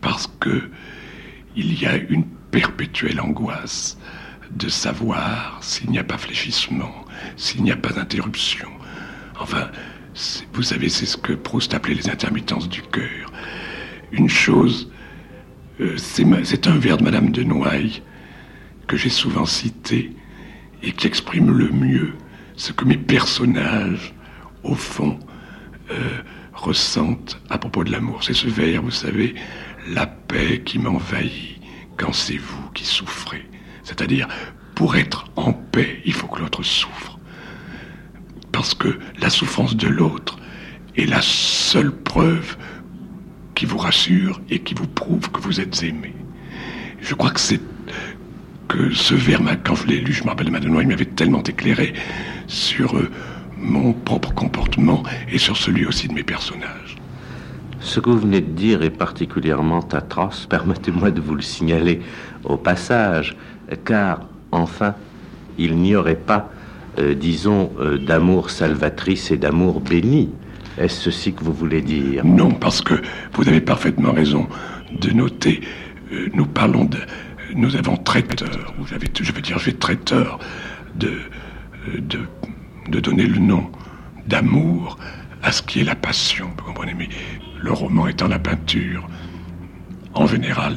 parce 0.00 0.28
que 0.40 0.70
il 1.56 1.80
y 1.80 1.86
a 1.86 1.96
une 1.96 2.24
perpétuelle 2.52 3.20
angoisse 3.20 3.98
de 4.52 4.68
savoir 4.68 5.58
s'il 5.60 5.90
n'y 5.90 5.98
a 5.98 6.04
pas 6.04 6.18
fléchissement, 6.18 7.04
s'il 7.36 7.64
n'y 7.64 7.72
a 7.72 7.76
pas 7.76 7.90
d'interruption. 7.90 8.68
Enfin, 9.40 9.70
vous 10.52 10.62
savez, 10.62 10.88
c'est 10.88 11.06
ce 11.06 11.16
que 11.16 11.32
Proust 11.32 11.74
appelait 11.74 11.94
les 11.94 12.08
intermittences 12.08 12.68
du 12.68 12.82
cœur. 12.82 13.27
Une 14.12 14.28
chose, 14.28 14.90
euh, 15.80 15.96
c'est 15.96 16.66
un 16.66 16.78
vers 16.78 16.96
de 16.96 17.04
Madame 17.04 17.30
de 17.30 17.42
Noailles 17.42 18.02
que 18.86 18.96
j'ai 18.96 19.10
souvent 19.10 19.46
cité 19.46 20.12
et 20.82 20.92
qui 20.92 21.06
exprime 21.06 21.50
le 21.50 21.70
mieux 21.70 22.14
ce 22.56 22.72
que 22.72 22.84
mes 22.84 22.96
personnages, 22.96 24.14
au 24.62 24.74
fond, 24.74 25.18
euh, 25.90 25.94
ressentent 26.54 27.40
à 27.50 27.58
propos 27.58 27.84
de 27.84 27.92
l'amour. 27.92 28.24
C'est 28.24 28.34
ce 28.34 28.48
vers, 28.48 28.82
vous 28.82 28.90
savez, 28.90 29.34
la 29.88 30.06
paix 30.06 30.62
qui 30.64 30.78
m'envahit 30.78 31.60
quand 31.96 32.12
c'est 32.12 32.36
vous 32.36 32.70
qui 32.74 32.84
souffrez. 32.84 33.44
C'est-à-dire, 33.82 34.28
pour 34.74 34.96
être 34.96 35.26
en 35.36 35.52
paix, 35.52 36.00
il 36.04 36.12
faut 36.12 36.26
que 36.26 36.40
l'autre 36.40 36.62
souffre 36.62 37.18
parce 38.58 38.74
que 38.74 38.98
la 39.20 39.30
souffrance 39.30 39.76
de 39.76 39.86
l'autre 39.86 40.36
est 40.96 41.06
la 41.06 41.22
seule 41.22 41.92
preuve 41.92 42.56
qui 43.58 43.66
vous 43.66 43.78
rassure 43.78 44.40
et 44.50 44.60
qui 44.60 44.72
vous 44.72 44.86
prouve 44.86 45.32
que 45.32 45.40
vous 45.40 45.60
êtes 45.60 45.82
aimé. 45.82 46.14
Je 47.00 47.12
crois 47.16 47.30
que 47.30 47.40
c'est 47.40 47.60
que 48.68 48.94
ce 48.94 49.14
vers, 49.14 49.40
quand 49.64 49.74
je 49.74 49.88
l'ai 49.88 49.98
lu, 50.00 50.12
je 50.12 50.22
me 50.22 50.28
rappelle 50.28 50.52
Madenois, 50.52 50.82
il 50.82 50.88
m'avait 50.88 51.04
tellement 51.04 51.42
éclairé 51.42 51.92
sur 52.46 52.96
euh, 52.96 53.10
mon 53.56 53.92
propre 53.94 54.32
comportement 54.32 55.02
et 55.32 55.38
sur 55.38 55.56
celui 55.56 55.86
aussi 55.86 56.06
de 56.06 56.14
mes 56.14 56.22
personnages. 56.22 56.98
Ce 57.80 57.98
que 57.98 58.10
vous 58.10 58.20
venez 58.20 58.40
de 58.40 58.52
dire 58.52 58.84
est 58.84 58.90
particulièrement 58.90 59.80
atroce, 59.90 60.46
permettez-moi 60.50 61.10
de 61.10 61.20
vous 61.20 61.34
le 61.34 61.42
signaler 61.42 62.00
au 62.44 62.58
passage, 62.58 63.36
car 63.84 64.20
enfin, 64.52 64.94
il 65.58 65.78
n'y 65.78 65.96
aurait 65.96 66.14
pas 66.14 66.48
euh, 66.98 67.14
disons, 67.14 67.72
euh, 67.80 67.98
d'amour 67.98 68.50
salvatrice 68.50 69.32
et 69.32 69.36
d'amour 69.36 69.80
béni. 69.80 70.30
Est-ce 70.78 71.10
ceci 71.10 71.32
que 71.32 71.42
vous 71.42 71.52
voulez 71.52 71.82
dire 71.82 72.24
Non, 72.24 72.50
parce 72.52 72.80
que 72.80 72.94
vous 73.32 73.48
avez 73.48 73.60
parfaitement 73.60 74.12
raison 74.12 74.48
de 74.92 75.10
noter. 75.10 75.60
Euh, 76.12 76.28
nous 76.34 76.46
parlons 76.46 76.84
de. 76.84 76.98
Nous 77.54 77.76
avons 77.76 77.96
traiteur, 77.96 78.74
avez, 78.94 79.08
je 79.20 79.32
veux 79.32 79.40
dire, 79.40 79.58
j'ai 79.58 79.72
traiteur 79.72 80.38
de, 80.96 81.18
de, 81.98 82.20
de 82.90 83.00
donner 83.00 83.26
le 83.26 83.38
nom 83.38 83.70
d'amour 84.26 84.98
à 85.42 85.50
ce 85.50 85.62
qui 85.62 85.80
est 85.80 85.84
la 85.84 85.94
passion, 85.94 86.50
vous 86.58 86.64
comprenez 86.64 86.94
Mais 86.94 87.08
le 87.62 87.72
roman 87.72 88.06
étant 88.06 88.28
la 88.28 88.38
peinture, 88.38 89.08
en 90.14 90.26
général, 90.26 90.76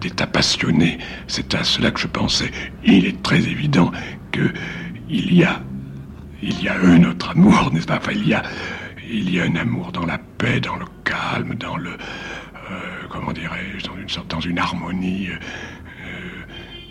d'état 0.00 0.26
passionné, 0.26 0.98
c'est 1.26 1.54
à 1.54 1.62
cela 1.62 1.90
que 1.90 2.00
je 2.00 2.06
pensais. 2.06 2.50
Il 2.84 3.04
est 3.06 3.22
très 3.22 3.40
évident 3.40 3.92
que 4.32 4.52
il 5.10 5.34
y 5.34 5.44
a, 5.44 5.60
il 6.42 6.62
y 6.62 6.68
a 6.68 6.76
un 6.80 7.04
autre 7.04 7.30
amour, 7.30 7.70
n'est-ce 7.72 7.86
pas? 7.86 7.96
Enfin, 7.98 8.12
il 8.14 8.26
y 8.28 8.34
a, 8.34 8.42
il 9.10 9.34
y 9.34 9.40
a 9.40 9.44
un 9.44 9.56
amour 9.56 9.92
dans 9.92 10.06
la 10.06 10.18
paix, 10.18 10.60
dans 10.60 10.76
le 10.76 10.84
calme, 11.04 11.54
dans 11.54 11.76
le, 11.76 11.90
euh, 11.90 12.74
comment 13.10 13.32
dirais-je, 13.32 13.86
dans 13.86 13.96
une 13.96 14.08
sorte, 14.08 14.30
dans 14.30 14.40
une 14.40 14.58
harmonie 14.58 15.28
euh, 15.30 15.36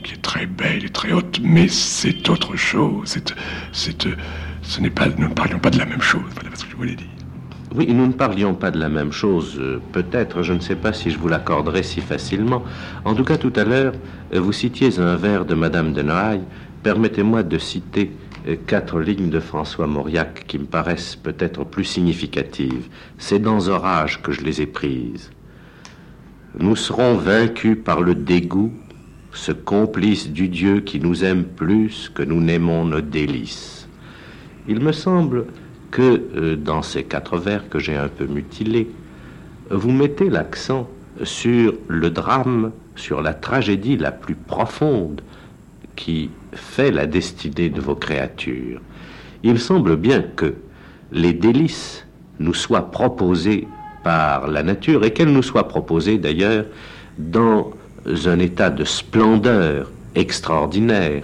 qui 0.04 0.14
est 0.14 0.22
très 0.22 0.46
belle 0.46 0.86
et 0.86 0.90
très 0.90 1.12
haute, 1.12 1.40
mais 1.44 1.68
c'est 1.68 2.30
autre 2.30 2.56
chose. 2.56 3.18
C'est, 3.72 4.08
ce 4.62 4.82
n'est 4.82 4.90
pas, 4.90 5.08
nous 5.18 5.30
ne 5.30 5.34
parlions 5.34 5.60
pas 5.60 5.70
de 5.70 5.78
la 5.78 5.86
même 5.86 6.02
chose. 6.02 6.24
Voilà 6.34 6.56
ce 6.56 6.66
que 6.66 6.72
je 6.72 6.76
voulais 6.76 6.96
dire. 6.96 7.08
Oui, 7.76 7.88
nous 7.94 8.08
ne 8.08 8.14
parlions 8.14 8.56
pas 8.56 8.72
de 8.72 8.80
la 8.80 8.90
même 8.90 9.12
chose, 9.12 9.58
euh, 9.60 9.82
peut-être, 9.92 10.42
je 10.42 10.54
ne 10.54 10.60
sais 10.60 10.76
pas 10.78 10.94
si 10.94 11.12
je 11.12 11.20
vous 11.20 11.28
l'accorderai 11.28 11.84
si 11.84 12.00
facilement. 12.02 12.64
En 13.04 13.14
tout 13.14 13.26
cas, 13.26 13.38
tout 13.38 13.54
à 13.56 13.66
l'heure, 13.66 13.94
euh, 14.34 14.40
vous 14.40 14.54
citiez 14.54 15.00
un 15.00 15.16
vers 15.18 15.46
de 15.46 15.54
Madame 15.54 15.94
de 15.94 16.02
Noailles. 16.02 16.44
Permettez-moi 16.82 17.44
de 17.44 17.58
citer 17.58 18.10
euh, 18.10 18.27
quatre 18.56 19.00
lignes 19.00 19.30
de 19.30 19.40
François 19.40 19.88
Mauriac 19.88 20.46
qui 20.48 20.60
me 20.60 20.66
paraissent 20.66 21.16
peut-être 21.16 21.66
plus 21.66 21.84
significatives. 21.84 22.88
C'est 23.18 23.40
dans 23.40 23.68
Orage 23.68 24.22
que 24.22 24.32
je 24.32 24.42
les 24.42 24.62
ai 24.62 24.68
prises. 24.68 25.32
Nous 26.58 26.76
serons 26.76 27.16
vaincus 27.16 27.78
par 27.84 28.02
le 28.02 28.16
dégoût, 28.16 28.72
ce 29.34 29.52
complice 29.52 30.30
du 30.30 30.48
Dieu 30.48 30.80
qui 30.80 31.00
nous 31.00 31.24
aime 31.24 31.44
plus 31.44 32.10
que 32.10 32.24
nous 32.24 32.42
n'aimons 32.42 32.86
nos 32.86 33.02
délices. 33.02 33.88
Il 34.68 34.80
me 34.80 34.92
semble 34.92 35.46
que 35.92 36.22
euh, 36.36 36.56
dans 36.56 36.82
ces 36.82 37.04
quatre 37.04 37.38
vers 37.38 37.70
que 37.70 37.80
j'ai 37.80 37.96
un 37.96 38.08
peu 38.08 38.26
mutilés, 38.26 38.90
vous 39.70 39.92
mettez 39.92 40.30
l'accent 40.30 40.90
sur 41.24 41.74
le 41.88 42.10
drame, 42.10 42.72
sur 42.96 43.22
la 43.22 43.34
tragédie 43.34 43.98
la 43.98 44.12
plus 44.12 44.36
profonde 44.36 45.22
qui 45.98 46.30
fait 46.54 46.92
la 46.92 47.06
destinée 47.06 47.70
de 47.70 47.82
vos 47.82 47.96
créatures. 47.96 48.80
Il 49.44 49.60
semble 49.60 49.98
bien 49.98 50.22
que 50.22 50.56
les 51.12 51.34
délices 51.34 52.06
nous 52.40 52.54
soient 52.54 52.90
proposées 52.92 53.68
par 54.04 54.48
la 54.48 54.64
nature 54.64 55.04
et 55.04 55.12
qu'elles 55.12 55.34
nous 55.34 55.44
soient 55.44 55.68
proposées 55.68 56.18
d'ailleurs 56.18 56.66
dans 57.18 57.74
un 58.26 58.40
état 58.40 58.70
de 58.70 58.86
splendeur 58.86 59.92
extraordinaire, 60.16 61.24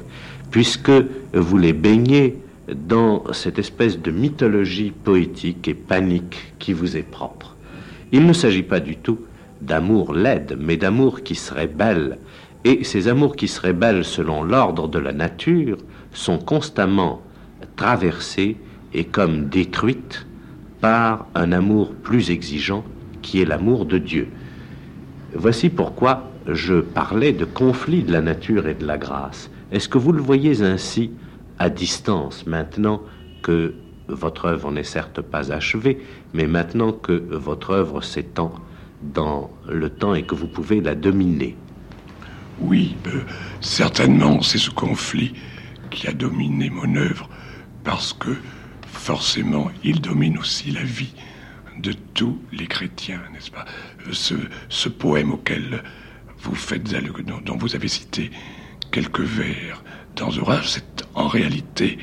puisque 0.52 0.92
vous 1.34 1.58
les 1.58 1.74
baignez 1.74 2.38
dans 2.74 3.24
cette 3.32 3.60
espèce 3.60 4.00
de 4.00 4.12
mythologie 4.12 4.92
poétique 4.92 5.68
et 5.68 5.74
panique 5.74 6.54
qui 6.60 6.74
vous 6.74 6.98
est 6.98 7.10
propre. 7.10 7.56
Il 8.12 8.26
ne 8.26 8.34
s'agit 8.34 8.64
pas 8.64 8.80
du 8.80 8.98
tout 8.98 9.20
d'amour 9.62 10.14
laide, 10.14 10.58
mais 10.60 10.78
d'amour 10.78 11.24
qui 11.24 11.36
serait 11.36 11.68
belle. 11.68 12.18
Et 12.66 12.84
ces 12.84 13.08
amours 13.08 13.36
qui 13.36 13.48
seraient 13.48 13.74
belles 13.74 14.06
selon 14.06 14.44
l'ordre 14.44 14.88
de 14.88 15.00
la 15.00 15.12
nature 15.12 15.78
sont 16.14 16.38
constamment 16.40 17.22
traversées 17.76 18.58
et 18.94 19.04
comme 19.06 19.50
détruites 19.50 20.26
par 20.80 21.28
un 21.36 21.52
amour 21.52 21.94
plus 21.94 22.30
exigeant 22.30 22.84
qui 23.22 23.42
est 23.42 23.46
l'amour 23.46 23.86
de 23.86 23.98
Dieu. 23.98 24.28
Voici 25.34 25.70
pourquoi 25.70 26.30
je 26.48 26.76
parlais 26.82 27.34
de 27.34 27.46
conflit 27.46 28.04
de 28.04 28.12
la 28.12 28.22
nature 28.22 28.68
et 28.68 28.76
de 28.76 28.86
la 28.86 28.98
grâce. 28.98 29.50
Est-ce 29.72 29.90
que 29.90 29.98
vous 29.98 30.12
le 30.12 30.22
voyez 30.22 30.62
ainsi 30.62 31.12
à 31.60 31.70
distance 31.70 32.46
maintenant 32.46 33.02
que 33.42 33.74
votre 34.08 34.46
œuvre 34.46 34.72
n'est 34.72 34.84
certes 34.84 35.22
pas 35.22 35.52
achevée, 35.52 36.00
mais 36.34 36.48
maintenant 36.48 36.92
que 36.92 37.14
votre 37.14 37.72
œuvre 37.72 38.02
s'étend 38.02 38.54
dans 39.02 39.50
le 39.68 39.90
temps 39.90 40.14
et 40.14 40.24
que 40.24 40.36
vous 40.36 40.48
pouvez 40.48 40.82
la 40.82 40.96
dominer? 40.96 41.56
Oui, 42.60 42.96
euh, 43.08 43.24
certainement, 43.62 44.42
c'est 44.42 44.58
ce 44.58 44.70
conflit 44.70 45.34
qui 45.90 46.08
a 46.08 46.14
dominé 46.14 46.70
mon 46.70 46.96
œuvre, 46.96 47.30
parce 47.84 48.14
que 48.14 48.36
forcément, 48.88 49.72
il 49.84 50.02
domine 50.02 50.38
aussi 50.38 50.72
la 50.72 50.84
vie 50.84 51.14
de 51.80 51.94
tous 52.14 52.40
les 52.52 52.68
chrétiens, 52.68 53.22
n'est-ce 53.34 53.52
pas? 53.52 53.66
Ce, 54.12 54.36
ce, 54.70 54.90
poème 54.90 55.32
auquel 55.32 55.84
vous 56.40 56.56
faites 56.56 56.84
dont, 56.84 57.40
dont 57.44 57.58
vous 57.58 57.76
avez 57.76 57.88
cité 57.88 58.32
quelques 58.92 59.22
vers 59.22 59.84
dans 60.16 60.38
Orage, 60.38 60.70
c'est 60.70 61.06
en 61.16 61.28
réalité 61.28 61.98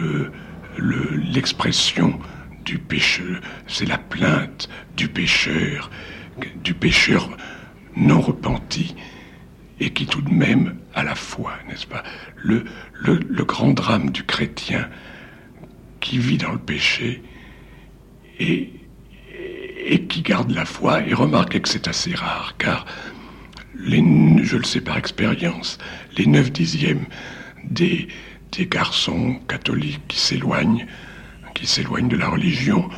euh, 0.00 0.30
l'expression 0.78 2.18
du 2.64 2.78
pécheur, 2.78 3.40
c'est 3.66 3.86
la 3.86 3.98
plainte 3.98 4.68
du 4.96 5.08
pécheur, 5.08 5.90
du 6.62 6.74
pécheur 6.74 7.28
non 7.96 8.20
repenti, 8.20 8.94
et 9.82 9.90
qui 9.90 10.06
tout 10.06 10.22
de 10.22 10.32
même 10.32 10.76
a 10.94 11.02
la 11.02 11.16
foi, 11.16 11.54
n'est-ce 11.68 11.88
pas? 11.88 12.04
Le, 12.36 12.64
le, 13.00 13.44
grand 13.44 13.72
drame 13.72 14.10
du 14.10 14.22
chrétien 14.22 14.88
qui 15.98 16.18
vit 16.18 16.38
dans 16.38 16.52
le 16.52 16.58
péché 16.58 17.20
et, 18.38 18.70
et 19.84 20.02
qui 20.04 20.22
garde 20.22 20.52
la 20.52 20.64
foi, 20.64 21.04
et 21.04 21.14
remarquez 21.14 21.60
que 21.60 21.68
c'est 21.68 21.88
assez 21.88 22.14
rare, 22.14 22.54
car 22.58 22.86
les, 23.74 24.04
je 24.44 24.56
le 24.56 24.62
sais 24.62 24.80
par 24.80 24.96
expérience, 24.96 25.78
les 26.16 26.26
neuf 26.26 26.52
dixièmes 26.52 27.06
des, 27.64 28.06
des 28.52 28.66
garçons 28.66 29.40
catholiques 29.48 30.06
qui 30.06 30.20
s'éloignent, 30.20 30.86
qui 31.54 31.66
s'éloignent 31.66 32.08
de 32.08 32.16
la 32.16 32.28
religion, 32.28 32.88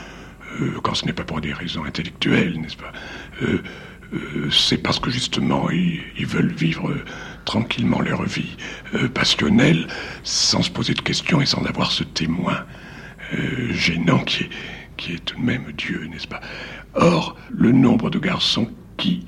euh, 0.60 0.78
quand 0.82 0.94
ce 0.94 1.06
n'est 1.06 1.14
pas 1.14 1.24
pour 1.24 1.40
des 1.40 1.54
raisons 1.54 1.84
intellectuelles, 1.84 2.60
n'est-ce 2.60 2.76
pas? 2.76 2.92
Euh, 3.42 3.62
C'est 4.50 4.78
parce 4.78 5.00
que 5.00 5.10
justement 5.10 5.70
ils, 5.70 6.26
veulent 6.26 6.52
vivre 6.52 6.94
tranquillement 7.44 8.00
leur 8.00 8.22
vie 8.24 8.56
passionnelle, 9.12 9.88
sans 10.22 10.62
se 10.62 10.70
poser 10.70 10.94
de 10.94 11.00
questions 11.00 11.40
et 11.40 11.46
sans 11.46 11.64
avoir 11.64 11.90
ce 11.90 12.04
témoin 12.04 12.64
gênant 13.72 14.20
qui 14.20 14.44
est, 15.12 15.24
tout 15.24 15.36
de 15.36 15.44
même 15.44 15.72
Dieu, 15.76 16.06
n'est-ce 16.10 16.28
pas? 16.28 16.40
Or, 16.94 17.36
le 17.50 17.72
nombre 17.72 18.10
de 18.10 18.18
garçons 18.18 18.70
qui 18.96 19.24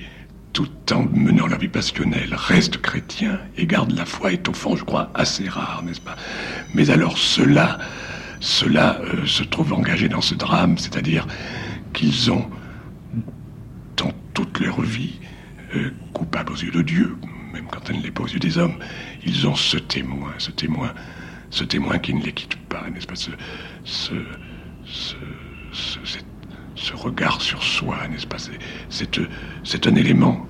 tout 0.56 0.70
en 0.90 1.02
menant 1.12 1.46
la 1.48 1.58
vie 1.58 1.68
passionnelle, 1.68 2.34
reste 2.34 2.78
chrétien 2.78 3.38
et 3.58 3.66
garde 3.66 3.92
la 3.92 4.06
foi 4.06 4.32
est 4.32 4.48
au 4.48 4.54
fond, 4.54 4.74
je 4.74 4.84
crois, 4.84 5.10
assez 5.14 5.46
rare, 5.50 5.82
n'est-ce 5.84 6.00
pas? 6.00 6.16
Mais 6.72 6.88
alors 6.88 7.18
euh, 8.62 9.26
se 9.26 9.42
trouve 9.42 9.74
engagé 9.74 10.08
dans 10.08 10.22
ce 10.22 10.34
drame, 10.34 10.78
c'est-à-dire 10.78 11.26
qu'ils 11.92 12.30
ont, 12.30 12.48
dans 13.96 14.12
toute 14.34 14.60
leur 14.60 14.80
vie, 14.80 15.18
euh, 15.74 15.90
coupables 16.12 16.52
aux 16.52 16.56
yeux 16.56 16.70
de 16.70 16.82
Dieu, 16.82 17.16
même 17.52 17.66
quand 17.70 17.88
elle 17.88 17.98
ne 17.98 18.02
l'est 18.02 18.10
pas 18.10 18.22
aux 18.24 18.28
yeux 18.28 18.38
des 18.38 18.58
hommes, 18.58 18.78
ils 19.24 19.46
ont 19.46 19.54
ce 19.54 19.76
témoin, 19.76 20.32
ce 20.38 20.50
témoin, 20.50 20.92
ce 21.50 21.64
témoin 21.64 21.98
qui 21.98 22.14
ne 22.14 22.22
les 22.22 22.32
quitte 22.32 22.56
pas, 22.68 22.84
n'est-ce 22.92 23.06
pas 23.06 23.16
ce, 23.16 23.30
ce, 23.84 24.14
ce, 24.84 25.16
ce 26.74 26.94
regard 26.94 27.40
sur 27.40 27.62
soi, 27.62 27.96
n'est-ce 28.08 28.26
pas 28.26 28.36
C'est 28.90 29.86
un 29.86 29.94
élément 29.94 30.46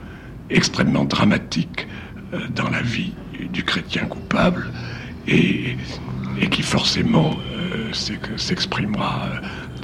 extrêmement 0.51 1.05
dramatique 1.05 1.87
euh, 2.35 2.47
dans 2.55 2.69
la 2.69 2.83
vie 2.83 3.13
du 3.53 3.65
chrétien 3.65 4.07
coupable 4.07 4.71
et, 5.27 5.77
et 6.41 6.49
qui 6.49 6.63
forcément 6.63 7.37
euh, 7.53 7.93
s'exprimera 8.37 9.29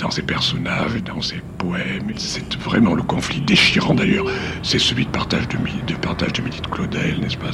dans 0.03 0.11
ses 0.11 0.23
personnages, 0.23 1.03
dans 1.05 1.23
ses 1.23 1.41
poèmes. 1.59 2.13
C'est 2.17 2.55
vraiment 2.59 2.95
le 2.95 3.03
conflit 3.03 3.41
déchirant 3.41 3.95
d'ailleurs. 3.95 4.27
C'est 4.63 4.81
celui 4.81 5.07
de 5.07 5.11
partage 5.11 5.49
de, 5.49 5.57
de 5.57 5.95
partage 5.99 6.33
de 6.33 6.43
Midi 6.43 6.61
de 6.61 6.67
Claudel, 6.67 7.21
n'est-ce 7.21 7.37
pas? 7.37 7.53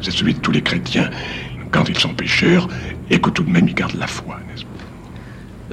C'est 0.00 0.10
celui 0.10 0.34
de 0.34 0.40
tous 0.40 0.52
les 0.52 0.62
chrétiens 0.62 1.10
quand 1.70 1.88
ils 1.88 1.98
sont 1.98 2.14
pécheurs 2.14 2.68
et 3.10 3.20
que 3.20 3.30
tout 3.30 3.44
de 3.44 3.50
même 3.50 3.68
ils 3.68 3.74
gardent 3.74 3.98
la 3.98 4.06
foi, 4.06 4.38
n'est-ce 4.48 4.64
pas? 4.64 4.68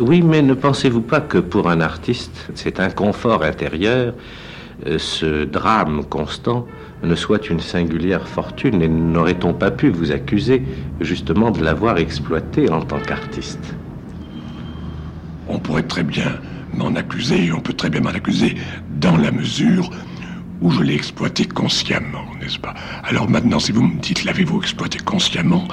Oui, 0.01 0.22
mais 0.22 0.41
ne 0.41 0.53
pensez-vous 0.53 1.01
pas 1.01 1.22
que 1.22 1.38
pour 1.38 1.70
un 1.70 1.82
artiste, 1.82 2.49
cet 2.55 2.80
inconfort 2.80 3.43
intérieur, 3.43 4.13
euh, 4.86 4.97
ce 4.97 5.45
drame 5.45 6.05
constant, 6.05 6.67
ne 7.03 7.15
soit 7.15 7.49
une 7.49 7.59
singulière 7.59 8.28
fortune 8.28 8.82
et 8.82 8.88
n'aurait-on 8.88 9.53
pas 9.53 9.72
pu 9.72 9.89
vous 9.89 10.11
accuser 10.11 10.63
justement 10.99 11.51
de 11.51 11.63
l'avoir 11.63 11.97
exploité 11.97 12.70
en 12.70 12.82
tant 12.82 12.99
qu'artiste? 12.99 13.74
On 15.50 15.60
pourrait 15.60 15.84
très 15.84 16.04
bien 16.04 16.39
m'en 16.74 16.95
accuser, 16.95 17.52
on 17.52 17.60
peut 17.60 17.74
très 17.74 17.89
bien 17.89 18.02
m'en 18.02 18.12
accuser 18.12 18.56
dans 19.02 19.18
la 19.18 19.32
mesure 19.32 19.89
où 20.62 20.72
je 20.72 20.82
l'ai 20.82 20.93
exploité 20.95 21.45
consciemment, 21.45 22.26
n'est-ce 22.39 22.60
pas? 22.60 22.76
Alors 23.04 23.30
maintenant, 23.30 23.60
si 23.60 23.72
vous 23.72 23.84
me 23.84 24.00
dites 24.00 24.24
l'avez-vous 24.24 24.62
exploité 24.62 25.00
consciemment, 25.00 25.68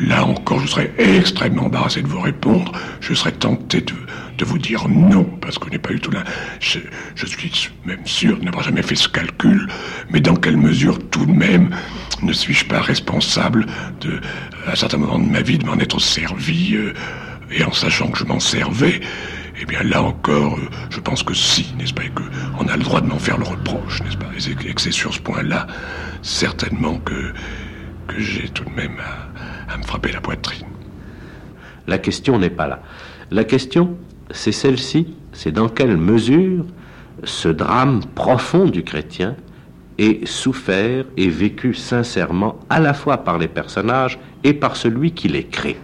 Là 0.00 0.24
encore, 0.24 0.60
je 0.60 0.66
serais 0.66 0.92
extrêmement 0.98 1.64
embarrassé 1.64 2.02
de 2.02 2.06
vous 2.06 2.20
répondre. 2.20 2.72
Je 3.00 3.14
serais 3.14 3.32
tenté 3.32 3.80
de, 3.80 4.44
vous 4.44 4.58
dire 4.58 4.88
non, 4.88 5.24
parce 5.24 5.58
que 5.58 5.66
je 5.66 5.72
n'ai 5.72 5.78
pas 5.78 5.92
eu 5.92 5.98
tout 5.98 6.12
là. 6.12 6.22
Je, 6.60 6.78
suis 7.26 7.70
même 7.84 8.06
sûr 8.06 8.38
de 8.38 8.44
n'avoir 8.44 8.62
jamais 8.62 8.82
fait 8.82 8.94
ce 8.94 9.08
calcul, 9.08 9.66
mais 10.10 10.20
dans 10.20 10.36
quelle 10.36 10.56
mesure 10.56 10.98
tout 11.10 11.26
de 11.26 11.32
même 11.32 11.74
ne 12.22 12.32
suis-je 12.32 12.66
pas 12.66 12.80
responsable 12.80 13.66
de, 14.00 14.20
à 14.66 14.76
certains 14.76 14.98
moments 14.98 15.18
de 15.18 15.28
ma 15.30 15.42
vie, 15.42 15.58
de 15.58 15.66
m'en 15.66 15.78
être 15.78 16.00
servi, 16.00 16.76
euh, 16.76 16.92
et 17.50 17.64
en 17.64 17.72
sachant 17.72 18.08
que 18.08 18.18
je 18.18 18.24
m'en 18.24 18.40
servais 18.40 19.00
eh 19.60 19.64
bien 19.64 19.82
là 19.82 20.02
encore, 20.02 20.54
euh, 20.54 20.68
je 20.90 21.00
pense 21.00 21.22
que 21.22 21.34
si, 21.34 21.74
n'est-ce 21.76 21.92
pas, 21.92 22.04
et 22.04 22.10
qu'on 22.10 22.66
a 22.68 22.76
le 22.76 22.82
droit 22.82 23.00
de 23.00 23.06
m'en 23.06 23.18
faire 23.18 23.38
le 23.38 23.44
reproche, 23.44 24.02
n'est-ce 24.02 24.16
pas, 24.16 24.26
et 24.36 24.74
que 24.74 24.80
c'est 24.80 24.92
sur 24.92 25.12
ce 25.12 25.20
point-là, 25.20 25.66
certainement 26.22 26.98
que, 26.98 27.32
que 28.06 28.20
j'ai 28.20 28.48
tout 28.48 28.64
de 28.64 28.70
même 28.70 28.98
à 29.68 29.76
me 29.76 29.82
frapper 29.82 30.12
la 30.12 30.20
poitrine. 30.20 30.68
La 31.88 31.98
question 31.98 32.38
n'est 32.38 32.50
pas 32.50 32.68
là. 32.68 32.82
La 33.30 33.44
question, 33.44 33.96
c'est 34.30 34.52
celle-ci, 34.52 35.14
c'est 35.32 35.52
dans 35.52 35.68
quelle 35.68 35.96
mesure 35.96 36.64
ce 37.24 37.48
drame 37.48 38.00
profond 38.14 38.66
du 38.66 38.84
chrétien 38.84 39.34
est 39.98 40.24
souffert 40.26 41.04
et 41.16 41.28
vécu 41.28 41.74
sincèrement 41.74 42.60
à 42.70 42.78
la 42.78 42.94
fois 42.94 43.18
par 43.18 43.38
les 43.38 43.48
personnages 43.48 44.20
et 44.44 44.52
par 44.52 44.76
celui 44.76 45.12
qui 45.12 45.26
les 45.26 45.44
crée. 45.44 45.78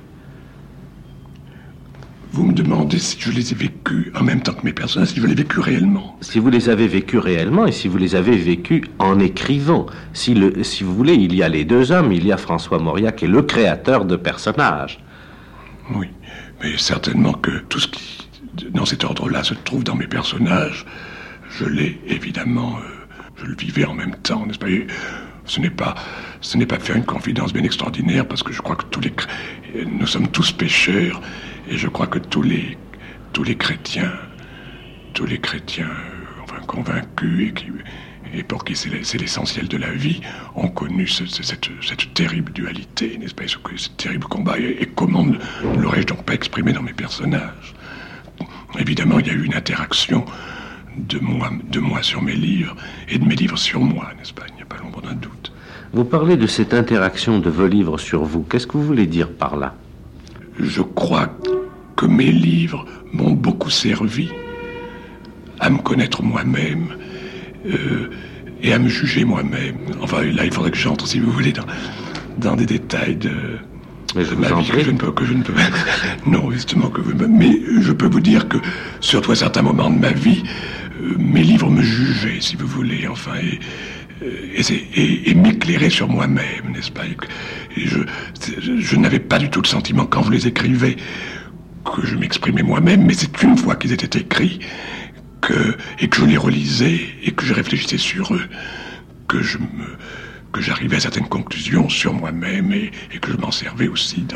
Vous 2.34 2.42
me 2.42 2.52
demandez 2.52 2.98
si 2.98 3.16
je 3.20 3.30
les 3.30 3.52
ai 3.52 3.54
vécus 3.54 4.10
en 4.18 4.24
même 4.24 4.40
temps 4.40 4.54
que 4.54 4.64
mes 4.64 4.72
personnages, 4.72 5.10
si 5.10 5.20
je 5.20 5.24
les 5.24 5.30
ai 5.30 5.36
vécus 5.36 5.60
réellement. 5.60 6.18
Si 6.20 6.40
vous 6.40 6.50
les 6.50 6.68
avez 6.68 6.88
vécus 6.88 7.20
réellement 7.20 7.64
et 7.64 7.70
si 7.70 7.86
vous 7.86 7.96
les 7.96 8.16
avez 8.16 8.36
vécus 8.36 8.82
en 8.98 9.20
écrivant. 9.20 9.86
Si, 10.14 10.34
le, 10.34 10.64
si 10.64 10.82
vous 10.82 10.96
voulez, 10.96 11.14
il 11.14 11.32
y 11.32 11.44
a 11.44 11.48
les 11.48 11.64
deux 11.64 11.92
hommes, 11.92 12.10
il 12.10 12.26
y 12.26 12.32
a 12.32 12.36
François 12.36 12.80
Mauriac 12.80 13.22
et 13.22 13.28
le 13.28 13.42
créateur 13.42 14.04
de 14.04 14.16
personnages. 14.16 14.98
Oui, 15.94 16.08
mais 16.60 16.76
certainement 16.76 17.34
que 17.34 17.52
tout 17.68 17.78
ce 17.78 17.86
qui, 17.86 18.26
dans 18.72 18.84
cet 18.84 19.04
ordre-là, 19.04 19.44
se 19.44 19.54
trouve 19.54 19.84
dans 19.84 19.94
mes 19.94 20.08
personnages, 20.08 20.86
je 21.50 21.66
l'ai 21.66 22.00
évidemment, 22.08 22.78
euh, 22.78 23.16
je 23.36 23.46
le 23.46 23.54
vivais 23.54 23.84
en 23.84 23.94
même 23.94 24.16
temps, 24.24 24.44
n'est-ce 24.44 24.58
pas? 24.58 24.66
Ce 25.46 25.60
n'est 25.60 25.70
pas, 25.70 25.94
ce 26.40 26.58
n'est 26.58 26.66
pas 26.66 26.80
faire 26.80 26.96
une 26.96 27.04
confidence 27.04 27.52
bien 27.52 27.62
extraordinaire 27.62 28.26
parce 28.26 28.42
que 28.42 28.52
je 28.52 28.60
crois 28.60 28.74
que 28.74 28.86
tous 28.90 29.02
les, 29.02 29.12
nous 29.86 30.06
sommes 30.08 30.26
tous 30.26 30.50
pécheurs 30.50 31.20
et 31.68 31.76
je 31.76 31.88
crois 31.88 32.06
que 32.06 32.18
tous 32.18 32.42
les, 32.42 32.76
tous 33.32 33.44
les 33.44 33.56
chrétiens, 33.56 34.12
tous 35.12 35.26
les 35.26 35.38
chrétiens, 35.38 35.90
enfin 36.42 36.60
convaincus 36.66 37.48
et 37.48 37.52
qui, 37.52 37.66
et 38.36 38.42
pour 38.42 38.64
qui 38.64 38.74
c'est 38.74 38.90
l'essentiel 39.18 39.68
de 39.68 39.76
la 39.76 39.90
vie, 39.92 40.20
ont 40.56 40.68
connu 40.68 41.06
cette, 41.06 41.30
cette, 41.30 42.14
terrible 42.14 42.52
dualité, 42.52 43.16
n'est-ce 43.18 43.34
pas, 43.34 43.46
ce, 43.46 43.58
ce, 43.76 43.88
terrible 43.90 44.26
combat. 44.26 44.58
Et, 44.58 44.82
et 44.82 44.86
comment 44.86 45.24
ne 45.24 45.36
l'aurais-je 45.78 46.06
donc 46.06 46.24
pas 46.24 46.34
exprimé 46.34 46.72
dans 46.72 46.82
mes 46.82 46.92
personnages? 46.92 47.74
Évidemment, 48.78 49.20
il 49.20 49.26
y 49.28 49.30
a 49.30 49.34
eu 49.34 49.44
une 49.44 49.54
interaction 49.54 50.24
de 50.96 51.18
moi, 51.20 51.50
de 51.70 51.80
moi 51.80 52.02
sur 52.02 52.22
mes 52.22 52.34
livres 52.34 52.76
et 53.08 53.18
de 53.18 53.24
mes 53.24 53.36
livres 53.36 53.58
sur 53.58 53.80
moi, 53.80 54.10
n'est-ce 54.18 54.32
pas? 54.32 54.44
Il 54.48 54.56
n'y 54.56 54.62
a 54.62 54.66
pas 54.66 54.76
l'ombre 54.78 55.00
d'un 55.00 55.14
doute. 55.14 55.52
Vous 55.92 56.04
parlez 56.04 56.36
de 56.36 56.46
cette 56.48 56.74
interaction 56.74 57.38
de 57.38 57.50
vos 57.50 57.68
livres 57.68 57.98
sur 57.98 58.24
vous. 58.24 58.42
Qu'est-ce 58.42 58.66
que 58.66 58.72
vous 58.72 58.84
voulez 58.84 59.06
dire 59.06 59.30
par 59.30 59.56
là? 59.56 59.76
Je 60.58 60.82
crois 60.82 61.28
que 61.96 62.06
mes 62.06 62.32
livres 62.32 62.84
m'ont 63.12 63.32
beaucoup 63.32 63.70
servi 63.70 64.30
à 65.60 65.70
me 65.70 65.78
connaître 65.78 66.22
moi-même 66.22 66.88
euh, 67.66 68.10
et 68.62 68.72
à 68.72 68.78
me 68.78 68.88
juger 68.88 69.24
moi-même. 69.24 69.76
Enfin, 70.00 70.22
là, 70.22 70.44
il 70.44 70.52
faudrait 70.52 70.70
que 70.70 70.76
j'entre, 70.76 71.06
si 71.06 71.18
vous 71.20 71.30
voulez, 71.30 71.52
dans, 71.52 71.64
dans 72.38 72.56
des 72.56 72.66
détails 72.66 73.16
de, 73.16 73.30
mais 74.16 74.24
je 74.24 74.34
ma 74.34 74.48
vous 74.48 74.60
vie 74.62 74.70
que 74.70 74.80
je 74.80 74.90
ne 74.90 74.96
peux, 74.98 75.12
que 75.12 75.24
je 75.24 75.34
ne 75.34 75.42
peux 75.42 75.54
non 76.26 76.50
justement 76.50 76.88
que 76.88 77.00
vous 77.00 77.14
mais 77.28 77.50
je 77.80 77.92
peux 77.92 78.06
vous 78.06 78.20
dire 78.20 78.48
que 78.48 78.58
surtout 79.00 79.32
à 79.32 79.36
certains 79.36 79.62
moments 79.62 79.90
de 79.90 79.98
ma 79.98 80.12
vie 80.12 80.42
euh, 81.02 81.14
mes 81.18 81.42
livres 81.42 81.68
me 81.70 81.82
jugeaient 81.82 82.40
si 82.40 82.54
vous 82.56 82.66
voulez 82.66 83.08
enfin 83.08 83.32
et 83.42 83.58
et, 84.56 84.62
c'est- 84.62 84.80
et- 84.94 85.90
sur 85.90 86.08
moi-même 86.08 86.70
n'est-ce 86.72 86.92
pas 86.92 87.04
et, 87.06 87.16
je 87.86 87.98
je, 88.60 88.78
je 88.78 88.96
n'avais 88.96 89.18
pas 89.18 89.38
du 89.38 89.50
tout 89.50 89.60
le 89.60 89.66
sentiment 89.66 90.06
quand 90.06 90.22
vous 90.22 90.30
les 90.30 90.46
écrivez 90.46 90.96
que 91.84 92.06
je 92.06 92.16
m'exprimais 92.16 92.62
moi-même 92.62 93.04
mais 93.04 93.14
c'est 93.14 93.42
une 93.42 93.56
fois 93.56 93.76
qu'ils 93.76 93.92
étaient 93.92 94.18
écrits 94.18 94.60
et 95.98 96.08
que 96.08 96.20
je 96.20 96.24
les 96.24 96.36
relisais 96.36 97.00
et 97.22 97.32
que 97.32 97.44
je 97.44 97.52
réfléchissais 97.52 97.98
sur 97.98 98.34
eux 98.34 98.48
que 99.28 100.60
j'arrivais 100.60 100.96
à 100.96 101.00
certaines 101.00 101.28
conclusions 101.28 101.88
sur 101.88 102.12
moi-même 102.12 102.72
et, 102.72 102.90
que 103.20 103.32
je 103.32 103.36
m'en 103.36 103.50
servais 103.50 103.88
aussi 103.88 104.26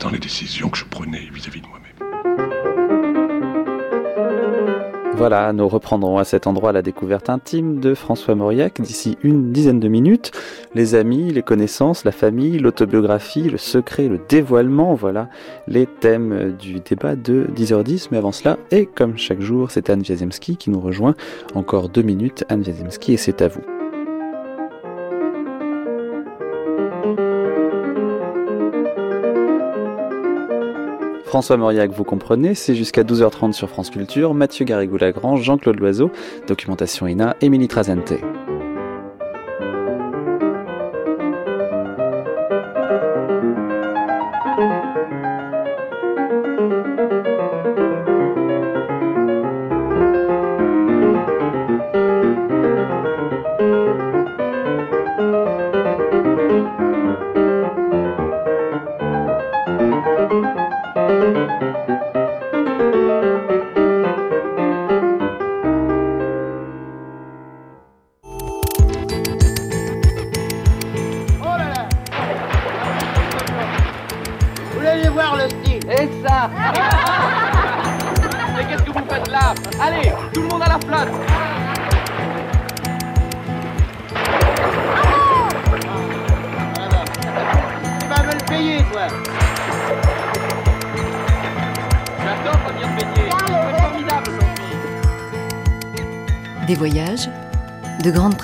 dans 0.00 0.10
les 0.10 0.18
décisions 0.18 0.68
que 0.68 0.78
je 0.78 0.84
prenais 0.84 1.28
vis-à-vis 1.32 1.60
de 1.60 1.66
moi-même. 1.66 2.73
Voilà, 5.16 5.52
nous 5.52 5.68
reprendrons 5.68 6.18
à 6.18 6.24
cet 6.24 6.48
endroit 6.48 6.72
la 6.72 6.82
découverte 6.82 7.30
intime 7.30 7.78
de 7.78 7.94
François 7.94 8.34
Mauriac 8.34 8.80
d'ici 8.80 9.16
une 9.22 9.52
dizaine 9.52 9.78
de 9.78 9.86
minutes. 9.86 10.32
Les 10.74 10.96
amis, 10.96 11.32
les 11.32 11.42
connaissances, 11.42 12.04
la 12.04 12.10
famille, 12.10 12.58
l'autobiographie, 12.58 13.48
le 13.48 13.56
secret, 13.56 14.08
le 14.08 14.18
dévoilement, 14.28 14.94
voilà 14.94 15.28
les 15.68 15.86
thèmes 15.86 16.56
du 16.58 16.80
débat 16.80 17.14
de 17.14 17.46
10h10. 17.54 18.08
Mais 18.10 18.18
avant 18.18 18.32
cela, 18.32 18.58
et 18.72 18.86
comme 18.86 19.16
chaque 19.16 19.40
jour, 19.40 19.70
c'est 19.70 19.88
Anne 19.88 20.02
Wiazemski 20.02 20.56
qui 20.56 20.70
nous 20.70 20.80
rejoint. 20.80 21.14
Encore 21.54 21.88
deux 21.88 22.02
minutes, 22.02 22.44
Anne 22.48 22.62
Wiazemski, 22.62 23.12
et 23.14 23.16
c'est 23.16 23.40
à 23.40 23.48
vous. 23.48 23.62
François 31.34 31.56
Mauriac, 31.56 31.90
vous 31.90 32.04
comprenez, 32.04 32.54
c'est 32.54 32.76
jusqu'à 32.76 33.02
12h30 33.02 33.54
sur 33.54 33.68
France 33.68 33.90
Culture, 33.90 34.34
Mathieu 34.34 34.64
Garrigou-Lagrange, 34.64 35.42
Jean-Claude 35.42 35.80
Loiseau, 35.80 36.12
Documentation 36.46 37.08
INA, 37.08 37.34
Émilie 37.40 37.66
Trazente. 37.66 38.12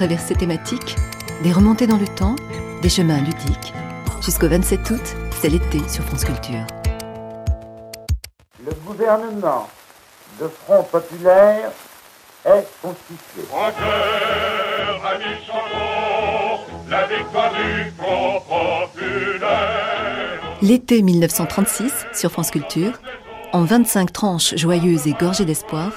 Grandes 0.01 0.09
traversées 0.09 0.34
thématiques, 0.34 0.96
des 1.42 1.53
remontées 1.53 1.86
dans 1.86 1.98
le 1.98 2.09
temps, 2.09 2.36
des 2.80 2.88
chemins 2.88 3.18
ludiques. 3.18 3.74
Jusqu'au 4.22 4.48
27 4.48 4.90
août, 4.90 5.16
c'est 5.40 5.51
l'été 5.51 5.78
sur 5.88 6.03
France 6.05 6.24
Culture. 6.24 6.66
Le 8.64 8.72
gouvernement 8.86 9.68
de 10.40 10.48
Front 10.48 10.82
Populaire 10.84 11.70
est 12.46 12.66
constitué. 12.80 13.42
L'été 20.62 21.03
1936 21.03 21.92
sur 22.14 22.32
France 22.32 22.51
Culture, 22.51 22.92
en 23.53 23.64
25 23.64 24.12
tranches 24.12 24.57
joyeuses 24.57 25.07
et 25.07 25.12
gorgées 25.12 25.44
d'espoir, 25.44 25.92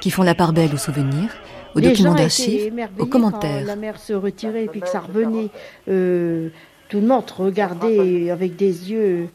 qui 0.00 0.10
font 0.10 0.22
la 0.22 0.34
part 0.36 0.52
belle 0.52 0.72
aux 0.72 0.78
souvenirs, 0.78 1.30
aux 1.74 1.78
Les 1.78 1.88
documents 1.90 2.14
d'archives, 2.14 2.72
aux 2.98 3.06
commentaires. 3.06 3.60
Quand 3.60 3.66
la 3.66 3.76
mer 3.76 3.98
se 3.98 4.12
retirait 4.12 4.64
et 4.64 4.68
puis 4.68 4.80
que 4.80 4.88
ça 4.88 5.00
revenait. 5.00 5.50
Euh, 5.88 6.48
tout 6.88 7.00
le 7.00 7.06
monde 7.06 7.30
regardait 7.30 8.30
avec 8.30 8.56
des 8.56 8.90
yeux 8.90 9.28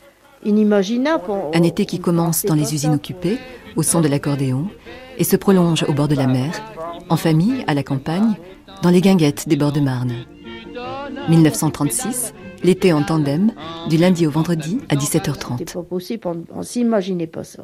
inimaginables. 0.43 1.23
Un 1.53 1.63
été 1.63 1.85
qui 1.85 1.99
commence 1.99 2.43
dans 2.43 2.55
les 2.55 2.73
usines 2.73 2.93
occupées, 2.93 3.37
au 3.77 3.83
son 3.83 4.01
de 4.01 4.07
l'accordéon, 4.09 4.67
et 5.17 5.23
se 5.23 5.37
prolonge 5.37 5.83
au 5.87 5.93
bord 5.93 6.09
de 6.09 6.15
la 6.15 6.27
mer, 6.27 6.51
en 7.09 7.15
famille, 7.15 7.63
à 7.67 7.73
la 7.73 7.83
campagne, 7.83 8.35
dans 8.81 8.89
les 8.89 9.01
guinguettes 9.01 9.47
des 9.47 9.55
bords 9.55 9.71
de 9.71 9.79
Marne. 9.79 10.13
1936, 11.29 12.33
l'été 12.63 12.91
en 12.91 13.03
tandem, 13.03 13.51
du 13.89 13.97
lundi 13.97 14.27
au 14.27 14.31
vendredi 14.31 14.79
à 14.89 14.99
C'était 14.99 15.31
17h30. 15.31 15.73
pas 15.73 15.83
possible, 15.83 16.27
on, 16.27 16.43
on 16.53 16.61
s'imaginait 16.61 17.27
pas 17.27 17.43
ça. 17.43 17.63